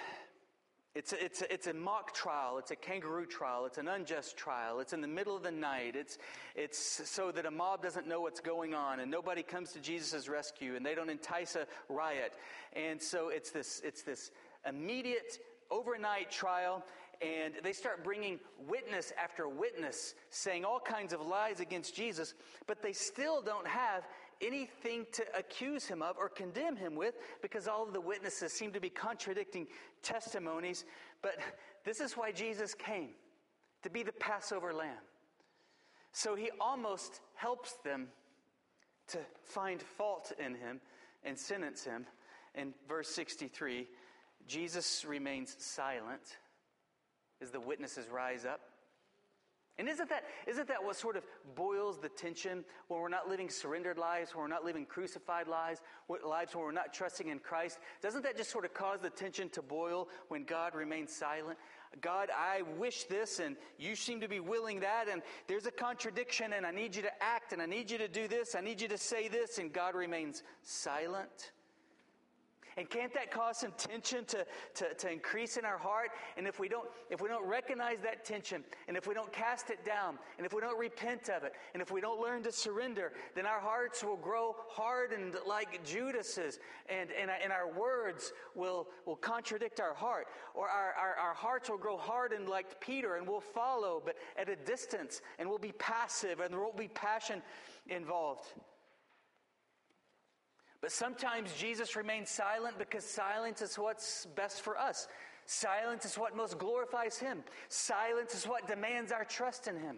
It's 0.95 1.13
a, 1.13 1.23
it's, 1.23 1.41
a, 1.43 1.53
it's 1.53 1.67
a 1.67 1.73
mock 1.73 2.15
trial. 2.15 2.57
It's 2.57 2.71
a 2.71 2.75
kangaroo 2.75 3.27
trial. 3.27 3.65
It's 3.65 3.77
an 3.77 3.87
unjust 3.87 4.37
trial. 4.37 4.79
It's 4.79 4.93
in 4.93 5.01
the 5.01 5.07
middle 5.07 5.35
of 5.35 5.43
the 5.43 5.51
night. 5.51 5.95
It's, 5.95 6.17
it's 6.55 6.79
so 6.79 7.31
that 7.31 7.45
a 7.45 7.51
mob 7.51 7.83
doesn't 7.83 8.07
know 8.07 8.21
what's 8.21 8.39
going 8.39 8.73
on 8.73 9.01
and 9.01 9.11
nobody 9.11 9.43
comes 9.43 9.71
to 9.73 9.79
Jesus' 9.79 10.27
rescue 10.27 10.75
and 10.75 10.85
they 10.85 10.95
don't 10.95 11.09
entice 11.09 11.55
a 11.55 11.67
riot. 11.89 12.33
And 12.73 12.99
so 12.99 13.29
it's 13.29 13.51
this, 13.51 13.81
it's 13.83 14.01
this 14.01 14.31
immediate 14.67 15.37
overnight 15.69 16.31
trial 16.31 16.83
and 17.21 17.53
they 17.63 17.73
start 17.73 18.03
bringing 18.03 18.39
witness 18.67 19.13
after 19.21 19.47
witness 19.47 20.15
saying 20.29 20.65
all 20.65 20.79
kinds 20.79 21.13
of 21.13 21.21
lies 21.21 21.59
against 21.59 21.95
Jesus, 21.95 22.33
but 22.67 22.81
they 22.81 22.93
still 22.93 23.41
don't 23.41 23.67
have 23.67 24.03
anything 24.41 25.05
to 25.13 25.23
accuse 25.37 25.85
him 25.85 26.01
of 26.01 26.17
or 26.17 26.29
condemn 26.29 26.75
him 26.75 26.95
with 26.95 27.15
because 27.41 27.67
all 27.67 27.83
of 27.83 27.93
the 27.93 28.01
witnesses 28.01 28.51
seem 28.51 28.71
to 28.73 28.79
be 28.79 28.89
contradicting 28.89 29.67
testimonies. 30.01 30.85
But 31.21 31.37
this 31.83 31.99
is 31.99 32.13
why 32.13 32.31
Jesus 32.31 32.73
came 32.73 33.11
to 33.83 33.89
be 33.89 34.03
the 34.03 34.11
Passover 34.13 34.73
lamb. 34.73 35.03
So 36.11 36.35
he 36.35 36.49
almost 36.59 37.21
helps 37.35 37.73
them 37.83 38.07
to 39.09 39.19
find 39.43 39.81
fault 39.81 40.31
in 40.39 40.55
him 40.55 40.79
and 41.23 41.37
sentence 41.37 41.83
him. 41.83 42.05
In 42.55 42.73
verse 42.87 43.09
63, 43.09 43.87
Jesus 44.47 45.03
remains 45.05 45.55
silent 45.59 46.37
as 47.41 47.51
the 47.51 47.59
witnesses 47.59 48.07
rise 48.09 48.45
up. 48.45 48.61
And 49.77 49.89
isn't 49.89 50.09
that, 50.09 50.23
isn't 50.47 50.69
that 50.69 50.81
what 50.81 50.95
sort 50.95 51.17
of 51.17 51.23
boils 51.53 51.99
the 51.99 52.07
tension 52.07 52.63
when 52.87 53.01
we're 53.01 53.09
not 53.09 53.27
living 53.27 53.49
surrendered 53.49 53.97
lives, 53.97 54.33
when 54.33 54.41
we're 54.41 54.47
not 54.47 54.63
living 54.63 54.85
crucified 54.85 55.49
lives, 55.49 55.81
lives 56.25 56.55
when 56.55 56.63
we're 56.63 56.71
not 56.71 56.93
trusting 56.93 57.27
in 57.27 57.39
Christ? 57.39 57.79
Doesn't 58.01 58.23
that 58.23 58.37
just 58.37 58.51
sort 58.51 58.63
of 58.63 58.73
cause 58.73 59.01
the 59.01 59.09
tension 59.09 59.49
to 59.49 59.61
boil 59.61 60.07
when 60.29 60.45
God 60.45 60.75
remains 60.75 61.13
silent? 61.13 61.57
God, 62.01 62.29
I 62.35 62.61
wish 62.77 63.03
this 63.05 63.39
and 63.39 63.57
you 63.77 63.95
seem 63.95 64.21
to 64.21 64.27
be 64.29 64.39
willing 64.39 64.79
that 64.79 65.07
and 65.09 65.21
there's 65.47 65.65
a 65.65 65.71
contradiction 65.71 66.53
and 66.53 66.65
I 66.65 66.71
need 66.71 66.95
you 66.95 67.01
to 67.01 67.23
act 67.23 67.51
and 67.51 67.61
I 67.61 67.65
need 67.65 67.91
you 67.91 67.97
to 67.97 68.07
do 68.07 68.27
this, 68.27 68.55
I 68.55 68.61
need 68.61 68.79
you 68.79 68.87
to 68.87 68.97
say 68.97 69.27
this 69.27 69.57
and 69.57 69.73
God 69.73 69.95
remains 69.95 70.43
silent? 70.61 71.51
And 72.77 72.89
can't 72.89 73.13
that 73.13 73.31
cause 73.31 73.59
some 73.59 73.71
tension 73.77 74.25
to, 74.25 74.45
to, 74.73 74.93
to 74.93 75.11
increase 75.11 75.55
in 75.55 75.63
our 75.63 75.77
heart? 75.77 76.09
And 76.35 76.45
if 76.45 76.59
we 76.59 76.67
don't, 76.67 76.89
if 77.09 77.21
we 77.21 77.29
don't 77.29 77.47
recognize 77.47 77.99
that 78.03 78.25
tension, 78.25 78.65
and 78.89 78.97
if 78.97 79.07
we 79.07 79.13
don't 79.13 79.31
cast 79.31 79.69
it 79.69 79.85
down, 79.85 80.19
and 80.37 80.45
if 80.45 80.53
we 80.53 80.59
don't 80.59 80.77
repent 80.77 81.29
of 81.29 81.45
it, 81.45 81.53
and 81.73 81.81
if 81.81 81.89
we 81.89 82.01
don't 82.01 82.19
learn 82.19 82.43
to 82.43 82.51
surrender, 82.51 83.13
then 83.33 83.45
our 83.45 83.61
hearts 83.61 84.03
will 84.03 84.17
grow 84.17 84.57
hardened 84.67 85.37
like 85.47 85.85
Judas's, 85.85 86.59
and, 86.89 87.11
and, 87.11 87.31
and 87.41 87.53
our 87.53 87.71
words 87.71 88.33
will, 88.55 88.87
will 89.05 89.15
contradict 89.15 89.79
our 89.79 89.93
heart. 89.93 90.27
Or 90.53 90.67
our, 90.67 90.93
our, 90.99 91.15
our 91.15 91.33
hearts 91.33 91.69
will 91.69 91.77
grow 91.77 91.97
hardened 91.97 92.49
like 92.49 92.81
Peter, 92.81 93.15
and 93.15 93.25
we'll 93.25 93.39
follow, 93.39 94.01
but 94.03 94.15
at 94.37 94.49
a 94.49 94.55
distance, 94.57 95.21
and 95.39 95.47
we'll 95.47 95.59
be 95.59 95.71
passive, 95.73 96.41
and 96.41 96.51
there 96.51 96.59
won't 96.59 96.77
be 96.77 96.89
passion 96.89 97.41
involved. 97.87 98.53
But 100.85 100.91
sometimes 100.91 101.51
Jesus 101.57 101.95
remains 101.95 102.29
silent 102.29 102.77
because 102.77 103.03
silence 103.03 103.63
is 103.63 103.75
what's 103.75 104.27
best 104.35 104.61
for 104.61 104.77
us. 104.77 105.07
Silence 105.47 106.05
is 106.05 106.15
what 106.15 106.37
most 106.37 106.59
glorifies 106.59 107.17
Him. 107.17 107.43
Silence 107.69 108.35
is 108.35 108.47
what 108.47 108.67
demands 108.67 109.11
our 109.11 109.25
trust 109.25 109.67
in 109.67 109.79
Him. 109.79 109.95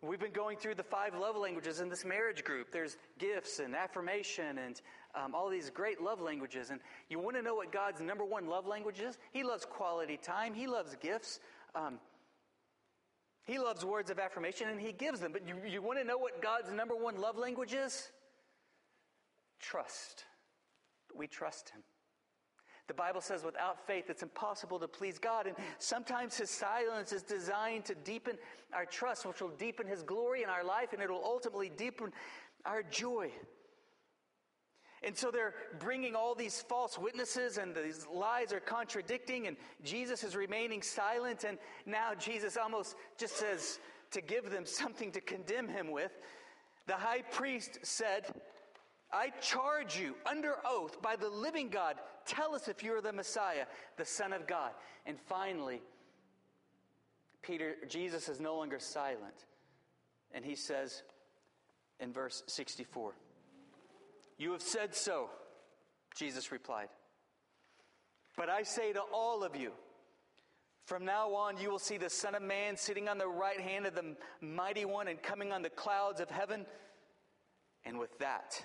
We've 0.00 0.18
been 0.18 0.32
going 0.32 0.56
through 0.56 0.76
the 0.76 0.82
five 0.82 1.14
love 1.14 1.36
languages 1.36 1.80
in 1.80 1.90
this 1.90 2.06
marriage 2.06 2.42
group. 2.42 2.72
There's 2.72 2.96
gifts 3.18 3.58
and 3.58 3.76
affirmation 3.76 4.56
and 4.56 4.80
um, 5.14 5.34
all 5.34 5.50
these 5.50 5.68
great 5.68 6.00
love 6.00 6.22
languages. 6.22 6.70
And 6.70 6.80
you 7.10 7.18
want 7.18 7.36
to 7.36 7.42
know 7.42 7.54
what 7.54 7.70
God's 7.70 8.00
number 8.00 8.24
one 8.24 8.46
love 8.46 8.66
language 8.66 9.00
is? 9.00 9.18
He 9.30 9.44
loves 9.44 9.66
quality 9.66 10.16
time, 10.16 10.54
He 10.54 10.66
loves 10.66 10.96
gifts. 11.02 11.38
Um, 11.74 11.98
he 13.44 13.58
loves 13.58 13.84
words 13.84 14.10
of 14.10 14.18
affirmation 14.18 14.70
and 14.70 14.80
he 14.80 14.92
gives 14.92 15.20
them. 15.20 15.32
But 15.32 15.46
you, 15.46 15.56
you 15.68 15.82
want 15.82 15.98
to 15.98 16.04
know 16.04 16.16
what 16.16 16.40
God's 16.40 16.72
number 16.72 16.94
one 16.94 17.20
love 17.20 17.36
language 17.36 17.74
is? 17.74 18.10
Trust. 19.62 20.26
We 21.16 21.26
trust 21.26 21.70
him. 21.70 21.82
The 22.88 22.94
Bible 22.94 23.20
says 23.20 23.44
without 23.44 23.86
faith 23.86 24.10
it's 24.10 24.22
impossible 24.22 24.78
to 24.80 24.88
please 24.88 25.18
God. 25.18 25.46
And 25.46 25.56
sometimes 25.78 26.36
his 26.36 26.50
silence 26.50 27.12
is 27.12 27.22
designed 27.22 27.86
to 27.86 27.94
deepen 27.94 28.36
our 28.74 28.84
trust, 28.84 29.24
which 29.24 29.40
will 29.40 29.56
deepen 29.56 29.86
his 29.86 30.02
glory 30.02 30.42
in 30.42 30.50
our 30.50 30.64
life 30.64 30.92
and 30.92 31.00
it'll 31.00 31.24
ultimately 31.24 31.70
deepen 31.74 32.12
our 32.66 32.82
joy. 32.82 33.30
And 35.04 35.16
so 35.16 35.30
they're 35.30 35.54
bringing 35.80 36.14
all 36.14 36.34
these 36.34 36.60
false 36.60 36.96
witnesses, 36.96 37.58
and 37.58 37.74
these 37.74 38.06
lies 38.06 38.52
are 38.52 38.60
contradicting, 38.60 39.48
and 39.48 39.56
Jesus 39.82 40.22
is 40.22 40.36
remaining 40.36 40.80
silent. 40.80 41.42
And 41.42 41.58
now 41.86 42.14
Jesus 42.14 42.56
almost 42.56 42.94
just 43.18 43.36
says 43.36 43.80
to 44.12 44.20
give 44.20 44.50
them 44.50 44.64
something 44.64 45.10
to 45.12 45.20
condemn 45.20 45.68
him 45.68 45.90
with. 45.90 46.12
The 46.86 46.94
high 46.94 47.22
priest 47.22 47.80
said, 47.82 48.26
I 49.12 49.30
charge 49.40 49.98
you 49.98 50.14
under 50.24 50.56
oath 50.64 51.02
by 51.02 51.16
the 51.16 51.28
living 51.28 51.68
God, 51.68 51.96
tell 52.26 52.54
us 52.54 52.68
if 52.68 52.82
you 52.82 52.96
are 52.96 53.02
the 53.02 53.12
Messiah, 53.12 53.66
the 53.96 54.04
Son 54.04 54.32
of 54.32 54.46
God. 54.46 54.72
And 55.04 55.18
finally, 55.20 55.82
Peter, 57.42 57.74
Jesus 57.88 58.28
is 58.28 58.40
no 58.40 58.56
longer 58.56 58.78
silent. 58.78 59.46
And 60.32 60.44
he 60.44 60.54
says 60.54 61.02
in 62.00 62.12
verse 62.12 62.42
64, 62.46 63.12
You 64.38 64.52
have 64.52 64.62
said 64.62 64.94
so, 64.94 65.28
Jesus 66.16 66.50
replied. 66.50 66.88
But 68.36 68.48
I 68.48 68.62
say 68.62 68.94
to 68.94 69.02
all 69.12 69.44
of 69.44 69.54
you, 69.54 69.72
from 70.86 71.04
now 71.04 71.34
on 71.34 71.58
you 71.58 71.70
will 71.70 71.78
see 71.78 71.98
the 71.98 72.10
Son 72.10 72.34
of 72.34 72.42
Man 72.42 72.76
sitting 72.76 73.08
on 73.08 73.18
the 73.18 73.28
right 73.28 73.60
hand 73.60 73.86
of 73.86 73.94
the 73.94 74.16
Mighty 74.40 74.84
One 74.84 75.08
and 75.08 75.22
coming 75.22 75.52
on 75.52 75.62
the 75.62 75.70
clouds 75.70 76.20
of 76.20 76.30
heaven. 76.30 76.66
And 77.84 77.98
with 77.98 78.18
that, 78.18 78.62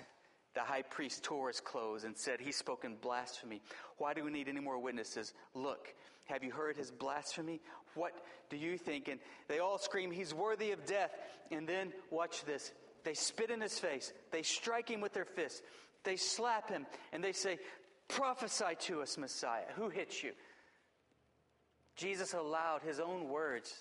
the 0.54 0.60
high 0.60 0.82
priest 0.82 1.22
tore 1.22 1.48
his 1.48 1.60
clothes 1.60 2.04
and 2.04 2.16
said, 2.16 2.40
He's 2.40 2.56
spoken 2.56 2.96
blasphemy. 3.00 3.60
Why 3.98 4.14
do 4.14 4.24
we 4.24 4.30
need 4.30 4.48
any 4.48 4.60
more 4.60 4.78
witnesses? 4.78 5.34
Look, 5.54 5.94
have 6.26 6.42
you 6.42 6.50
heard 6.50 6.76
his 6.76 6.90
blasphemy? 6.90 7.60
What 7.94 8.12
do 8.50 8.56
you 8.56 8.78
think? 8.78 9.08
And 9.08 9.20
they 9.48 9.58
all 9.58 9.78
scream, 9.78 10.10
He's 10.10 10.34
worthy 10.34 10.72
of 10.72 10.84
death. 10.86 11.10
And 11.50 11.66
then, 11.68 11.92
watch 12.10 12.44
this. 12.44 12.72
They 13.04 13.14
spit 13.14 13.50
in 13.50 13.60
his 13.60 13.78
face. 13.78 14.12
They 14.32 14.42
strike 14.42 14.90
him 14.90 15.00
with 15.00 15.14
their 15.14 15.24
fists. 15.24 15.62
They 16.04 16.16
slap 16.16 16.68
him 16.68 16.86
and 17.12 17.22
they 17.22 17.32
say, 17.32 17.58
Prophesy 18.08 18.76
to 18.80 19.02
us, 19.02 19.18
Messiah. 19.18 19.64
Who 19.76 19.88
hit 19.88 20.22
you? 20.22 20.32
Jesus 21.96 22.32
allowed 22.32 22.82
his 22.82 23.00
own 23.00 23.28
words 23.28 23.72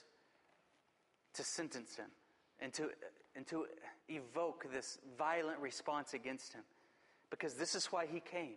to 1.35 1.43
sentence 1.43 1.95
him 1.95 2.09
and 2.59 2.73
to, 2.73 2.89
and 3.35 3.45
to 3.47 3.65
evoke 4.09 4.65
this 4.71 4.99
violent 5.17 5.59
response 5.59 6.13
against 6.13 6.53
him. 6.53 6.63
Because 7.29 7.55
this 7.55 7.75
is 7.75 7.87
why 7.87 8.05
he 8.05 8.19
came 8.19 8.55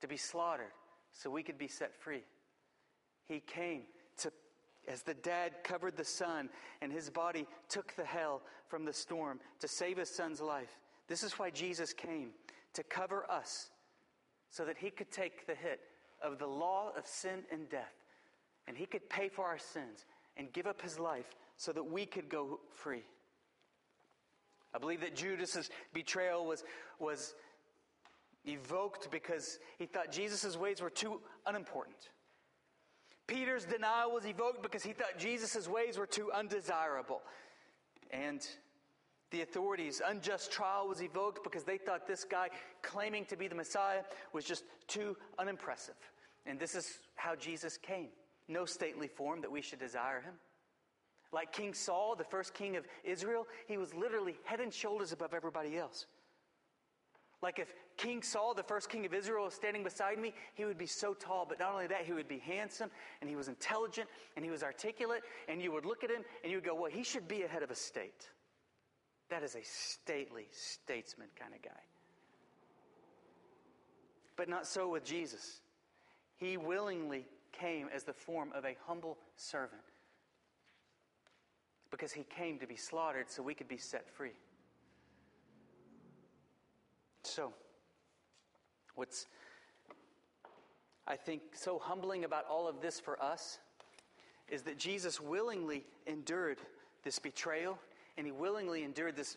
to 0.00 0.08
be 0.08 0.16
slaughtered 0.16 0.72
so 1.12 1.30
we 1.30 1.42
could 1.42 1.58
be 1.58 1.68
set 1.68 1.94
free. 1.94 2.24
He 3.26 3.40
came 3.40 3.82
to, 4.18 4.32
as 4.88 5.02
the 5.02 5.14
dad 5.14 5.52
covered 5.62 5.96
the 5.96 6.04
son 6.04 6.50
and 6.82 6.92
his 6.92 7.08
body 7.08 7.46
took 7.68 7.94
the 7.94 8.04
hell 8.04 8.42
from 8.68 8.84
the 8.84 8.92
storm 8.92 9.40
to 9.60 9.68
save 9.68 9.98
his 9.98 10.10
son's 10.10 10.40
life. 10.40 10.78
This 11.08 11.22
is 11.22 11.38
why 11.38 11.50
Jesus 11.50 11.92
came 11.92 12.30
to 12.72 12.82
cover 12.82 13.30
us 13.30 13.70
so 14.50 14.64
that 14.64 14.76
he 14.76 14.90
could 14.90 15.10
take 15.10 15.46
the 15.46 15.54
hit 15.54 15.80
of 16.22 16.38
the 16.38 16.46
law 16.46 16.90
of 16.96 17.06
sin 17.06 17.44
and 17.52 17.68
death 17.68 17.94
and 18.66 18.76
he 18.76 18.86
could 18.86 19.08
pay 19.08 19.28
for 19.28 19.44
our 19.44 19.58
sins 19.58 20.06
and 20.36 20.52
give 20.52 20.66
up 20.66 20.80
his 20.80 20.98
life 20.98 21.34
so 21.56 21.72
that 21.72 21.84
we 21.84 22.06
could 22.06 22.28
go 22.28 22.60
free. 22.70 23.04
I 24.74 24.78
believe 24.78 25.00
that 25.02 25.14
Judas's 25.14 25.70
betrayal 25.92 26.44
was, 26.46 26.64
was 26.98 27.34
evoked 28.44 29.10
because 29.10 29.58
he 29.78 29.86
thought 29.86 30.10
Jesus' 30.10 30.56
ways 30.56 30.80
were 30.80 30.90
too 30.90 31.20
unimportant. 31.46 32.10
Peter's 33.26 33.64
denial 33.64 34.12
was 34.12 34.26
evoked 34.26 34.62
because 34.62 34.82
he 34.82 34.92
thought 34.92 35.18
Jesus' 35.18 35.68
ways 35.68 35.96
were 35.96 36.06
too 36.06 36.30
undesirable. 36.32 37.22
And 38.10 38.46
the 39.30 39.42
authorities' 39.42 40.02
unjust 40.06 40.52
trial 40.52 40.88
was 40.88 41.02
evoked 41.02 41.42
because 41.42 41.64
they 41.64 41.78
thought 41.78 42.06
this 42.06 42.24
guy 42.24 42.50
claiming 42.82 43.24
to 43.26 43.36
be 43.36 43.48
the 43.48 43.54
Messiah 43.54 44.02
was 44.32 44.44
just 44.44 44.64
too 44.88 45.16
unimpressive. 45.38 45.94
And 46.46 46.58
this 46.58 46.74
is 46.74 46.98
how 47.14 47.34
Jesus 47.34 47.78
came. 47.78 48.08
No 48.46 48.66
stately 48.66 49.08
form 49.08 49.40
that 49.40 49.50
we 49.50 49.62
should 49.62 49.78
desire 49.78 50.20
him. 50.20 50.34
Like 51.34 51.50
King 51.50 51.74
Saul, 51.74 52.14
the 52.14 52.22
first 52.22 52.54
king 52.54 52.76
of 52.76 52.86
Israel, 53.02 53.48
he 53.66 53.76
was 53.76 53.92
literally 53.92 54.36
head 54.44 54.60
and 54.60 54.72
shoulders 54.72 55.10
above 55.10 55.34
everybody 55.34 55.76
else. 55.76 56.06
Like 57.42 57.58
if 57.58 57.74
King 57.96 58.22
Saul, 58.22 58.54
the 58.54 58.62
first 58.62 58.88
king 58.88 59.04
of 59.04 59.12
Israel, 59.12 59.44
was 59.44 59.54
standing 59.54 59.82
beside 59.82 60.18
me, 60.20 60.32
he 60.54 60.64
would 60.64 60.78
be 60.78 60.86
so 60.86 61.12
tall. 61.12 61.44
But 61.46 61.58
not 61.58 61.72
only 61.72 61.88
that, 61.88 62.04
he 62.04 62.12
would 62.12 62.28
be 62.28 62.38
handsome 62.38 62.88
and 63.20 63.28
he 63.28 63.34
was 63.34 63.48
intelligent 63.48 64.08
and 64.36 64.44
he 64.44 64.50
was 64.52 64.62
articulate. 64.62 65.22
And 65.48 65.60
you 65.60 65.72
would 65.72 65.84
look 65.84 66.04
at 66.04 66.10
him 66.10 66.22
and 66.44 66.52
you 66.52 66.58
would 66.58 66.64
go, 66.64 66.74
well, 66.74 66.90
he 66.90 67.02
should 67.02 67.26
be 67.26 67.42
a 67.42 67.48
head 67.48 67.64
of 67.64 67.70
a 67.72 67.74
state. 67.74 68.30
That 69.28 69.42
is 69.42 69.56
a 69.56 69.64
stately 69.64 70.46
statesman 70.52 71.28
kind 71.36 71.52
of 71.52 71.62
guy. 71.62 71.82
But 74.36 74.48
not 74.48 74.68
so 74.68 74.88
with 74.88 75.04
Jesus. 75.04 75.62
He 76.36 76.56
willingly 76.56 77.26
came 77.50 77.88
as 77.92 78.04
the 78.04 78.12
form 78.12 78.52
of 78.54 78.64
a 78.64 78.76
humble 78.86 79.18
servant 79.34 79.82
because 81.94 82.10
he 82.10 82.24
came 82.24 82.58
to 82.58 82.66
be 82.66 82.74
slaughtered 82.74 83.30
so 83.30 83.40
we 83.40 83.54
could 83.54 83.68
be 83.68 83.76
set 83.76 84.10
free. 84.10 84.32
So, 87.22 87.52
what's 88.96 89.28
I 91.06 91.14
think 91.14 91.42
so 91.52 91.78
humbling 91.78 92.24
about 92.24 92.46
all 92.50 92.66
of 92.66 92.80
this 92.80 92.98
for 92.98 93.22
us 93.22 93.60
is 94.48 94.62
that 94.62 94.76
Jesus 94.76 95.20
willingly 95.20 95.84
endured 96.08 96.58
this 97.04 97.20
betrayal 97.20 97.78
and 98.18 98.26
he 98.26 98.32
willingly 98.32 98.82
endured 98.82 99.14
this 99.14 99.36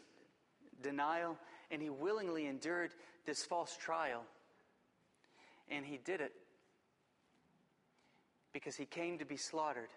denial 0.81 1.37
and 1.69 1.79
he 1.79 1.91
willingly 1.91 2.47
endured 2.47 2.95
this 3.27 3.45
false 3.45 3.77
trial. 3.77 4.23
And 5.69 5.85
he 5.85 5.99
did 6.03 6.21
it 6.21 6.31
because 8.51 8.75
he 8.75 8.85
came 8.85 9.19
to 9.19 9.25
be 9.25 9.37
slaughtered, 9.37 9.89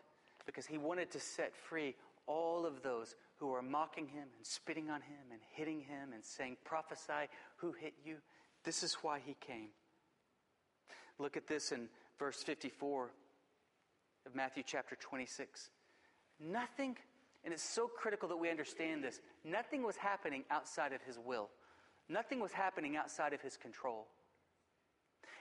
because 0.45 0.67
he 0.67 0.77
wanted 0.77 1.11
to 1.13 1.21
set 1.21 1.57
free 1.57 1.95
all 2.31 2.65
of 2.65 2.83
those 2.83 3.17
who 3.37 3.53
are 3.53 3.63
mocking 3.63 4.07
him 4.07 4.29
and 4.37 4.47
spitting 4.47 4.89
on 4.89 5.01
him 5.01 5.33
and 5.33 5.41
hitting 5.53 5.81
him 5.81 6.13
and 6.15 6.25
saying, 6.25 6.57
Prophesy, 6.65 7.29
who 7.57 7.73
hit 7.73 7.95
you? 8.05 8.17
This 8.65 8.83
is 8.83 8.95
why 9.03 9.21
he 9.25 9.35
came. 9.41 9.71
Look 11.19 11.37
at 11.37 11.49
this 11.49 11.73
in 11.73 11.89
verse 12.19 12.43
54 12.43 13.11
of 14.27 14.35
Matthew 14.35 14.63
chapter 14.65 14.97
26. 14.97 15.71
Nothing, 16.39 16.97
and 17.45 17.53
it's 17.53 17.63
so 17.63 17.89
critical 17.89 18.29
that 18.29 18.37
we 18.37 18.49
understand 18.49 19.03
this, 19.03 19.21
nothing 19.45 19.83
was 19.83 19.97
happening 19.97 20.45
outside 20.51 20.93
of 20.93 21.03
his 21.03 21.19
will. 21.19 21.49
Nothing 22.09 22.41
was 22.41 22.53
happening 22.53 22.97
outside 22.97 23.33
of 23.33 23.41
his 23.41 23.57
control. 23.57 24.07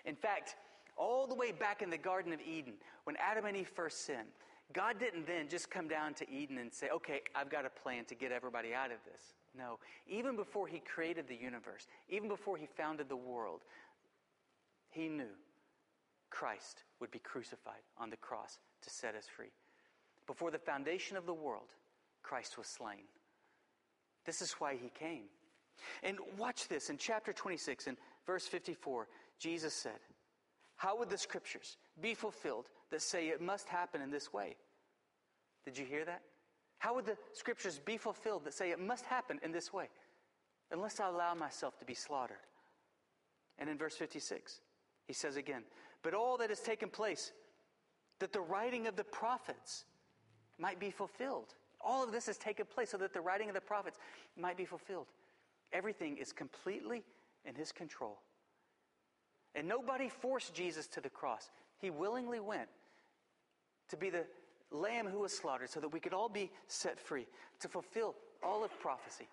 In 0.06 0.16
fact, 0.16 0.56
all 0.98 1.28
the 1.28 1.36
way 1.36 1.52
back 1.52 1.82
in 1.82 1.90
the 1.90 1.98
Garden 1.98 2.34
of 2.34 2.40
Eden, 2.42 2.74
when 3.04 3.16
Adam 3.18 3.46
and 3.46 3.56
Eve 3.56 3.70
first 3.70 4.06
sinned, 4.06 4.28
God 4.72 5.00
didn't 5.00 5.26
then 5.26 5.48
just 5.50 5.72
come 5.72 5.88
down 5.88 6.14
to 6.16 6.30
Eden 6.30 6.60
and 6.60 6.72
say, 6.72 6.90
okay, 6.90 7.22
I've 7.36 7.50
got 7.50 7.66
a 7.66 7.70
plan 7.70 8.06
to 8.06 8.16
get 8.16 8.32
everybody 8.32 8.74
out 8.74 8.92
of 8.92 8.98
this. 9.12 9.34
No. 9.58 9.80
Even 10.08 10.36
before 10.36 10.68
he 10.68 10.80
created 10.80 11.28
the 11.28 11.36
universe, 11.36 11.88
even 12.08 12.30
before 12.30 12.56
he 12.56 12.68
founded 12.68 13.10
the 13.10 13.16
world, 13.16 13.62
he 14.92 15.08
knew 15.08 15.34
Christ 16.30 16.84
would 17.00 17.10
be 17.10 17.20
crucified 17.20 17.82
on 17.98 18.12
the 18.12 18.18
cross 18.18 18.60
to 18.84 18.90
set 18.90 19.16
us 19.16 19.26
free. 19.26 19.52
Before 20.28 20.52
the 20.52 20.60
foundation 20.60 21.18
of 21.18 21.26
the 21.26 21.34
world, 21.34 21.70
Christ 22.22 22.58
was 22.58 22.68
slain. 22.68 23.08
This 24.26 24.42
is 24.42 24.52
why 24.54 24.76
he 24.76 24.90
came. 24.90 25.24
And 26.04 26.18
watch 26.38 26.68
this 26.68 26.92
in 26.92 26.98
chapter 26.98 27.34
26, 27.34 27.88
in 27.88 27.98
verse 28.28 28.46
54, 28.46 29.08
Jesus 29.40 29.74
said, 29.74 30.00
How 30.80 30.98
would 30.98 31.10
the 31.10 31.18
scriptures 31.18 31.78
be 32.02 32.14
fulfilled 32.14 32.70
that 32.92 33.02
say 33.02 33.30
it 33.30 33.42
must 33.42 33.68
happen 33.70 34.02
in 34.02 34.12
this 34.12 34.34
way. 34.34 34.56
Did 35.66 35.78
you 35.78 35.86
hear 35.86 36.06
that? 36.06 36.22
How 36.80 36.96
would 36.96 37.06
the 37.06 37.18
scriptures 37.34 37.80
be 37.84 37.98
fulfilled 37.98 38.46
that 38.46 38.54
say 38.54 38.72
it 38.72 38.80
must 38.80 39.06
happen 39.06 39.40
in 39.44 39.52
this 39.52 39.74
way? 39.74 39.90
Unless 40.72 41.00
I 41.00 41.08
allow 41.08 41.34
myself 41.34 41.78
to 41.80 41.86
be 41.86 41.94
slaughtered. 41.94 42.38
And 43.58 43.70
in 43.70 43.78
verse 43.78 43.96
56, 43.96 44.62
he 45.08 45.14
says 45.14 45.36
again, 45.36 45.64
But 46.04 46.14
all 46.14 46.38
that 46.38 46.50
has 46.50 46.62
taken 46.62 46.90
place, 46.90 47.34
that 48.20 48.32
the 48.32 48.42
writing 48.42 48.88
of 48.88 48.96
the 48.96 49.04
prophets 49.04 49.86
might 50.58 50.80
be 50.80 50.92
fulfilled. 50.92 51.54
All 51.82 52.04
of 52.04 52.12
this 52.12 52.28
has 52.28 52.38
taken 52.38 52.66
place 52.66 52.92
so 52.92 52.98
that 52.98 53.14
the 53.14 53.22
writing 53.22 53.50
of 53.50 53.56
the 53.56 53.62
prophets 53.62 53.98
might 54.38 54.58
be 54.58 54.66
fulfilled. 54.66 55.08
Everything 55.74 56.18
is 56.18 56.32
completely 56.32 57.04
in 57.46 57.56
his 57.56 57.72
control. 57.72 58.20
And 59.56 59.68
nobody 59.68 60.10
forced 60.10 60.54
Jesus 60.54 60.88
to 60.88 61.02
the 61.02 61.10
cross. 61.10 61.50
He 61.80 61.90
willingly 61.90 62.40
went 62.40 62.70
to 63.90 63.98
be 63.98 64.10
the 64.10 64.26
lamb 64.72 65.08
who 65.08 65.20
was 65.20 65.36
slaughtered 65.36 65.70
so 65.70 65.80
that 65.80 65.90
we 65.90 66.00
could 66.00 66.14
all 66.14 66.30
be 66.30 66.52
set 66.68 67.00
free, 67.00 67.28
to 67.60 67.68
fulfill 67.68 68.16
all 68.44 68.64
of 68.64 68.80
prophecy. 68.80 69.28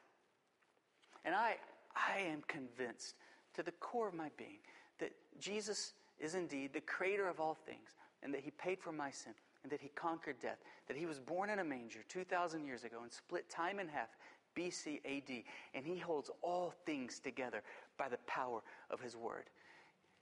And 1.25 1.35
I, 1.35 1.57
I 1.95 2.21
am 2.21 2.43
convinced 2.49 3.15
to 3.55 3.63
the 3.63 3.73
core 3.73 4.09
of 4.09 4.15
my 4.15 4.31
being 4.37 4.59
that 4.99 5.13
Jesus 5.39 5.93
is 6.19 6.35
indeed 6.35 6.73
the 6.73 6.81
creator 6.81 7.29
of 7.29 7.41
all 7.41 7.55
things 7.55 7.97
and 8.23 8.33
that 8.33 8.41
he 8.41 8.51
paid 8.53 8.81
for 8.81 8.93
my 8.93 9.11
sin 9.11 9.35
and 9.63 9.73
that 9.73 9.81
he 9.81 9.89
conquered 9.89 10.37
death, 10.41 10.59
that 10.89 10.97
he 10.97 11.07
was 11.07 11.19
born 11.19 11.51
in 11.51 11.59
a 11.59 11.65
manger 11.65 12.01
2,000 12.09 12.65
years 12.65 12.85
ago 12.85 12.99
and 13.03 13.13
split 13.13 13.49
time 13.51 13.81
in 13.81 13.89
half, 13.89 14.09
BC 14.57 15.01
AD, 15.05 15.43
and 15.75 15.85
he 15.85 15.99
holds 15.99 16.31
all 16.41 16.73
things 16.87 17.19
together 17.19 17.63
by 17.99 18.09
the 18.09 18.19
power 18.27 18.63
of 18.91 19.01
his 19.01 19.17
word. 19.17 19.45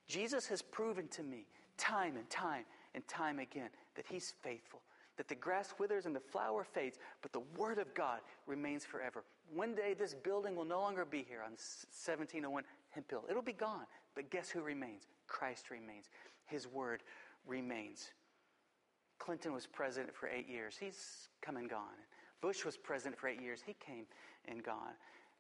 Jesus 0.08 0.46
has 0.46 0.62
proven 0.62 1.08
to 1.08 1.22
me 1.22 1.46
time 1.76 2.16
and 2.16 2.28
time 2.30 2.64
and 2.94 3.06
time 3.08 3.38
again 3.38 3.70
that 3.96 4.04
he's 4.08 4.34
faithful, 4.42 4.80
that 5.16 5.28
the 5.28 5.34
grass 5.34 5.74
withers 5.78 6.06
and 6.06 6.14
the 6.14 6.20
flower 6.20 6.64
fades, 6.64 6.98
but 7.22 7.32
the 7.32 7.42
word 7.56 7.78
of 7.78 7.92
God 7.94 8.20
remains 8.46 8.84
forever. 8.84 9.24
One 9.52 9.74
day 9.74 9.94
this 9.94 10.14
building 10.14 10.56
will 10.56 10.64
no 10.64 10.80
longer 10.80 11.04
be 11.04 11.24
here 11.28 11.40
on 11.40 11.52
1701 11.52 12.64
Hemp 12.90 13.12
It'll 13.28 13.42
be 13.42 13.52
gone, 13.52 13.86
but 14.14 14.30
guess 14.30 14.48
who 14.48 14.60
remains? 14.60 15.08
Christ 15.26 15.70
remains. 15.70 16.10
His 16.46 16.66
word 16.66 17.02
remains. 17.46 18.10
Clinton 19.18 19.52
was 19.52 19.66
president 19.66 20.14
for 20.14 20.28
eight 20.28 20.48
years. 20.48 20.76
He's 20.78 21.28
come 21.42 21.56
and 21.56 21.68
gone. 21.68 21.98
Bush 22.40 22.64
was 22.64 22.76
president 22.76 23.18
for 23.18 23.28
eight 23.28 23.40
years. 23.40 23.60
He 23.64 23.74
came 23.74 24.04
and 24.46 24.62
gone. 24.62 24.94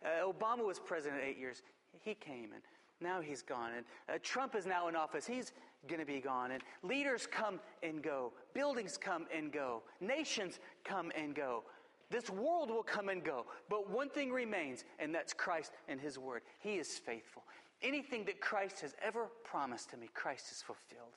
Uh, 0.04 0.26
Obama 0.26 0.64
was 0.64 0.78
president 0.78 1.22
eight 1.22 1.38
years. 1.38 1.62
He 2.00 2.14
came 2.14 2.52
and 2.52 2.62
now 3.04 3.20
he's 3.20 3.42
gone. 3.42 3.70
And 3.76 3.84
uh, 4.08 4.18
Trump 4.22 4.56
is 4.56 4.66
now 4.66 4.88
in 4.88 4.96
office. 4.96 5.26
He's 5.26 5.52
going 5.86 6.00
to 6.00 6.06
be 6.06 6.20
gone. 6.20 6.50
And 6.50 6.62
leaders 6.82 7.28
come 7.30 7.60
and 7.82 8.02
go. 8.02 8.32
Buildings 8.54 8.96
come 8.96 9.26
and 9.34 9.52
go. 9.52 9.82
Nations 10.00 10.58
come 10.84 11.12
and 11.16 11.34
go. 11.34 11.62
This 12.10 12.30
world 12.30 12.70
will 12.70 12.82
come 12.82 13.08
and 13.08 13.22
go. 13.22 13.46
But 13.68 13.90
one 13.90 14.08
thing 14.08 14.32
remains, 14.32 14.84
and 14.98 15.14
that's 15.14 15.32
Christ 15.32 15.72
and 15.88 16.00
his 16.00 16.18
word. 16.18 16.42
He 16.58 16.74
is 16.74 16.98
faithful. 16.98 17.44
Anything 17.82 18.24
that 18.24 18.40
Christ 18.40 18.80
has 18.80 18.94
ever 19.02 19.28
promised 19.44 19.90
to 19.90 19.96
me, 19.96 20.08
Christ 20.14 20.48
has 20.48 20.62
fulfilled 20.62 21.16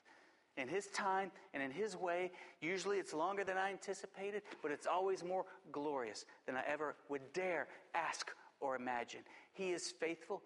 in 0.57 0.67
His 0.67 0.87
time 0.87 1.31
and 1.53 1.63
in 1.63 1.71
His 1.71 1.95
way. 1.95 2.31
Usually 2.61 2.97
it's 2.97 3.13
longer 3.13 3.43
than 3.43 3.57
I 3.57 3.69
anticipated, 3.69 4.41
but 4.61 4.71
it's 4.71 4.87
always 4.87 5.23
more 5.23 5.45
glorious 5.71 6.25
than 6.45 6.55
I 6.55 6.63
ever 6.67 6.95
would 7.09 7.21
dare 7.33 7.67
ask 7.95 8.31
or 8.59 8.75
imagine. 8.75 9.21
He 9.53 9.69
is 9.69 9.93
faithful. 9.99 10.41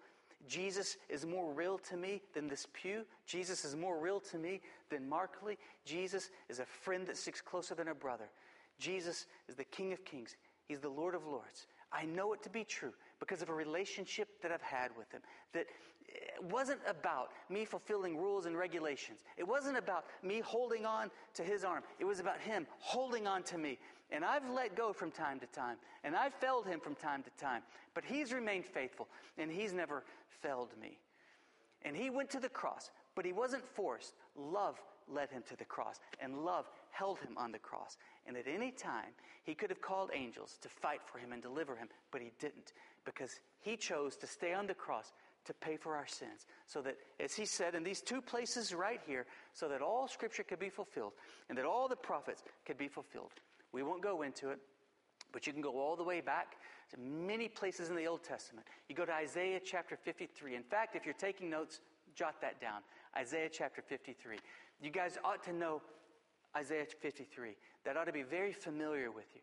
Jesus 0.48 0.96
is 1.08 1.24
more 1.24 1.52
real 1.52 1.78
to 1.78 1.96
me 1.96 2.20
than 2.34 2.48
this 2.48 2.66
pew. 2.72 3.04
Jesus 3.26 3.64
is 3.64 3.76
more 3.76 3.98
real 3.98 4.20
to 4.20 4.38
me 4.38 4.60
than 4.90 5.08
Markley. 5.08 5.58
Jesus 5.84 6.30
is 6.48 6.58
a 6.58 6.66
friend 6.66 7.06
that 7.06 7.16
sticks 7.16 7.40
closer 7.40 7.74
than 7.74 7.88
a 7.88 7.94
brother. 7.94 8.28
Jesus 8.78 9.26
is 9.48 9.54
the 9.54 9.64
King 9.64 9.92
of 9.92 10.04
Kings. 10.04 10.36
He's 10.66 10.80
the 10.80 10.88
Lord 10.88 11.14
of 11.14 11.26
Lords. 11.26 11.66
I 11.92 12.04
know 12.06 12.32
it 12.32 12.42
to 12.42 12.50
be 12.50 12.64
true 12.64 12.92
because 13.22 13.40
of 13.40 13.48
a 13.50 13.54
relationship 13.54 14.42
that 14.42 14.50
I've 14.50 14.60
had 14.62 14.90
with 14.98 15.12
Him. 15.12 15.20
That 15.52 15.66
wasn't 16.50 16.80
about 16.88 17.30
me 17.48 17.64
fulfilling 17.64 18.16
rules 18.16 18.46
and 18.46 18.58
regulations. 18.58 19.20
It 19.36 19.46
wasn't 19.46 19.78
about 19.78 20.06
me 20.24 20.40
holding 20.40 20.84
on 20.84 21.08
to 21.34 21.44
His 21.44 21.62
arm. 21.62 21.84
It 22.00 22.04
was 22.04 22.18
about 22.18 22.40
Him 22.40 22.66
holding 22.80 23.28
on 23.28 23.44
to 23.44 23.58
me. 23.58 23.78
And 24.10 24.24
I've 24.24 24.50
let 24.50 24.74
go 24.74 24.92
from 24.92 25.12
time 25.12 25.38
to 25.38 25.46
time, 25.46 25.76
and 26.02 26.16
I've 26.16 26.34
failed 26.34 26.66
Him 26.66 26.80
from 26.80 26.96
time 26.96 27.22
to 27.22 27.30
time. 27.42 27.62
But 27.94 28.02
He's 28.04 28.32
remained 28.32 28.66
faithful, 28.66 29.06
and 29.38 29.52
He's 29.52 29.72
never 29.72 30.02
failed 30.42 30.70
me. 30.80 30.98
And 31.82 31.96
He 31.96 32.10
went 32.10 32.28
to 32.30 32.40
the 32.40 32.48
cross, 32.48 32.90
but 33.14 33.24
He 33.24 33.32
wasn't 33.32 33.64
forced. 33.64 34.14
Love 34.36 34.80
led 35.08 35.30
Him 35.30 35.44
to 35.48 35.56
the 35.56 35.64
cross, 35.64 36.00
and 36.20 36.44
love 36.44 36.66
held 36.92 37.18
Him 37.18 37.36
on 37.36 37.50
the 37.50 37.58
cross. 37.58 37.96
And 38.26 38.36
at 38.36 38.46
any 38.46 38.70
time, 38.70 39.10
He 39.42 39.54
could 39.54 39.70
have 39.70 39.82
called 39.82 40.10
angels 40.14 40.58
to 40.62 40.68
fight 40.68 41.00
for 41.04 41.18
Him 41.18 41.32
and 41.32 41.42
deliver 41.42 41.74
Him, 41.74 41.88
but 42.12 42.20
He 42.20 42.30
didn't 42.38 42.72
because 43.04 43.40
He 43.60 43.76
chose 43.76 44.16
to 44.18 44.26
stay 44.26 44.54
on 44.54 44.66
the 44.66 44.74
cross 44.74 45.12
to 45.44 45.54
pay 45.54 45.76
for 45.76 45.96
our 45.96 46.06
sins. 46.06 46.46
So 46.66 46.82
that, 46.82 46.96
as 47.18 47.34
he 47.34 47.44
said 47.44 47.74
in 47.74 47.82
these 47.82 48.00
two 48.00 48.22
places 48.22 48.72
right 48.72 49.00
here, 49.06 49.26
so 49.52 49.68
that 49.68 49.82
all 49.82 50.06
scripture 50.06 50.44
could 50.44 50.58
be 50.58 50.68
fulfilled 50.68 51.12
and 51.48 51.58
that 51.58 51.64
all 51.64 51.88
the 51.88 51.96
prophets 51.96 52.42
could 52.64 52.78
be 52.78 52.88
fulfilled. 52.88 53.32
We 53.72 53.82
won't 53.82 54.02
go 54.02 54.22
into 54.22 54.50
it, 54.50 54.58
but 55.32 55.46
you 55.46 55.52
can 55.52 55.62
go 55.62 55.80
all 55.80 55.96
the 55.96 56.04
way 56.04 56.20
back 56.20 56.56
to 56.90 57.00
many 57.00 57.48
places 57.48 57.88
in 57.88 57.96
the 57.96 58.06
Old 58.06 58.22
Testament. 58.22 58.66
You 58.88 58.94
go 58.94 59.04
to 59.04 59.12
Isaiah 59.12 59.60
chapter 59.64 59.96
53. 59.96 60.54
In 60.54 60.62
fact, 60.62 60.94
if 60.94 61.04
you're 61.04 61.14
taking 61.14 61.50
notes, 61.50 61.80
jot 62.14 62.40
that 62.42 62.60
down. 62.60 62.82
Isaiah 63.16 63.48
chapter 63.50 63.82
53. 63.82 64.38
You 64.80 64.90
guys 64.90 65.18
ought 65.24 65.42
to 65.44 65.52
know 65.52 65.82
Isaiah 66.56 66.84
53. 66.84 67.56
That 67.84 67.96
ought 67.96 68.04
to 68.04 68.12
be 68.12 68.22
very 68.22 68.52
familiar 68.52 69.10
with 69.10 69.26
you. 69.34 69.40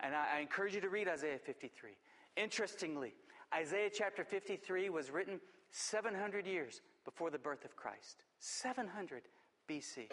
And 0.00 0.14
I, 0.14 0.36
I 0.36 0.40
encourage 0.40 0.74
you 0.74 0.80
to 0.80 0.88
read 0.88 1.08
Isaiah 1.08 1.38
53. 1.38 1.90
Interestingly, 2.36 3.14
Isaiah 3.54 3.90
chapter 3.92 4.24
53 4.24 4.88
was 4.88 5.10
written 5.10 5.40
700 5.70 6.46
years 6.46 6.80
before 7.04 7.30
the 7.30 7.38
birth 7.38 7.64
of 7.64 7.76
Christ. 7.76 8.22
700 8.38 9.22
BC. 9.68 10.08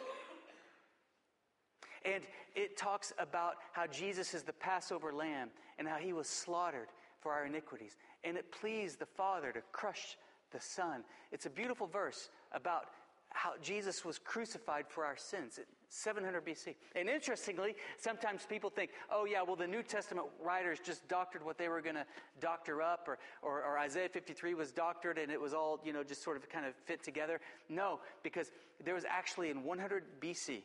And 2.06 2.24
it 2.56 2.78
talks 2.78 3.14
about 3.20 3.56
how 3.74 3.86
Jesus 3.88 4.34
is 4.34 4.44
the 4.44 4.54
Passover 4.54 5.14
lamb 5.14 5.50
and 5.78 5.88
how 5.88 5.98
he 5.98 6.14
was 6.14 6.28
slaughtered 6.28 6.88
for 7.20 7.34
our 7.34 7.46
iniquities. 7.46 7.98
And 8.24 8.38
it 8.38 8.52
pleased 8.52 9.00
the 9.00 9.06
Father 9.06 9.52
to 9.52 9.62
crush 9.72 10.18
the 10.52 10.60
Son. 10.60 11.04
It's 11.32 11.46
a 11.46 11.50
beautiful 11.50 11.88
verse 11.88 12.30
about 12.54 12.86
how 13.32 13.54
Jesus 13.62 14.04
was 14.04 14.18
crucified 14.18 14.86
for 14.88 15.06
our 15.06 15.16
sins. 15.18 15.60
700 15.90 16.46
BC. 16.46 16.76
And 16.96 17.10
interestingly, 17.10 17.76
sometimes 17.98 18.46
people 18.46 18.70
think, 18.70 18.92
oh, 19.12 19.26
yeah, 19.26 19.42
well, 19.42 19.56
the 19.56 19.68
New 19.68 19.82
Testament 19.82 20.28
writers 20.42 20.80
just 20.84 21.08
doctored 21.08 21.44
what 21.44 21.58
they 21.58 21.68
were 21.68 21.82
going 21.82 21.96
to 21.96 22.06
doctor 22.40 22.82
up, 22.82 23.08
or, 23.08 23.18
or, 23.42 23.64
or, 23.64 23.80
Isaiah 23.80 24.10
53 24.10 24.54
was 24.54 24.72
doctored 24.72 25.18
and 25.18 25.32
it 25.32 25.42
was 25.42 25.54
all, 25.54 25.80
you 25.84 25.94
know, 25.94 26.04
just 26.04 26.24
sort 26.24 26.38
of 26.38 26.48
kind 26.48 26.66
of 26.66 26.76
fit 26.86 27.04
together. 27.04 27.40
No, 27.70 28.00
because 28.24 28.52
there 28.84 28.94
was 28.94 29.06
actually 29.06 29.50
in 29.50 29.64
100 29.64 30.04
BC, 30.22 30.62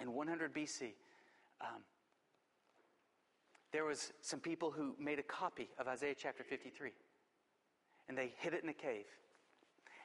in 0.00 0.12
100 0.12 0.54
BC, 0.54 0.92
um, 1.62 1.82
there 3.72 3.84
was 3.84 4.12
some 4.20 4.40
people 4.40 4.70
who 4.70 4.94
made 4.98 5.18
a 5.18 5.22
copy 5.22 5.68
of 5.78 5.86
Isaiah 5.86 6.14
chapter 6.16 6.42
53. 6.42 6.90
And 8.08 8.18
they 8.18 8.32
hid 8.38 8.54
it 8.54 8.64
in 8.64 8.68
a 8.68 8.74
cave. 8.74 9.04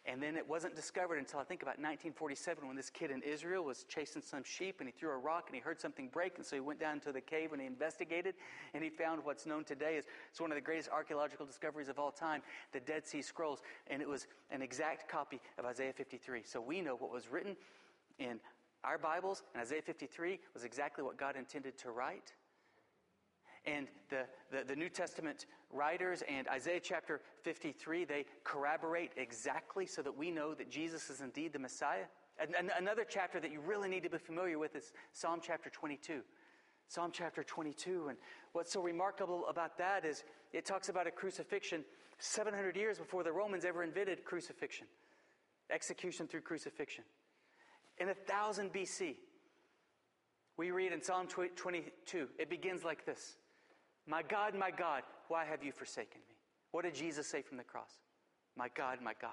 And 0.08 0.22
then 0.22 0.38
it 0.38 0.48
wasn't 0.48 0.76
discovered 0.76 1.18
until 1.18 1.40
I 1.40 1.44
think 1.44 1.64
about 1.64 1.80
1947 1.80 2.68
when 2.68 2.76
this 2.76 2.92
kid 2.92 3.10
in 3.10 3.24
Israel 3.24 3.64
was 3.64 3.86
chasing 3.86 4.22
some 4.22 4.44
sheep 4.44 4.76
and 4.80 4.88
he 4.88 4.94
threw 4.94 5.10
a 5.10 5.18
rock 5.18 5.46
and 5.48 5.56
he 5.56 5.62
heard 5.62 5.82
something 5.82 6.10
break. 6.10 6.38
And 6.38 6.46
so 6.46 6.56
he 6.56 6.60
went 6.60 6.80
down 6.80 7.00
to 7.02 7.12
the 7.12 7.22
cave 7.22 7.54
and 7.54 7.62
he 7.62 7.66
investigated 7.66 8.36
and 8.76 8.84
he 8.84 8.92
found 8.92 9.24
what's 9.24 9.48
known 9.48 9.64
today 9.64 9.98
as 9.98 10.06
it's 10.30 10.40
one 10.40 10.52
of 10.52 10.56
the 10.56 10.62
greatest 10.62 10.90
archaeological 10.90 11.46
discoveries 11.46 11.90
of 11.90 11.98
all 11.98 12.12
time, 12.12 12.44
the 12.72 12.80
Dead 12.80 13.08
Sea 13.08 13.24
Scrolls. 13.24 13.64
And 13.88 14.00
it 14.00 14.08
was 14.08 14.28
an 14.52 14.62
exact 14.62 15.10
copy 15.10 15.42
of 15.58 15.66
Isaiah 15.66 15.94
53. 15.94 16.44
So 16.44 16.62
we 16.62 16.82
know 16.82 16.96
what 16.96 17.12
was 17.12 17.32
written 17.32 17.56
in 18.20 18.40
our 18.84 19.00
Bibles 19.00 19.42
and 19.56 19.62
Isaiah 19.62 19.82
53 19.82 20.40
was 20.54 20.64
exactly 20.64 21.04
what 21.04 21.18
God 21.18 21.36
intended 21.36 21.80
to 21.80 21.90
write. 21.90 22.34
And 23.66 23.88
the, 24.10 24.26
the, 24.52 24.64
the, 24.64 24.76
New 24.76 24.90
Testament 24.90 25.48
writers 25.76 26.24
and 26.28 26.48
Isaiah 26.48 26.80
chapter 26.80 27.22
53, 27.44 28.06
they 28.06 28.26
corroborate 28.44 29.12
exactly 29.18 29.86
so 29.86 30.02
that 30.02 30.16
we 30.16 30.32
know 30.32 30.54
that 30.54 30.70
Jesus 30.70 31.10
is 31.10 31.22
indeed 31.22 31.54
the 31.54 31.60
Messiah. 31.60 32.06
And, 32.40 32.56
and 32.58 32.72
another 32.78 33.06
chapter 33.08 33.40
that 33.40 33.52
you 33.52 33.60
really 33.62 33.90
need 33.90 34.04
to 34.04 34.10
be 34.10 34.18
familiar 34.18 34.58
with 34.58 34.76
is 34.76 34.92
Psalm 35.14 35.40
chapter 35.44 35.70
22. 35.70 36.22
Psalm 36.88 37.12
chapter 37.14 37.44
22. 37.44 38.08
And 38.10 38.18
what's 38.54 38.72
so 38.72 38.82
remarkable 38.82 39.46
about 39.50 39.78
that 39.78 40.06
is 40.06 40.24
it 40.54 40.66
talks 40.66 40.90
about 40.90 41.08
a 41.08 41.12
crucifixion 41.12 41.84
700 42.20 42.76
years 42.76 42.98
before 42.98 43.24
the 43.24 43.32
Romans 43.32 43.66
ever 43.66 43.84
invented 43.84 44.24
crucifixion, 44.24 44.88
execution 45.70 46.28
through 46.28 46.42
crucifixion. 46.42 47.04
In 47.98 48.08
1000 48.08 48.72
BC, 48.74 49.16
we 50.58 50.72
read 50.72 50.94
in 50.94 51.02
Psalm 51.02 51.28
22, 51.28 52.28
it 52.40 52.50
begins 52.50 52.84
like 52.84 53.06
this 53.06 53.36
my 54.08 54.22
God, 54.22 54.56
my 54.56 54.72
God, 54.72 55.04
why 55.28 55.46
have 55.46 55.64
you 55.64 55.72
forsaken 55.72 56.22
me? 56.28 56.36
What 56.72 56.84
did 56.84 56.96
Jesus 56.96 57.28
say 57.28 57.42
from 57.42 57.58
the 57.58 57.64
cross? 57.64 57.92
My 58.58 58.68
God, 58.76 59.00
my 59.02 59.14
God, 59.20 59.32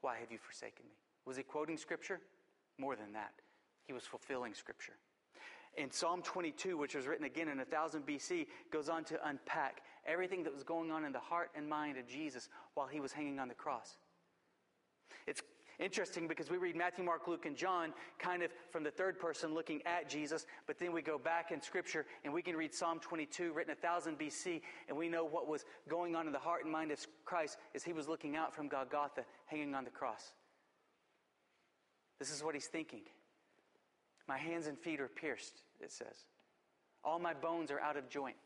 why 0.00 0.16
have 0.18 0.30
you 0.30 0.38
forsaken 0.38 0.84
me? 0.86 0.94
Was 1.26 1.36
he 1.36 1.42
quoting 1.42 1.76
Scripture? 1.76 2.20
More 2.78 2.96
than 2.96 3.12
that, 3.12 3.32
he 3.86 3.92
was 3.92 4.04
fulfilling 4.04 4.54
Scripture. 4.54 4.94
In 5.76 5.90
Psalm 5.90 6.22
22, 6.22 6.76
which 6.76 6.94
was 6.94 7.06
written 7.06 7.24
again 7.24 7.48
in 7.48 7.58
1000 7.58 8.06
BC, 8.06 8.46
goes 8.70 8.88
on 8.88 9.04
to 9.04 9.28
unpack 9.28 9.82
everything 10.06 10.44
that 10.44 10.52
was 10.52 10.62
going 10.62 10.90
on 10.90 11.04
in 11.04 11.12
the 11.12 11.18
heart 11.18 11.50
and 11.56 11.68
mind 11.68 11.96
of 11.96 12.06
Jesus 12.06 12.48
while 12.74 12.86
he 12.86 13.00
was 13.00 13.12
hanging 13.12 13.40
on 13.40 13.48
the 13.48 13.54
cross. 13.54 13.96
It's, 15.26 15.42
Interesting 15.80 16.28
because 16.28 16.50
we 16.50 16.56
read 16.56 16.76
Matthew, 16.76 17.04
Mark, 17.04 17.26
Luke, 17.26 17.46
and 17.46 17.56
John 17.56 17.92
kind 18.18 18.42
of 18.42 18.50
from 18.70 18.84
the 18.84 18.90
third 18.90 19.18
person 19.18 19.54
looking 19.54 19.82
at 19.86 20.08
Jesus, 20.08 20.46
but 20.66 20.78
then 20.78 20.92
we 20.92 21.02
go 21.02 21.18
back 21.18 21.50
in 21.50 21.60
Scripture 21.60 22.06
and 22.24 22.32
we 22.32 22.42
can 22.42 22.56
read 22.56 22.72
Psalm 22.72 23.00
22, 23.00 23.52
written 23.52 23.74
1000 23.80 24.18
BC, 24.18 24.60
and 24.88 24.96
we 24.96 25.08
know 25.08 25.24
what 25.24 25.48
was 25.48 25.64
going 25.88 26.14
on 26.14 26.26
in 26.26 26.32
the 26.32 26.38
heart 26.38 26.62
and 26.62 26.72
mind 26.72 26.92
of 26.92 27.04
Christ 27.24 27.58
as 27.74 27.82
he 27.82 27.92
was 27.92 28.08
looking 28.08 28.36
out 28.36 28.54
from 28.54 28.68
Golgotha, 28.68 29.24
hanging 29.46 29.74
on 29.74 29.84
the 29.84 29.90
cross. 29.90 30.32
This 32.20 32.32
is 32.32 32.44
what 32.44 32.54
he's 32.54 32.66
thinking. 32.66 33.02
My 34.28 34.38
hands 34.38 34.68
and 34.68 34.78
feet 34.78 35.00
are 35.00 35.08
pierced, 35.08 35.62
it 35.80 35.90
says. 35.90 36.24
All 37.02 37.18
my 37.18 37.34
bones 37.34 37.70
are 37.70 37.80
out 37.80 37.96
of 37.96 38.08
joint. 38.08 38.36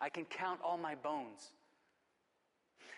I 0.00 0.08
can 0.08 0.24
count 0.24 0.60
all 0.64 0.78
my 0.78 0.94
bones. 0.94 1.50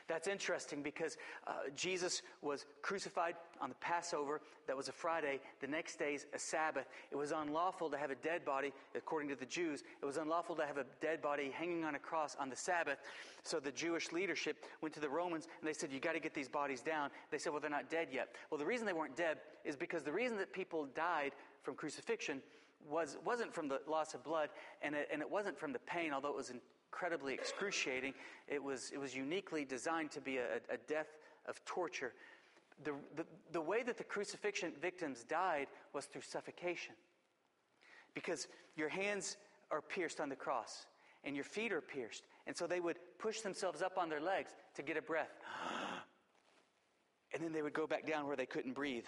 That's 0.09 0.29
interesting 0.29 0.83
because 0.83 1.17
uh, 1.47 1.53
Jesus 1.75 2.23
was 2.41 2.67
crucified 2.83 3.35
on 3.61 3.69
the 3.69 3.75
Passover. 3.77 4.41
That 4.67 4.77
was 4.77 4.89
a 4.89 4.93
Friday. 4.93 5.41
The 5.61 5.67
next 5.67 5.99
day 5.99 6.15
is 6.15 6.27
a 6.35 6.39
Sabbath. 6.39 6.87
It 7.11 7.17
was 7.17 7.33
unlawful 7.33 7.91
to 7.91 7.97
have 7.97 8.11
a 8.11 8.15
dead 8.17 8.45
body, 8.45 8.73
according 8.95 9.29
to 9.31 9.37
the 9.37 9.47
Jews. 9.47 9.83
It 10.03 10.05
was 10.05 10.17
unlawful 10.17 10.57
to 10.57 10.67
have 10.67 10.77
a 10.77 10.87
dead 11.01 11.23
body 11.23 11.51
hanging 11.53 11.85
on 11.85 11.95
a 11.95 11.99
cross 11.99 12.37
on 12.39 12.49
the 12.49 12.57
Sabbath. 12.57 12.99
So 13.43 13.61
the 13.61 13.73
Jewish 13.73 14.13
leadership 14.13 14.65
went 14.81 14.95
to 14.95 15.01
the 15.01 15.09
Romans 15.09 15.49
and 15.61 15.69
they 15.69 15.73
said, 15.73 15.91
You 15.93 16.01
got 16.01 16.13
to 16.13 16.21
get 16.21 16.35
these 16.35 16.49
bodies 16.49 16.81
down. 16.81 17.11
They 17.31 17.39
said, 17.39 17.53
Well, 17.53 17.61
they're 17.61 17.71
not 17.71 17.91
dead 17.91 18.09
yet. 18.13 18.29
Well, 18.51 18.59
the 18.59 18.67
reason 18.67 18.87
they 18.87 18.93
weren't 18.93 19.17
dead 19.17 19.39
is 19.65 19.77
because 19.77 20.03
the 20.03 20.13
reason 20.13 20.37
that 20.39 20.53
people 20.53 20.87
died 20.95 21.33
from 21.63 21.75
crucifixion 21.75 22.43
was, 22.91 23.17
wasn't 23.25 23.55
from 23.55 23.69
the 23.69 23.81
loss 23.89 24.15
of 24.15 24.25
blood 24.25 24.49
and 24.83 24.95
it, 24.95 25.09
and 25.13 25.23
it 25.23 25.31
wasn't 25.31 25.59
from 25.59 25.73
the 25.73 25.79
pain, 25.81 26.13
although 26.13 26.31
it 26.31 26.37
was 26.37 26.53
incredibly 26.93 27.33
excruciating. 27.33 28.13
It 28.47 28.63
was, 28.63 28.91
it 28.93 28.99
was 28.99 29.15
uniquely 29.17 29.65
designed 29.65 30.11
to 30.13 30.21
be 30.21 30.37
a, 30.37 30.57
a 30.69 30.77
death 30.87 31.09
of 31.47 31.65
torture. 31.65 32.13
The, 32.85 32.93
the, 33.17 33.25
the 33.53 33.61
way 33.61 33.83
that 33.83 33.97
the 33.97 34.05
crucifixion 34.05 34.73
victims 34.81 35.25
died 35.25 35.69
was 35.95 36.05
through 36.05 36.23
suffocation. 36.23 36.95
Because 38.15 38.47
your 38.77 38.91
hands 38.91 39.39
are 39.71 39.81
pierced 39.81 40.21
on 40.21 40.29
the 40.29 40.37
cross 40.37 40.87
and 41.25 41.35
your 41.35 41.45
feet 41.45 41.73
are 41.73 41.81
pierced. 41.81 42.25
And 42.47 42.55
so 42.55 42.67
they 42.67 42.81
would 42.81 42.99
push 43.19 43.41
themselves 43.41 43.81
up 43.81 43.97
on 43.97 44.11
their 44.11 44.21
legs 44.21 44.51
to 44.77 44.83
get 44.83 44.97
a 44.97 45.03
breath. 45.03 45.33
And 47.35 47.43
then 47.43 47.55
they 47.55 47.63
would 47.63 47.73
go 47.73 47.87
back 47.87 48.07
down 48.07 48.27
where 48.27 48.37
they 48.37 48.45
couldn't 48.45 48.75
breathe 48.75 49.07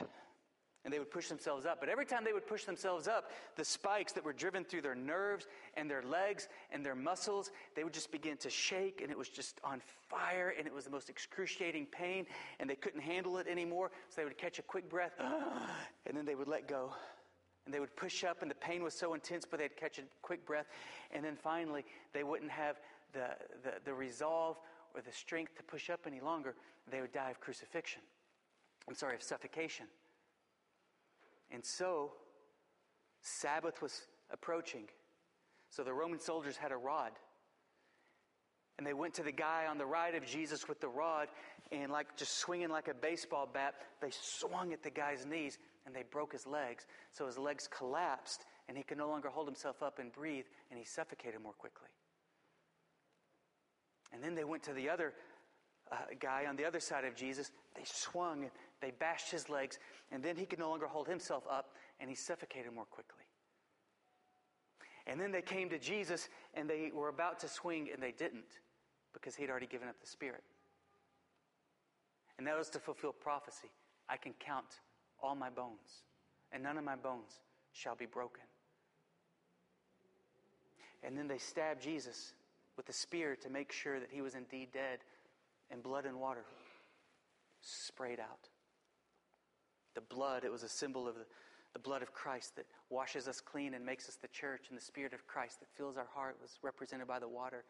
and 0.84 0.92
they 0.92 0.98
would 0.98 1.10
push 1.10 1.28
themselves 1.28 1.64
up. 1.64 1.80
But 1.80 1.88
every 1.88 2.04
time 2.04 2.24
they 2.24 2.32
would 2.32 2.46
push 2.46 2.64
themselves 2.64 3.08
up, 3.08 3.30
the 3.56 3.64
spikes 3.64 4.12
that 4.12 4.24
were 4.24 4.32
driven 4.32 4.64
through 4.64 4.82
their 4.82 4.94
nerves 4.94 5.46
and 5.74 5.90
their 5.90 6.02
legs 6.02 6.48
and 6.70 6.84
their 6.84 6.94
muscles, 6.94 7.50
they 7.74 7.84
would 7.84 7.94
just 7.94 8.12
begin 8.12 8.36
to 8.38 8.50
shake, 8.50 9.00
and 9.00 9.10
it 9.10 9.16
was 9.16 9.28
just 9.28 9.60
on 9.64 9.80
fire, 10.08 10.54
and 10.56 10.66
it 10.66 10.74
was 10.74 10.84
the 10.84 10.90
most 10.90 11.08
excruciating 11.08 11.86
pain, 11.86 12.26
and 12.60 12.68
they 12.68 12.76
couldn't 12.76 13.00
handle 13.00 13.38
it 13.38 13.46
anymore. 13.46 13.90
So 14.10 14.20
they 14.20 14.24
would 14.24 14.38
catch 14.38 14.58
a 14.58 14.62
quick 14.62 14.88
breath, 14.90 15.12
and 16.06 16.16
then 16.16 16.26
they 16.26 16.34
would 16.34 16.48
let 16.48 16.68
go. 16.68 16.92
And 17.64 17.72
they 17.72 17.80
would 17.80 17.96
push 17.96 18.24
up, 18.24 18.42
and 18.42 18.50
the 18.50 18.56
pain 18.56 18.82
was 18.82 18.92
so 18.92 19.14
intense, 19.14 19.46
but 19.50 19.58
they'd 19.58 19.76
catch 19.76 19.98
a 19.98 20.02
quick 20.20 20.44
breath. 20.44 20.66
And 21.12 21.24
then 21.24 21.36
finally, 21.36 21.84
they 22.12 22.22
wouldn't 22.22 22.50
have 22.50 22.76
the, 23.14 23.28
the, 23.62 23.72
the 23.86 23.94
resolve 23.94 24.58
or 24.94 25.00
the 25.00 25.12
strength 25.12 25.56
to 25.56 25.62
push 25.62 25.88
up 25.88 26.00
any 26.06 26.20
longer. 26.20 26.54
They 26.90 27.00
would 27.00 27.12
die 27.12 27.30
of 27.30 27.40
crucifixion. 27.40 28.02
I'm 28.86 28.94
sorry, 28.94 29.14
of 29.14 29.22
suffocation. 29.22 29.86
And 31.50 31.64
so, 31.64 32.12
Sabbath 33.22 33.80
was 33.80 34.02
approaching. 34.30 34.84
So 35.70 35.82
the 35.82 35.92
Roman 35.92 36.20
soldiers 36.20 36.56
had 36.56 36.72
a 36.72 36.76
rod. 36.76 37.12
And 38.76 38.86
they 38.86 38.92
went 38.92 39.14
to 39.14 39.22
the 39.22 39.32
guy 39.32 39.66
on 39.68 39.78
the 39.78 39.86
right 39.86 40.14
of 40.14 40.26
Jesus 40.26 40.68
with 40.68 40.80
the 40.80 40.88
rod, 40.88 41.28
and 41.70 41.92
like 41.92 42.16
just 42.16 42.38
swinging 42.38 42.70
like 42.70 42.88
a 42.88 42.94
baseball 42.94 43.48
bat, 43.52 43.74
they 44.00 44.10
swung 44.10 44.72
at 44.72 44.82
the 44.82 44.90
guy's 44.90 45.24
knees 45.24 45.58
and 45.86 45.94
they 45.94 46.02
broke 46.10 46.32
his 46.32 46.46
legs. 46.46 46.86
So 47.12 47.26
his 47.26 47.38
legs 47.38 47.68
collapsed, 47.68 48.44
and 48.68 48.76
he 48.76 48.82
could 48.82 48.98
no 48.98 49.08
longer 49.08 49.28
hold 49.28 49.46
himself 49.46 49.82
up 49.82 49.98
and 49.98 50.10
breathe, 50.12 50.46
and 50.70 50.78
he 50.78 50.84
suffocated 50.84 51.40
more 51.42 51.52
quickly. 51.52 51.88
And 54.12 54.22
then 54.22 54.34
they 54.34 54.44
went 54.44 54.62
to 54.64 54.72
the 54.72 54.88
other 54.88 55.12
uh, 55.92 55.96
guy 56.18 56.46
on 56.48 56.56
the 56.56 56.64
other 56.64 56.80
side 56.80 57.04
of 57.04 57.14
Jesus. 57.14 57.50
They 57.74 57.84
swung 57.84 58.50
they 58.80 58.90
bashed 58.90 59.30
his 59.30 59.48
legs, 59.48 59.78
and 60.12 60.22
then 60.22 60.36
he 60.36 60.46
could 60.46 60.58
no 60.58 60.68
longer 60.68 60.86
hold 60.86 61.08
himself 61.08 61.44
up, 61.50 61.74
and 62.00 62.10
he 62.10 62.16
suffocated 62.16 62.72
more 62.72 62.84
quickly. 62.86 63.24
And 65.06 65.20
then 65.20 65.32
they 65.32 65.42
came 65.42 65.68
to 65.70 65.78
Jesus, 65.78 66.28
and 66.54 66.68
they 66.68 66.90
were 66.94 67.08
about 67.08 67.38
to 67.40 67.48
swing, 67.48 67.88
and 67.92 68.02
they 68.02 68.12
didn't 68.12 68.60
because 69.12 69.34
he'd 69.34 69.50
already 69.50 69.66
given 69.66 69.88
up 69.88 70.00
the 70.00 70.06
Spirit. 70.06 70.42
And 72.38 72.46
that 72.46 72.56
was 72.56 72.68
to 72.70 72.78
fulfill 72.78 73.12
prophecy. 73.12 73.70
I 74.08 74.16
can 74.16 74.32
count 74.40 74.80
all 75.22 75.34
my 75.34 75.50
bones, 75.50 76.02
and 76.52 76.62
none 76.62 76.76
of 76.76 76.84
my 76.84 76.96
bones 76.96 77.40
shall 77.72 77.94
be 77.94 78.06
broken. 78.06 78.42
And 81.02 81.16
then 81.16 81.28
they 81.28 81.38
stabbed 81.38 81.82
Jesus 81.82 82.32
with 82.76 82.88
a 82.88 82.92
spear 82.92 83.36
to 83.36 83.50
make 83.50 83.72
sure 83.72 84.00
that 84.00 84.08
he 84.10 84.22
was 84.22 84.34
indeed 84.34 84.68
dead 84.72 85.00
and 85.70 85.82
blood 85.82 86.06
and 86.06 86.18
water 86.18 86.44
sprayed 87.60 88.20
out. 88.20 88.48
The 89.94 90.00
blood, 90.00 90.44
it 90.44 90.52
was 90.52 90.62
a 90.62 90.68
symbol 90.68 91.08
of 91.08 91.14
the, 91.14 91.26
the 91.72 91.78
blood 91.78 92.02
of 92.02 92.12
Christ 92.12 92.56
that 92.56 92.66
washes 92.90 93.28
us 93.28 93.40
clean 93.40 93.74
and 93.74 93.84
makes 93.84 94.08
us 94.08 94.16
the 94.16 94.28
church, 94.28 94.66
and 94.68 94.78
the 94.78 94.82
Spirit 94.82 95.12
of 95.12 95.26
Christ 95.26 95.60
that 95.60 95.68
fills 95.76 95.96
our 95.96 96.08
heart 96.14 96.36
was 96.40 96.58
represented 96.62 97.06
by 97.06 97.18
the 97.18 97.28
water. 97.28 97.64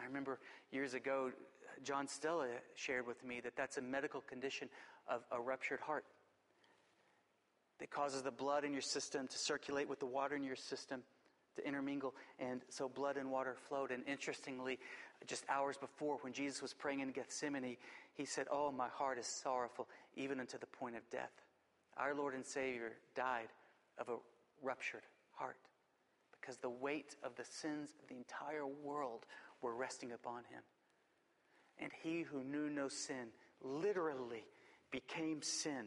I 0.00 0.06
remember 0.06 0.38
years 0.70 0.94
ago, 0.94 1.30
John 1.82 2.08
Stella 2.08 2.48
shared 2.74 3.06
with 3.06 3.24
me 3.24 3.40
that 3.40 3.56
that's 3.56 3.76
a 3.76 3.82
medical 3.82 4.20
condition 4.20 4.68
of 5.08 5.22
a 5.30 5.40
ruptured 5.40 5.80
heart 5.80 6.04
that 7.80 7.90
causes 7.90 8.22
the 8.22 8.30
blood 8.30 8.64
in 8.64 8.72
your 8.72 8.82
system 8.82 9.26
to 9.26 9.38
circulate 9.38 9.88
with 9.88 10.00
the 10.00 10.06
water 10.06 10.36
in 10.36 10.44
your 10.44 10.56
system 10.56 11.02
to 11.56 11.66
intermingle. 11.66 12.14
And 12.38 12.60
so 12.68 12.88
blood 12.88 13.16
and 13.16 13.30
water 13.30 13.56
flowed. 13.68 13.90
And 13.90 14.04
interestingly, 14.06 14.78
just 15.26 15.44
hours 15.48 15.76
before, 15.76 16.18
when 16.20 16.32
Jesus 16.32 16.62
was 16.62 16.74
praying 16.74 17.00
in 17.00 17.10
Gethsemane, 17.10 17.76
he 18.14 18.24
said, 18.24 18.46
Oh, 18.50 18.70
my 18.70 18.88
heart 18.88 19.18
is 19.18 19.26
sorrowful, 19.26 19.88
even 20.16 20.40
unto 20.40 20.58
the 20.58 20.66
point 20.66 20.96
of 20.96 21.08
death. 21.10 21.32
Our 21.96 22.14
Lord 22.14 22.34
and 22.34 22.44
Savior 22.44 22.92
died 23.14 23.48
of 23.98 24.08
a 24.08 24.16
ruptured 24.62 25.04
heart 25.32 25.58
because 26.40 26.56
the 26.58 26.70
weight 26.70 27.16
of 27.22 27.34
the 27.36 27.44
sins 27.44 27.90
of 28.02 28.08
the 28.08 28.16
entire 28.16 28.66
world 28.66 29.26
were 29.62 29.74
resting 29.74 30.12
upon 30.12 30.44
him. 30.44 30.62
And 31.78 31.90
he 32.02 32.22
who 32.22 32.42
knew 32.42 32.68
no 32.70 32.88
sin 32.88 33.28
literally 33.62 34.44
became 34.90 35.42
sin. 35.42 35.86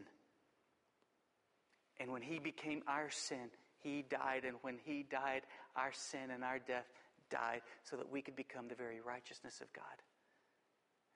And 1.98 2.10
when 2.10 2.22
he 2.22 2.38
became 2.38 2.82
our 2.86 3.10
sin, 3.10 3.50
he 3.84 4.02
died, 4.08 4.44
and 4.46 4.56
when 4.62 4.78
He 4.82 5.04
died, 5.08 5.42
our 5.76 5.92
sin 5.92 6.30
and 6.32 6.42
our 6.42 6.58
death 6.58 6.86
died 7.30 7.60
so 7.82 7.96
that 7.96 8.10
we 8.10 8.22
could 8.22 8.34
become 8.34 8.66
the 8.66 8.74
very 8.74 9.00
righteousness 9.00 9.60
of 9.60 9.70
God. 9.74 9.84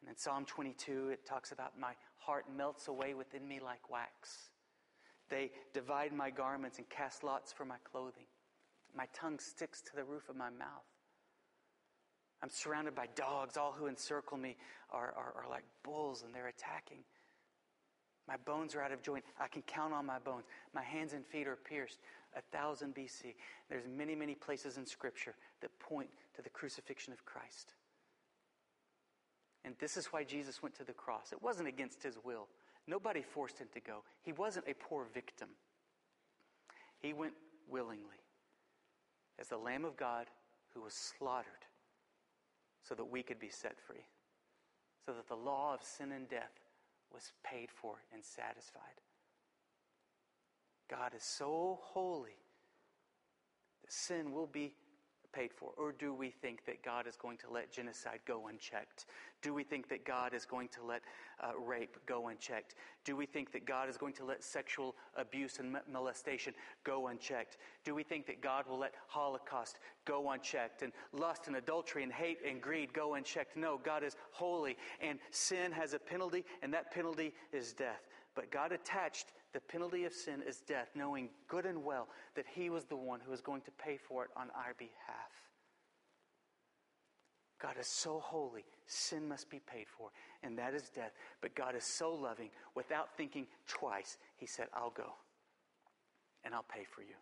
And 0.00 0.10
in 0.10 0.16
Psalm 0.16 0.44
22, 0.44 1.10
it 1.10 1.26
talks 1.26 1.52
about 1.52 1.78
my 1.78 1.92
heart 2.18 2.44
melts 2.54 2.88
away 2.88 3.14
within 3.14 3.46
me 3.46 3.60
like 3.62 3.90
wax. 3.90 4.50
They 5.28 5.50
divide 5.74 6.12
my 6.12 6.30
garments 6.30 6.78
and 6.78 6.88
cast 6.88 7.22
lots 7.22 7.52
for 7.52 7.64
my 7.64 7.76
clothing. 7.90 8.26
My 8.96 9.06
tongue 9.12 9.38
sticks 9.38 9.82
to 9.82 9.96
the 9.96 10.04
roof 10.04 10.28
of 10.28 10.36
my 10.36 10.50
mouth. 10.50 10.86
I'm 12.42 12.50
surrounded 12.50 12.94
by 12.94 13.06
dogs. 13.14 13.56
All 13.56 13.72
who 13.72 13.88
encircle 13.88 14.38
me 14.38 14.56
are, 14.90 15.12
are, 15.16 15.44
are 15.44 15.50
like 15.50 15.64
bulls 15.82 16.22
and 16.22 16.34
they're 16.34 16.48
attacking. 16.48 17.04
My 18.28 18.36
bones 18.44 18.74
are 18.74 18.82
out 18.82 18.92
of 18.92 19.02
joint. 19.02 19.24
I 19.40 19.48
can 19.48 19.62
count 19.62 19.94
on 19.94 20.06
my 20.06 20.18
bones. 20.18 20.44
My 20.74 20.82
hands 20.82 21.14
and 21.14 21.26
feet 21.26 21.48
are 21.48 21.56
pierced. 21.56 21.98
A 22.34 22.42
1000 22.56 22.94
BC. 22.94 23.34
There's 23.70 23.86
many, 23.88 24.14
many 24.14 24.34
places 24.34 24.76
in 24.76 24.84
Scripture 24.84 25.34
that 25.62 25.76
point 25.80 26.10
to 26.36 26.42
the 26.42 26.50
crucifixion 26.50 27.12
of 27.12 27.24
Christ. 27.24 27.72
And 29.64 29.74
this 29.78 29.96
is 29.96 30.06
why 30.06 30.24
Jesus 30.24 30.62
went 30.62 30.74
to 30.76 30.84
the 30.84 30.92
cross. 30.92 31.32
It 31.32 31.42
wasn't 31.42 31.68
against 31.68 32.02
his 32.02 32.18
will. 32.22 32.46
Nobody 32.86 33.22
forced 33.22 33.58
him 33.58 33.68
to 33.74 33.80
go. 33.80 34.02
He 34.22 34.32
wasn't 34.32 34.68
a 34.68 34.74
poor 34.74 35.06
victim. 35.12 35.48
He 37.00 37.12
went 37.12 37.34
willingly 37.68 38.22
as 39.38 39.48
the 39.48 39.56
Lamb 39.56 39.84
of 39.84 39.96
God 39.96 40.26
who 40.74 40.82
was 40.82 40.94
slaughtered 40.94 41.66
so 42.82 42.94
that 42.94 43.04
we 43.04 43.22
could 43.22 43.38
be 43.38 43.50
set 43.50 43.78
free, 43.78 44.06
so 45.04 45.12
that 45.12 45.28
the 45.28 45.34
law 45.34 45.74
of 45.74 45.82
sin 45.82 46.12
and 46.12 46.28
death 46.28 46.60
was 47.12 47.32
paid 47.44 47.68
for 47.70 47.96
and 48.12 48.24
satisfied. 48.24 48.82
God 50.88 51.12
is 51.14 51.22
so 51.22 51.78
holy 51.82 52.36
that 53.82 53.92
sin 53.92 54.32
will 54.32 54.46
be 54.46 54.72
paid 55.32 55.52
for? 55.52 55.72
Or 55.76 55.92
do 55.92 56.12
we 56.14 56.30
think 56.30 56.64
that 56.66 56.82
God 56.82 57.06
is 57.06 57.16
going 57.16 57.38
to 57.38 57.50
let 57.50 57.72
genocide 57.72 58.20
go 58.26 58.48
unchecked? 58.48 59.06
Do 59.42 59.54
we 59.54 59.62
think 59.62 59.88
that 59.88 60.04
God 60.04 60.34
is 60.34 60.44
going 60.44 60.68
to 60.68 60.84
let 60.84 61.02
uh, 61.42 61.58
rape 61.58 61.96
go 62.06 62.28
unchecked? 62.28 62.74
Do 63.04 63.16
we 63.16 63.26
think 63.26 63.52
that 63.52 63.64
God 63.64 63.88
is 63.88 63.96
going 63.96 64.14
to 64.14 64.24
let 64.24 64.42
sexual 64.42 64.96
abuse 65.16 65.58
and 65.58 65.76
molestation 65.90 66.54
go 66.84 67.08
unchecked? 67.08 67.58
Do 67.84 67.94
we 67.94 68.02
think 68.02 68.26
that 68.26 68.40
God 68.40 68.66
will 68.66 68.78
let 68.78 68.94
Holocaust 69.06 69.78
go 70.04 70.30
unchecked 70.30 70.82
and 70.82 70.92
lust 71.12 71.46
and 71.46 71.56
adultery 71.56 72.02
and 72.02 72.12
hate 72.12 72.38
and 72.46 72.60
greed 72.60 72.92
go 72.92 73.14
unchecked? 73.14 73.56
No, 73.56 73.78
God 73.82 74.02
is 74.02 74.16
holy 74.32 74.76
and 75.00 75.18
sin 75.30 75.72
has 75.72 75.94
a 75.94 75.98
penalty, 75.98 76.44
and 76.62 76.72
that 76.74 76.92
penalty 76.92 77.32
is 77.52 77.72
death. 77.72 78.07
But 78.38 78.52
God 78.52 78.70
attached 78.70 79.32
the 79.52 79.58
penalty 79.58 80.04
of 80.04 80.12
sin 80.12 80.44
is 80.46 80.60
death, 80.60 80.90
knowing 80.94 81.28
good 81.48 81.66
and 81.66 81.82
well 81.82 82.06
that 82.36 82.44
He 82.54 82.70
was 82.70 82.84
the 82.84 82.94
one 82.94 83.18
who 83.18 83.32
was 83.32 83.40
going 83.40 83.62
to 83.62 83.72
pay 83.72 83.96
for 83.96 84.22
it 84.22 84.30
on 84.36 84.46
our 84.54 84.74
behalf. 84.78 85.32
God 87.60 87.74
is 87.80 87.88
so 87.88 88.20
holy, 88.20 88.64
sin 88.86 89.28
must 89.28 89.50
be 89.50 89.58
paid 89.58 89.86
for, 89.88 90.10
and 90.44 90.56
that 90.56 90.72
is 90.72 90.88
death. 90.88 91.10
But 91.40 91.56
God 91.56 91.74
is 91.74 91.82
so 91.82 92.14
loving, 92.14 92.50
without 92.76 93.08
thinking 93.16 93.48
twice, 93.66 94.18
He 94.36 94.46
said, 94.46 94.68
I'll 94.72 94.90
go 94.96 95.14
and 96.44 96.54
I'll 96.54 96.62
pay 96.62 96.84
for 96.84 97.02
you 97.02 97.16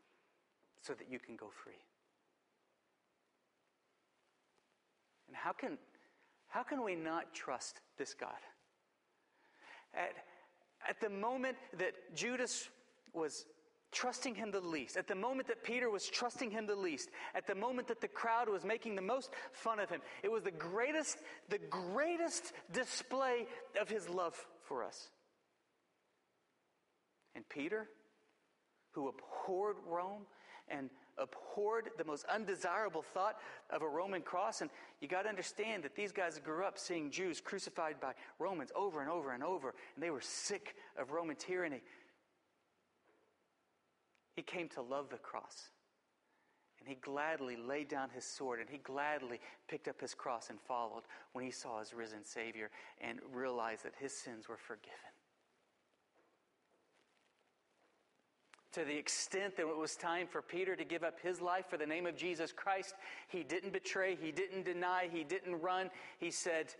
so 0.82 0.92
that 0.92 1.10
you 1.10 1.18
can 1.18 1.34
go 1.34 1.46
free. 1.64 1.80
And 5.28 5.34
how 5.34 5.52
can, 5.52 5.78
how 6.48 6.62
can 6.62 6.84
we 6.84 6.94
not 6.94 7.32
trust 7.32 7.80
this 7.96 8.12
God? 8.12 8.36
At, 9.94 10.12
at 10.88 11.00
the 11.00 11.10
moment 11.10 11.56
that 11.78 11.92
Judas 12.14 12.68
was 13.12 13.46
trusting 13.92 14.34
him 14.34 14.50
the 14.50 14.60
least, 14.60 14.96
at 14.96 15.08
the 15.08 15.14
moment 15.14 15.48
that 15.48 15.62
Peter 15.64 15.90
was 15.90 16.06
trusting 16.08 16.50
him 16.50 16.66
the 16.66 16.76
least, 16.76 17.08
at 17.34 17.46
the 17.46 17.54
moment 17.54 17.88
that 17.88 18.00
the 18.00 18.08
crowd 18.08 18.48
was 18.48 18.64
making 18.64 18.94
the 18.94 19.02
most 19.02 19.30
fun 19.52 19.78
of 19.78 19.88
him, 19.88 20.00
it 20.22 20.30
was 20.30 20.42
the 20.42 20.50
greatest, 20.50 21.18
the 21.48 21.58
greatest 21.70 22.52
display 22.72 23.46
of 23.80 23.88
his 23.88 24.08
love 24.08 24.34
for 24.62 24.84
us. 24.84 25.10
And 27.34 27.48
Peter, 27.48 27.88
who 28.92 29.08
abhorred 29.08 29.76
Rome 29.86 30.26
and 30.68 30.90
abhorred 31.18 31.90
the 31.96 32.04
most 32.04 32.24
undesirable 32.26 33.02
thought 33.02 33.36
of 33.70 33.82
a 33.82 33.88
Roman 33.88 34.22
cross. 34.22 34.60
And 34.60 34.70
you 35.00 35.08
got 35.08 35.22
to 35.22 35.28
understand 35.28 35.82
that 35.84 35.94
these 35.96 36.12
guys 36.12 36.38
grew 36.38 36.64
up 36.64 36.78
seeing 36.78 37.10
Jews 37.10 37.40
crucified 37.40 38.00
by 38.00 38.12
Romans 38.38 38.70
over 38.74 39.00
and 39.00 39.10
over 39.10 39.32
and 39.32 39.42
over, 39.42 39.74
and 39.94 40.02
they 40.02 40.10
were 40.10 40.20
sick 40.20 40.76
of 40.98 41.12
Roman 41.12 41.36
tyranny. 41.36 41.82
He 44.36 44.42
came 44.42 44.68
to 44.70 44.82
love 44.82 45.08
the 45.08 45.16
cross. 45.16 45.70
And 46.78 46.88
he 46.88 47.00
gladly 47.00 47.56
laid 47.56 47.88
down 47.88 48.10
his 48.10 48.24
sword 48.24 48.60
and 48.60 48.68
he 48.70 48.78
gladly 48.78 49.40
picked 49.66 49.88
up 49.88 50.00
his 50.00 50.14
cross 50.14 50.50
and 50.50 50.60
followed 50.60 51.02
when 51.32 51.44
he 51.44 51.50
saw 51.50 51.80
his 51.80 51.92
risen 51.92 52.22
Savior 52.22 52.70
and 53.00 53.18
realized 53.32 53.82
that 53.84 53.94
his 53.98 54.12
sins 54.12 54.48
were 54.48 54.56
forgiven. 54.56 55.15
To 58.76 58.84
the 58.84 58.94
extent 58.94 59.56
that 59.56 59.62
it 59.62 59.76
was 59.76 59.96
time 59.96 60.26
for 60.26 60.42
Peter 60.42 60.76
to 60.76 60.84
give 60.84 61.02
up 61.02 61.18
his 61.22 61.40
life 61.40 61.64
for 61.70 61.78
the 61.78 61.86
name 61.86 62.04
of 62.04 62.14
Jesus 62.14 62.52
Christ, 62.52 62.94
he 63.26 63.42
didn't 63.42 63.72
betray, 63.72 64.14
he 64.20 64.30
didn't 64.30 64.66
deny, 64.66 65.08
he 65.10 65.24
didn't 65.24 65.62
run. 65.62 65.88
He 66.18 66.30
said, 66.30 66.74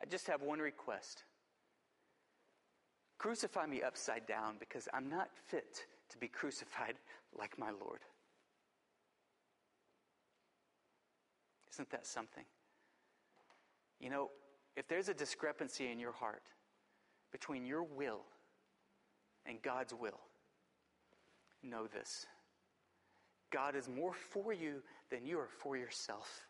I 0.00 0.06
just 0.06 0.28
have 0.28 0.40
one 0.40 0.60
request 0.60 1.24
crucify 3.18 3.66
me 3.66 3.82
upside 3.82 4.26
down 4.26 4.56
because 4.58 4.88
I'm 4.92 5.08
not 5.08 5.28
fit 5.46 5.86
to 6.10 6.18
be 6.18 6.26
crucified 6.26 6.96
like 7.38 7.56
my 7.56 7.70
Lord. 7.70 8.00
Isn't 11.72 11.88
that 11.90 12.04
something? 12.04 12.42
You 14.00 14.10
know, 14.10 14.30
if 14.76 14.88
there's 14.88 15.08
a 15.08 15.14
discrepancy 15.14 15.92
in 15.92 16.00
your 16.00 16.10
heart 16.10 16.42
between 17.30 17.64
your 17.64 17.84
will 17.84 18.22
and 19.46 19.60
God's 19.62 19.94
will. 19.94 20.20
Know 21.62 21.86
this 21.86 22.26
God 23.50 23.76
is 23.76 23.88
more 23.88 24.12
for 24.12 24.52
you 24.52 24.82
than 25.10 25.26
you 25.26 25.38
are 25.38 25.48
for 25.48 25.76
yourself. 25.76 26.46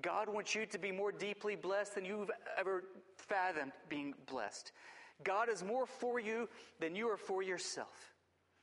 God 0.00 0.28
wants 0.28 0.54
you 0.54 0.66
to 0.66 0.78
be 0.78 0.92
more 0.92 1.10
deeply 1.10 1.56
blessed 1.56 1.96
than 1.96 2.04
you've 2.04 2.30
ever 2.56 2.84
fathomed 3.16 3.72
being 3.88 4.14
blessed. 4.30 4.70
God 5.24 5.48
is 5.48 5.64
more 5.64 5.86
for 5.86 6.20
you 6.20 6.48
than 6.78 6.94
you 6.94 7.08
are 7.08 7.16
for 7.16 7.42
yourself. 7.42 8.14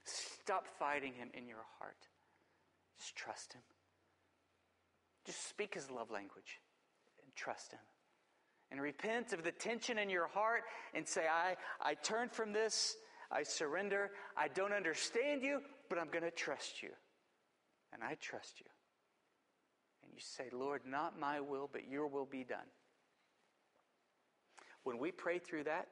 Stop 0.06 0.66
fighting 0.80 1.14
Him 1.14 1.30
in 1.34 1.48
your 1.48 1.66
heart. 1.80 1.98
Just 2.98 3.16
trust 3.16 3.54
Him. 3.54 3.62
Just 5.26 5.50
speak 5.50 5.74
His 5.74 5.92
love 5.92 6.10
language 6.10 6.62
and 7.22 7.36
trust 7.36 7.74
Him 7.74 7.80
and 8.76 8.82
repent 8.82 9.32
of 9.32 9.42
the 9.42 9.54
tension 9.54 9.98
in 9.98 10.10
your 10.10 10.28
heart 10.28 10.64
and 10.94 11.08
say, 11.08 11.22
I, 11.32 11.56
I 11.80 11.94
turn 11.94 12.28
from 12.28 12.52
this, 12.52 12.98
I 13.32 13.42
surrender, 13.44 14.12
I 14.36 14.50
don't 14.50 14.74
understand 14.74 15.44
you, 15.44 15.62
but 15.88 15.98
I'm 15.98 16.10
going 16.10 16.26
to 16.26 16.32
trust 16.32 16.84
you. 16.84 16.90
And 17.94 18.04
I 18.04 18.16
trust 18.16 18.60
you. 18.60 18.66
And 20.04 20.12
you 20.14 20.20
say, 20.20 20.50
Lord, 20.52 20.82
not 20.86 21.18
my 21.18 21.40
will, 21.40 21.70
but 21.72 21.88
your 21.90 22.08
will 22.08 22.26
be 22.26 22.44
done. 22.44 22.68
When 24.84 25.00
we 25.00 25.10
pray 25.10 25.40
through 25.40 25.64
that, 25.64 25.88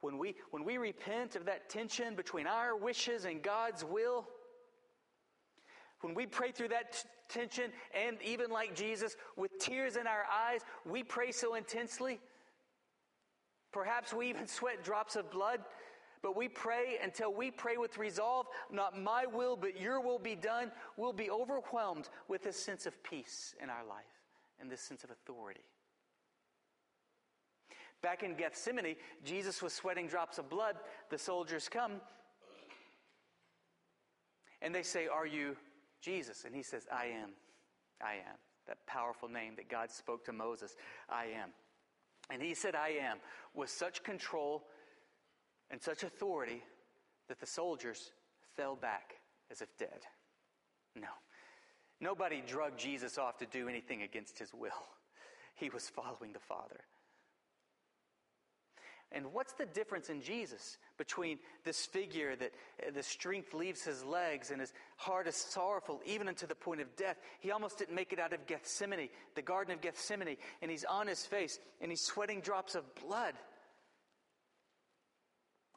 when 0.00 0.16
we, 0.16 0.36
when 0.50 0.64
we 0.64 0.78
repent 0.78 1.36
of 1.36 1.44
that 1.44 1.68
tension 1.68 2.16
between 2.16 2.46
our 2.46 2.74
wishes 2.74 3.26
and 3.26 3.42
God's 3.42 3.84
will, 3.84 4.26
when 6.02 6.14
we 6.14 6.26
pray 6.26 6.52
through 6.52 6.68
that 6.68 6.92
t- 6.92 7.08
tension, 7.28 7.70
and 7.94 8.18
even 8.22 8.50
like 8.50 8.74
Jesus, 8.74 9.16
with 9.36 9.58
tears 9.58 9.96
in 9.96 10.06
our 10.06 10.24
eyes, 10.30 10.60
we 10.84 11.02
pray 11.02 11.32
so 11.32 11.54
intensely. 11.54 12.20
Perhaps 13.72 14.12
we 14.12 14.28
even 14.28 14.46
sweat 14.46 14.84
drops 14.84 15.16
of 15.16 15.30
blood, 15.30 15.60
but 16.22 16.36
we 16.36 16.48
pray 16.48 16.98
until 17.02 17.32
we 17.32 17.50
pray 17.50 17.76
with 17.76 17.98
resolve, 17.98 18.46
not 18.70 19.00
my 19.00 19.26
will, 19.26 19.56
but 19.56 19.80
your 19.80 20.00
will 20.00 20.18
be 20.18 20.34
done. 20.34 20.70
We'll 20.96 21.12
be 21.12 21.30
overwhelmed 21.30 22.08
with 22.28 22.42
this 22.44 22.62
sense 22.62 22.84
of 22.84 23.02
peace 23.02 23.54
in 23.62 23.70
our 23.70 23.84
life 23.84 24.04
and 24.60 24.70
this 24.70 24.80
sense 24.80 25.04
of 25.04 25.10
authority. 25.10 25.64
Back 28.02 28.24
in 28.24 28.34
Gethsemane, 28.34 28.96
Jesus 29.24 29.62
was 29.62 29.72
sweating 29.72 30.08
drops 30.08 30.38
of 30.38 30.50
blood. 30.50 30.76
The 31.10 31.18
soldiers 31.18 31.68
come 31.68 31.92
and 34.60 34.74
they 34.74 34.82
say, 34.82 35.06
Are 35.06 35.26
you 35.26 35.56
Jesus. 36.02 36.44
And 36.44 36.54
he 36.54 36.62
says, 36.62 36.86
I 36.92 37.06
am. 37.06 37.30
I 38.02 38.14
am. 38.14 38.36
That 38.66 38.86
powerful 38.86 39.28
name 39.28 39.54
that 39.56 39.68
God 39.68 39.90
spoke 39.90 40.24
to 40.26 40.32
Moses. 40.32 40.76
I 41.08 41.26
am. 41.26 41.50
And 42.30 42.42
he 42.42 42.54
said, 42.54 42.74
I 42.74 42.90
am, 43.00 43.18
with 43.54 43.70
such 43.70 44.02
control 44.02 44.64
and 45.70 45.82
such 45.82 46.02
authority 46.02 46.62
that 47.28 47.40
the 47.40 47.46
soldiers 47.46 48.12
fell 48.56 48.76
back 48.76 49.14
as 49.50 49.60
if 49.60 49.76
dead. 49.78 50.00
No. 50.94 51.08
Nobody 52.00 52.42
drugged 52.46 52.78
Jesus 52.78 53.18
off 53.18 53.38
to 53.38 53.46
do 53.46 53.68
anything 53.68 54.02
against 54.02 54.38
his 54.38 54.52
will. 54.52 54.70
He 55.54 55.70
was 55.70 55.88
following 55.88 56.32
the 56.32 56.38
Father. 56.38 56.80
And 59.14 59.32
what's 59.32 59.52
the 59.52 59.66
difference 59.66 60.08
in 60.08 60.22
Jesus 60.22 60.78
between 60.96 61.38
this 61.64 61.84
figure 61.84 62.34
that 62.36 62.52
uh, 62.86 62.90
the 62.92 63.02
strength 63.02 63.52
leaves 63.52 63.84
his 63.84 64.02
legs 64.02 64.50
and 64.50 64.60
his 64.60 64.72
heart 64.96 65.26
is 65.26 65.36
sorrowful 65.36 66.00
even 66.06 66.28
unto 66.28 66.46
the 66.46 66.54
point 66.54 66.80
of 66.80 66.96
death? 66.96 67.18
He 67.40 67.50
almost 67.50 67.78
didn't 67.78 67.94
make 67.94 68.12
it 68.12 68.18
out 68.18 68.32
of 68.32 68.46
Gethsemane, 68.46 69.10
the 69.34 69.42
Garden 69.42 69.74
of 69.74 69.82
Gethsemane, 69.82 70.36
and 70.62 70.70
he's 70.70 70.84
on 70.84 71.06
his 71.06 71.26
face 71.26 71.58
and 71.80 71.90
he's 71.90 72.00
sweating 72.00 72.40
drops 72.40 72.74
of 72.74 72.84
blood. 73.06 73.34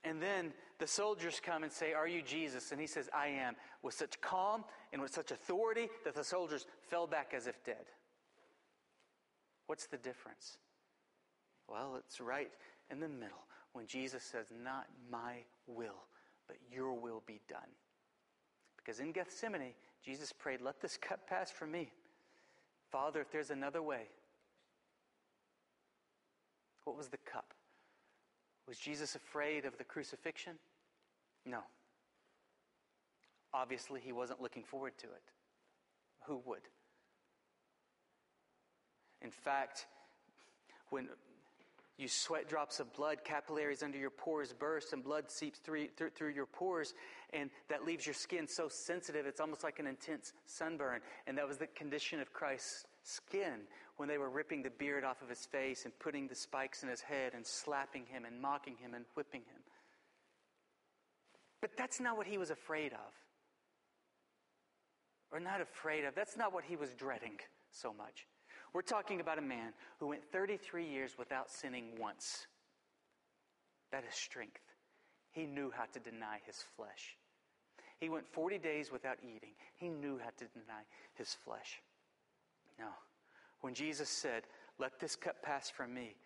And 0.05 0.21
then 0.21 0.53
the 0.79 0.87
soldiers 0.87 1.41
come 1.43 1.63
and 1.63 1.71
say, 1.71 1.93
Are 1.93 2.07
you 2.07 2.21
Jesus? 2.21 2.71
And 2.71 2.79
he 2.79 2.87
says, 2.87 3.09
I 3.13 3.27
am, 3.27 3.55
with 3.81 3.95
such 3.95 4.21
calm 4.21 4.63
and 4.93 5.01
with 5.01 5.13
such 5.13 5.31
authority 5.31 5.89
that 6.05 6.15
the 6.15 6.23
soldiers 6.23 6.65
fell 6.89 7.07
back 7.07 7.33
as 7.35 7.47
if 7.47 7.61
dead. 7.65 7.85
What's 9.67 9.87
the 9.87 9.97
difference? 9.97 10.57
Well, 11.67 11.95
it's 11.97 12.21
right 12.21 12.51
in 12.91 12.99
the 12.99 13.07
middle 13.07 13.45
when 13.73 13.87
Jesus 13.87 14.23
says, 14.23 14.47
Not 14.63 14.87
my 15.11 15.37
will, 15.67 16.03
but 16.47 16.57
your 16.71 16.93
will 16.93 17.23
be 17.25 17.41
done. 17.47 17.59
Because 18.77 18.99
in 18.99 19.11
Gethsemane, 19.11 19.73
Jesus 20.03 20.31
prayed, 20.31 20.61
Let 20.61 20.81
this 20.81 20.97
cup 20.97 21.27
pass 21.27 21.51
from 21.51 21.71
me. 21.71 21.91
Father, 22.91 23.21
if 23.21 23.31
there's 23.31 23.49
another 23.49 23.81
way, 23.81 24.03
what 26.83 26.95
was 26.95 27.07
the 27.07 27.17
cup? 27.17 27.53
Was 28.67 28.77
Jesus 28.77 29.15
afraid 29.15 29.65
of 29.65 29.77
the 29.77 29.83
crucifixion? 29.83 30.53
No. 31.45 31.59
Obviously, 33.53 34.01
he 34.03 34.11
wasn't 34.11 34.41
looking 34.41 34.63
forward 34.63 34.97
to 34.99 35.05
it. 35.05 35.23
Who 36.25 36.41
would? 36.45 36.61
In 39.21 39.31
fact, 39.31 39.85
when 40.89 41.07
You 41.97 42.09
sweat 42.09 42.49
drops 42.49 42.81
of 42.81 42.91
blood, 42.93 43.23
capillaries 43.23 43.81
under 43.81 43.97
your 43.97 44.09
pores 44.09 44.51
burst, 44.51 44.91
and 44.91 45.01
blood 45.01 45.31
seeps 45.31 45.59
through, 45.59 45.87
through, 45.95 46.09
through, 46.09 46.31
your 46.31 46.45
pores, 46.45 46.93
and 47.31 47.49
that 47.69 47.85
leaves 47.85 48.05
your 48.05 48.13
skin 48.13 48.47
so 48.47 48.67
sensitive 48.67 49.25
it's 49.25 49.39
almost 49.39 49.63
like 49.63 49.79
an 49.79 49.87
intense 49.87 50.33
sunburn. 50.45 50.99
And 51.25 51.37
that 51.37 51.47
was 51.47 51.57
the 51.57 51.67
condition 51.67 52.19
of 52.19 52.33
Christ's 52.33 52.85
skin 53.03 53.61
when 53.95 54.09
they 54.09 54.17
were 54.17 54.29
ripping 54.29 54.61
the 54.61 54.71
beard 54.71 55.05
off 55.05 55.21
of 55.21 55.29
his 55.29 55.45
face 55.45 55.85
and 55.85 55.97
putting 55.99 56.27
the 56.27 56.35
spikes 56.35 56.83
in 56.83 56.89
his 56.89 56.99
head 56.99 57.31
and 57.33 57.45
slapping 57.45 58.05
him 58.07 58.25
and 58.25 58.41
mocking 58.41 58.75
him 58.75 58.93
and 58.93 59.05
whipping 59.15 59.41
him. 59.41 59.61
But 61.61 61.71
that's 61.77 62.01
not 62.01 62.17
what 62.17 62.27
he 62.27 62.37
was 62.37 62.49
afraid 62.49 62.91
of. 62.91 63.13
Or 65.31 65.39
not 65.39 65.61
afraid 65.61 66.03
of. 66.03 66.13
That's 66.13 66.35
not 66.35 66.53
what 66.53 66.65
he 66.65 66.75
was 66.75 66.93
dreading 66.93 67.37
so 67.71 67.93
much. 67.93 68.27
We're 68.75 68.81
talking 68.81 69.21
about 69.21 69.37
a 69.37 69.41
man 69.41 69.71
who 70.01 70.07
went 70.07 70.21
33 70.33 70.85
years 70.85 71.15
without 71.17 71.49
sinning 71.49 71.91
once. 71.97 72.45
That 73.93 74.03
is 74.03 74.13
strength. 74.13 74.59
He 75.31 75.45
knew 75.45 75.71
how 75.73 75.85
to 75.93 75.99
deny 76.01 76.39
his 76.45 76.61
flesh. 76.75 77.15
He 78.01 78.09
went 78.09 78.27
40 78.27 78.57
days 78.57 78.91
without 78.91 79.15
eating. 79.23 79.53
He 79.75 79.87
knew 79.87 80.19
how 80.21 80.31
to 80.31 80.45
deny 80.59 80.81
his 81.13 81.33
flesh. 81.45 81.81
Now, 82.77 82.95
when 83.61 83.73
Jesus 83.73 84.09
said, 84.09 84.43
Let 84.77 84.99
this 84.99 85.15
cup 85.15 85.41
pass 85.41 85.69
from 85.69 85.93
me, 85.93 86.17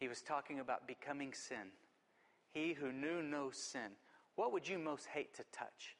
he 0.00 0.08
was 0.08 0.22
talking 0.22 0.58
about 0.58 0.88
becoming 0.88 1.32
sin. 1.34 1.70
He 2.52 2.72
who 2.72 2.90
knew 2.90 3.22
no 3.22 3.52
sin. 3.52 3.92
What 4.34 4.52
would 4.52 4.68
you 4.68 4.80
most 4.80 5.06
hate 5.06 5.36
to 5.36 5.44
touch? 5.52 5.94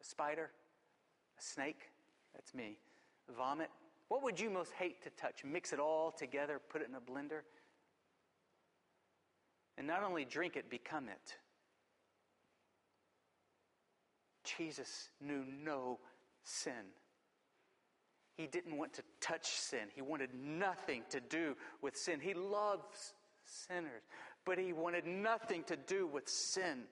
A 0.00 0.04
spider? 0.04 0.52
A 1.36 1.42
snake? 1.42 1.90
That's 2.32 2.54
me. 2.54 2.78
Vomit? 3.36 3.70
What 4.12 4.22
would 4.24 4.38
you 4.38 4.50
most 4.50 4.72
hate 4.74 5.02
to 5.04 5.10
touch? 5.10 5.42
Mix 5.42 5.72
it 5.72 5.78
all 5.78 6.10
together, 6.10 6.60
put 6.68 6.82
it 6.82 6.88
in 6.90 6.94
a 6.94 7.00
blender? 7.00 7.44
And 9.78 9.86
not 9.86 10.02
only 10.02 10.26
drink 10.26 10.54
it, 10.54 10.68
become 10.68 11.08
it. 11.08 11.38
Jesus 14.44 15.08
knew 15.18 15.46
no 15.64 15.98
sin. 16.44 16.92
He 18.36 18.46
didn't 18.46 18.76
want 18.76 18.92
to 18.92 19.02
touch 19.22 19.46
sin. 19.46 19.88
He 19.94 20.02
wanted 20.02 20.34
nothing 20.34 21.04
to 21.08 21.18
do 21.18 21.56
with 21.80 21.96
sin. 21.96 22.20
He 22.20 22.34
loves 22.34 23.14
sinners, 23.46 24.02
but 24.44 24.58
he 24.58 24.74
wanted 24.74 25.06
nothing 25.06 25.64
to 25.64 25.76
do 25.76 26.06
with 26.06 26.28
sin. 26.28 26.82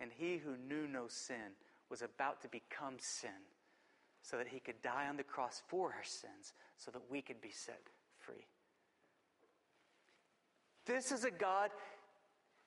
And 0.00 0.10
he 0.12 0.38
who 0.38 0.56
knew 0.56 0.88
no 0.88 1.06
sin 1.06 1.54
was 1.88 2.02
about 2.02 2.42
to 2.42 2.48
become 2.48 2.96
sin 2.98 3.30
so 4.28 4.36
that 4.36 4.48
he 4.48 4.58
could 4.58 4.82
die 4.82 5.06
on 5.08 5.16
the 5.16 5.22
cross 5.22 5.62
for 5.68 5.92
our 5.92 6.04
sins, 6.04 6.52
so 6.76 6.90
that 6.90 7.02
we 7.08 7.22
could 7.22 7.40
be 7.40 7.50
set 7.50 7.80
free. 8.18 8.44
This 10.84 11.12
is 11.12 11.24
a 11.24 11.30
God 11.30 11.70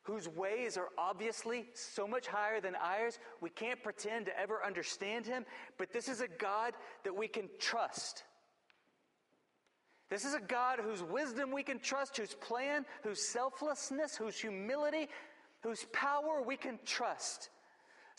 whose 0.03 0.30
ways 0.30 0.78
are 0.78 0.88
obviously 0.97 1.66
so 1.74 2.07
much 2.07 2.28
higher 2.28 2.62
than 2.62 2.76
ours. 2.76 3.20
We 3.41 3.49
can't 3.49 3.84
pretend 3.84 4.28
to 4.28 4.39
ever 4.39 4.64
understand 4.66 5.26
him, 5.26 5.45
but 5.78 5.91
this 5.91 6.07
is 6.07 6.22
a 6.22 6.30
God 6.30 6.76
that 7.03 7.16
we 7.16 7.28
can 7.28 7.49
trust. 7.60 8.24
This 10.10 10.24
is 10.24 10.34
a 10.34 10.39
God 10.39 10.80
whose 10.80 11.03
wisdom 11.03 11.51
we 11.51 11.64
can 11.64 11.80
trust, 11.80 12.16
whose 12.16 12.36
plan, 12.36 12.86
whose 13.03 13.22
selflessness, 13.22 14.16
whose 14.16 14.39
humility, 14.39 15.10
whose 15.62 15.86
power 15.91 16.41
we 16.41 16.55
can 16.55 16.80
trust. 16.86 17.49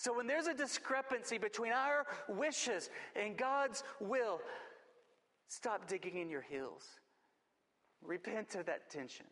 So 0.00 0.16
when 0.16 0.26
there's 0.26 0.46
a 0.46 0.54
discrepancy 0.54 1.36
between 1.36 1.72
our 1.72 2.06
wishes 2.26 2.88
and 3.14 3.36
God's 3.36 3.84
will, 4.00 4.40
stop 5.46 5.86
digging 5.86 6.16
in 6.16 6.30
your 6.30 6.40
heels. 6.40 6.86
Repent 8.02 8.54
of 8.54 8.64
that 8.64 8.88
tension. 8.88 9.26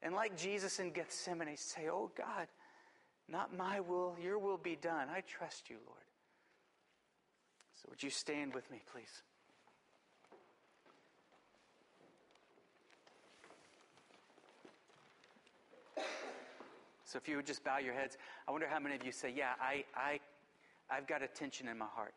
And 0.00 0.14
like 0.14 0.38
Jesus 0.38 0.80
in 0.80 0.92
Gethsemane, 0.92 1.54
say, 1.58 1.90
Oh 1.90 2.10
God, 2.16 2.46
not 3.28 3.54
my 3.54 3.80
will, 3.80 4.16
your 4.18 4.38
will 4.38 4.56
be 4.56 4.76
done. 4.76 5.08
I 5.14 5.20
trust 5.20 5.68
you, 5.68 5.76
Lord. 5.86 6.00
So 7.74 7.88
would 7.90 8.02
you 8.02 8.08
stand 8.08 8.54
with 8.54 8.70
me, 8.70 8.80
please? 8.90 9.22
So 17.08 17.16
if 17.16 17.26
you 17.26 17.36
would 17.36 17.46
just 17.46 17.64
bow 17.64 17.78
your 17.78 17.94
heads, 17.94 18.18
I 18.46 18.50
wonder 18.50 18.66
how 18.68 18.78
many 18.78 18.94
of 18.94 19.02
you 19.02 19.12
say, 19.12 19.32
Yeah, 19.34 19.52
I, 19.58 19.84
I, 19.96 20.20
I've 20.90 21.06
got 21.06 21.22
a 21.22 21.26
tension 21.26 21.66
in 21.66 21.78
my 21.78 21.86
heart. 21.86 22.12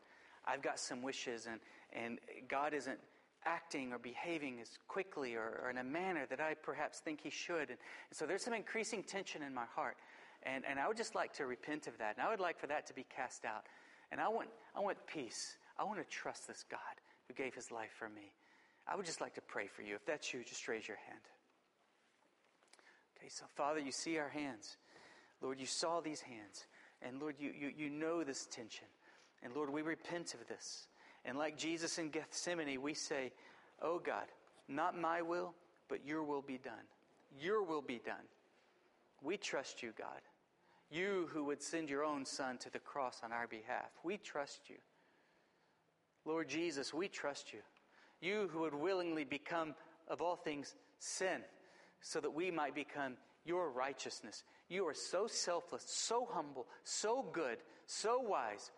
I've 0.45 0.61
got 0.61 0.79
some 0.79 1.01
wishes, 1.01 1.47
and, 1.49 1.61
and 1.93 2.19
God 2.49 2.73
isn't 2.73 2.99
acting 3.45 3.93
or 3.93 3.99
behaving 3.99 4.59
as 4.61 4.67
quickly 4.89 5.35
or, 5.35 5.61
or 5.63 5.69
in 5.69 5.77
a 5.77 5.83
manner 5.83 6.25
that 6.29 6.41
I 6.41 6.55
perhaps 6.55 6.99
think 6.99 7.21
He 7.21 7.29
should. 7.29 7.69
And, 7.69 7.69
and, 7.69 7.77
so 8.11 8.25
there's 8.25 8.43
some 8.43 8.53
increasing 8.53 9.01
tension 9.01 9.43
in 9.43 9.53
my 9.53 9.63
heart. 9.73 9.95
And, 10.43 10.65
and 10.69 10.77
I 10.77 10.89
would 10.89 10.97
just 10.97 11.15
like 11.15 11.31
to 11.35 11.45
repent 11.45 11.87
of 11.87 11.97
that. 11.99 12.17
And 12.17 12.27
I 12.27 12.29
would 12.29 12.41
like 12.41 12.59
for 12.59 12.67
that 12.67 12.85
to 12.87 12.93
be 12.93 13.05
cast 13.15 13.45
out. 13.45 13.63
And 14.11 14.19
I 14.19 14.27
want, 14.27 14.49
I 14.75 14.81
want 14.81 14.97
peace. 15.07 15.55
I 15.79 15.85
want 15.85 15.99
to 15.99 16.05
trust 16.05 16.47
this 16.49 16.65
God 16.69 16.79
who 17.29 17.33
gave 17.33 17.55
His 17.55 17.71
life 17.71 17.91
for 17.97 18.09
me. 18.09 18.33
I 18.85 18.97
would 18.97 19.05
just 19.05 19.21
like 19.21 19.35
to 19.35 19.41
pray 19.41 19.67
for 19.67 19.83
you. 19.83 19.95
If 19.95 20.05
that's 20.05 20.33
you, 20.33 20.43
just 20.43 20.67
raise 20.67 20.85
your 20.85 20.97
hand. 21.07 21.21
Okay, 23.17 23.29
so 23.29 23.45
Father, 23.55 23.79
you 23.79 23.91
see 23.91 24.17
our 24.17 24.29
hands. 24.29 24.77
Lord, 25.41 25.59
you 25.59 25.65
saw 25.65 26.01
these 26.01 26.21
hands. 26.21 26.65
And 27.01 27.19
Lord, 27.19 27.35
you, 27.39 27.51
you, 27.57 27.71
you 27.75 27.89
know 27.89 28.23
this 28.23 28.45
tension. 28.45 28.87
And 29.43 29.55
Lord, 29.55 29.69
we 29.69 29.81
repent 29.81 30.33
of 30.33 30.47
this. 30.47 30.87
And 31.25 31.37
like 31.37 31.57
Jesus 31.57 31.97
in 31.97 32.09
Gethsemane, 32.09 32.81
we 32.81 32.93
say, 32.93 33.31
Oh 33.81 33.99
God, 33.99 34.25
not 34.67 34.99
my 34.99 35.21
will, 35.21 35.53
but 35.89 36.05
your 36.05 36.23
will 36.23 36.41
be 36.41 36.57
done. 36.57 36.73
Your 37.39 37.63
will 37.63 37.81
be 37.81 37.99
done. 38.03 38.27
We 39.21 39.37
trust 39.37 39.81
you, 39.81 39.93
God. 39.97 40.21
You 40.91 41.29
who 41.31 41.45
would 41.45 41.61
send 41.61 41.89
your 41.89 42.03
own 42.03 42.25
Son 42.25 42.57
to 42.59 42.69
the 42.69 42.79
cross 42.79 43.21
on 43.23 43.31
our 43.31 43.47
behalf. 43.47 43.89
We 44.03 44.17
trust 44.17 44.69
you. 44.69 44.75
Lord 46.25 46.49
Jesus, 46.49 46.93
we 46.93 47.07
trust 47.07 47.53
you. 47.53 47.59
You 48.19 48.49
who 48.51 48.59
would 48.61 48.75
willingly 48.75 49.23
become, 49.23 49.73
of 50.07 50.21
all 50.21 50.35
things, 50.35 50.75
sin, 50.99 51.41
so 52.01 52.19
that 52.19 52.33
we 52.33 52.51
might 52.51 52.75
become 52.75 53.13
your 53.45 53.69
righteousness. 53.69 54.43
You 54.71 54.87
are 54.87 54.93
so 54.93 55.27
selfless, 55.27 55.83
so 55.85 56.25
humble, 56.31 56.65
so 56.85 57.25
good, 57.33 57.57
so 57.85 58.21
wise. 58.21 58.71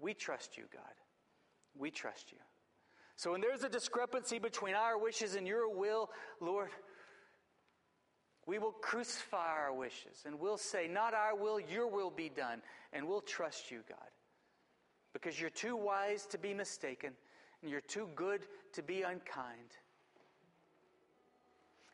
We 0.00 0.14
trust 0.14 0.56
you, 0.56 0.62
God. 0.72 0.94
We 1.76 1.90
trust 1.90 2.30
you. 2.30 2.38
So 3.16 3.32
when 3.32 3.40
there's 3.40 3.64
a 3.64 3.68
discrepancy 3.68 4.38
between 4.38 4.76
our 4.76 4.96
wishes 4.96 5.34
and 5.34 5.48
your 5.48 5.68
will, 5.68 6.08
Lord, 6.40 6.68
we 8.46 8.60
will 8.60 8.70
crucify 8.70 9.48
our 9.48 9.74
wishes 9.74 10.22
and 10.24 10.38
we'll 10.38 10.56
say, 10.56 10.86
Not 10.86 11.14
our 11.14 11.34
will, 11.34 11.58
your 11.58 11.88
will 11.88 12.10
be 12.10 12.28
done. 12.28 12.62
And 12.92 13.08
we'll 13.08 13.20
trust 13.20 13.72
you, 13.72 13.80
God. 13.88 13.98
Because 15.12 15.40
you're 15.40 15.50
too 15.50 15.74
wise 15.74 16.26
to 16.26 16.38
be 16.38 16.54
mistaken 16.54 17.10
and 17.60 17.72
you're 17.72 17.80
too 17.80 18.08
good 18.14 18.42
to 18.74 18.84
be 18.84 19.02
unkind 19.02 19.74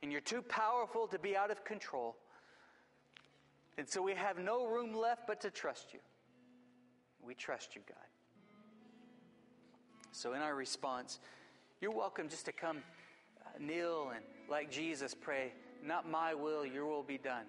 and 0.03 0.13
you're 0.13 0.21
too 0.21 0.43
powerful 0.43 1.07
to 1.07 1.19
be 1.19 1.35
out 1.35 1.51
of 1.51 1.65
control. 1.65 2.17
And 3.79 3.89
so 3.89 4.01
we 4.01 4.15
have 4.15 4.39
no 4.39 4.67
room 4.67 4.95
left 4.95 5.27
but 5.27 5.41
to 5.43 5.51
trust 5.51 5.93
you. 5.93 6.01
We 7.23 7.35
trust 7.35 7.75
you, 7.75 7.83
God. 7.87 7.97
So 10.13 10.33
in 10.33 10.41
our 10.41 10.55
response, 10.55 11.19
you're 11.81 11.91
welcome 11.91 12.29
just 12.29 12.47
to 12.47 12.53
come 12.53 12.79
uh, 13.45 13.51
kneel 13.61 14.13
and, 14.15 14.25
like 14.49 14.71
Jesus, 14.71 15.15
pray, 15.15 15.53
Not 15.85 16.09
my 16.11 16.33
will, 16.33 16.65
your 16.65 16.87
will 16.87 17.03
be 17.03 17.19
done. 17.19 17.45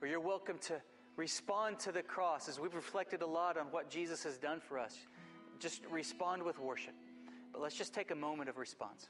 Or 0.00 0.06
you're 0.06 0.20
welcome 0.20 0.58
to 0.58 0.80
respond 1.16 1.80
to 1.80 1.92
the 1.92 2.02
cross 2.02 2.48
as 2.48 2.60
we've 2.60 2.74
reflected 2.74 3.22
a 3.22 3.26
lot 3.26 3.56
on 3.56 3.66
what 3.66 3.90
Jesus 3.90 4.22
has 4.24 4.38
done 4.38 4.60
for 4.60 4.78
us. 4.78 4.96
Just 5.58 5.82
respond 5.90 6.42
with 6.42 6.58
worship. 6.58 6.94
But 7.52 7.62
let's 7.62 7.76
just 7.76 7.94
take 7.94 8.10
a 8.10 8.16
moment 8.16 8.48
of 8.48 8.58
response. 8.58 9.08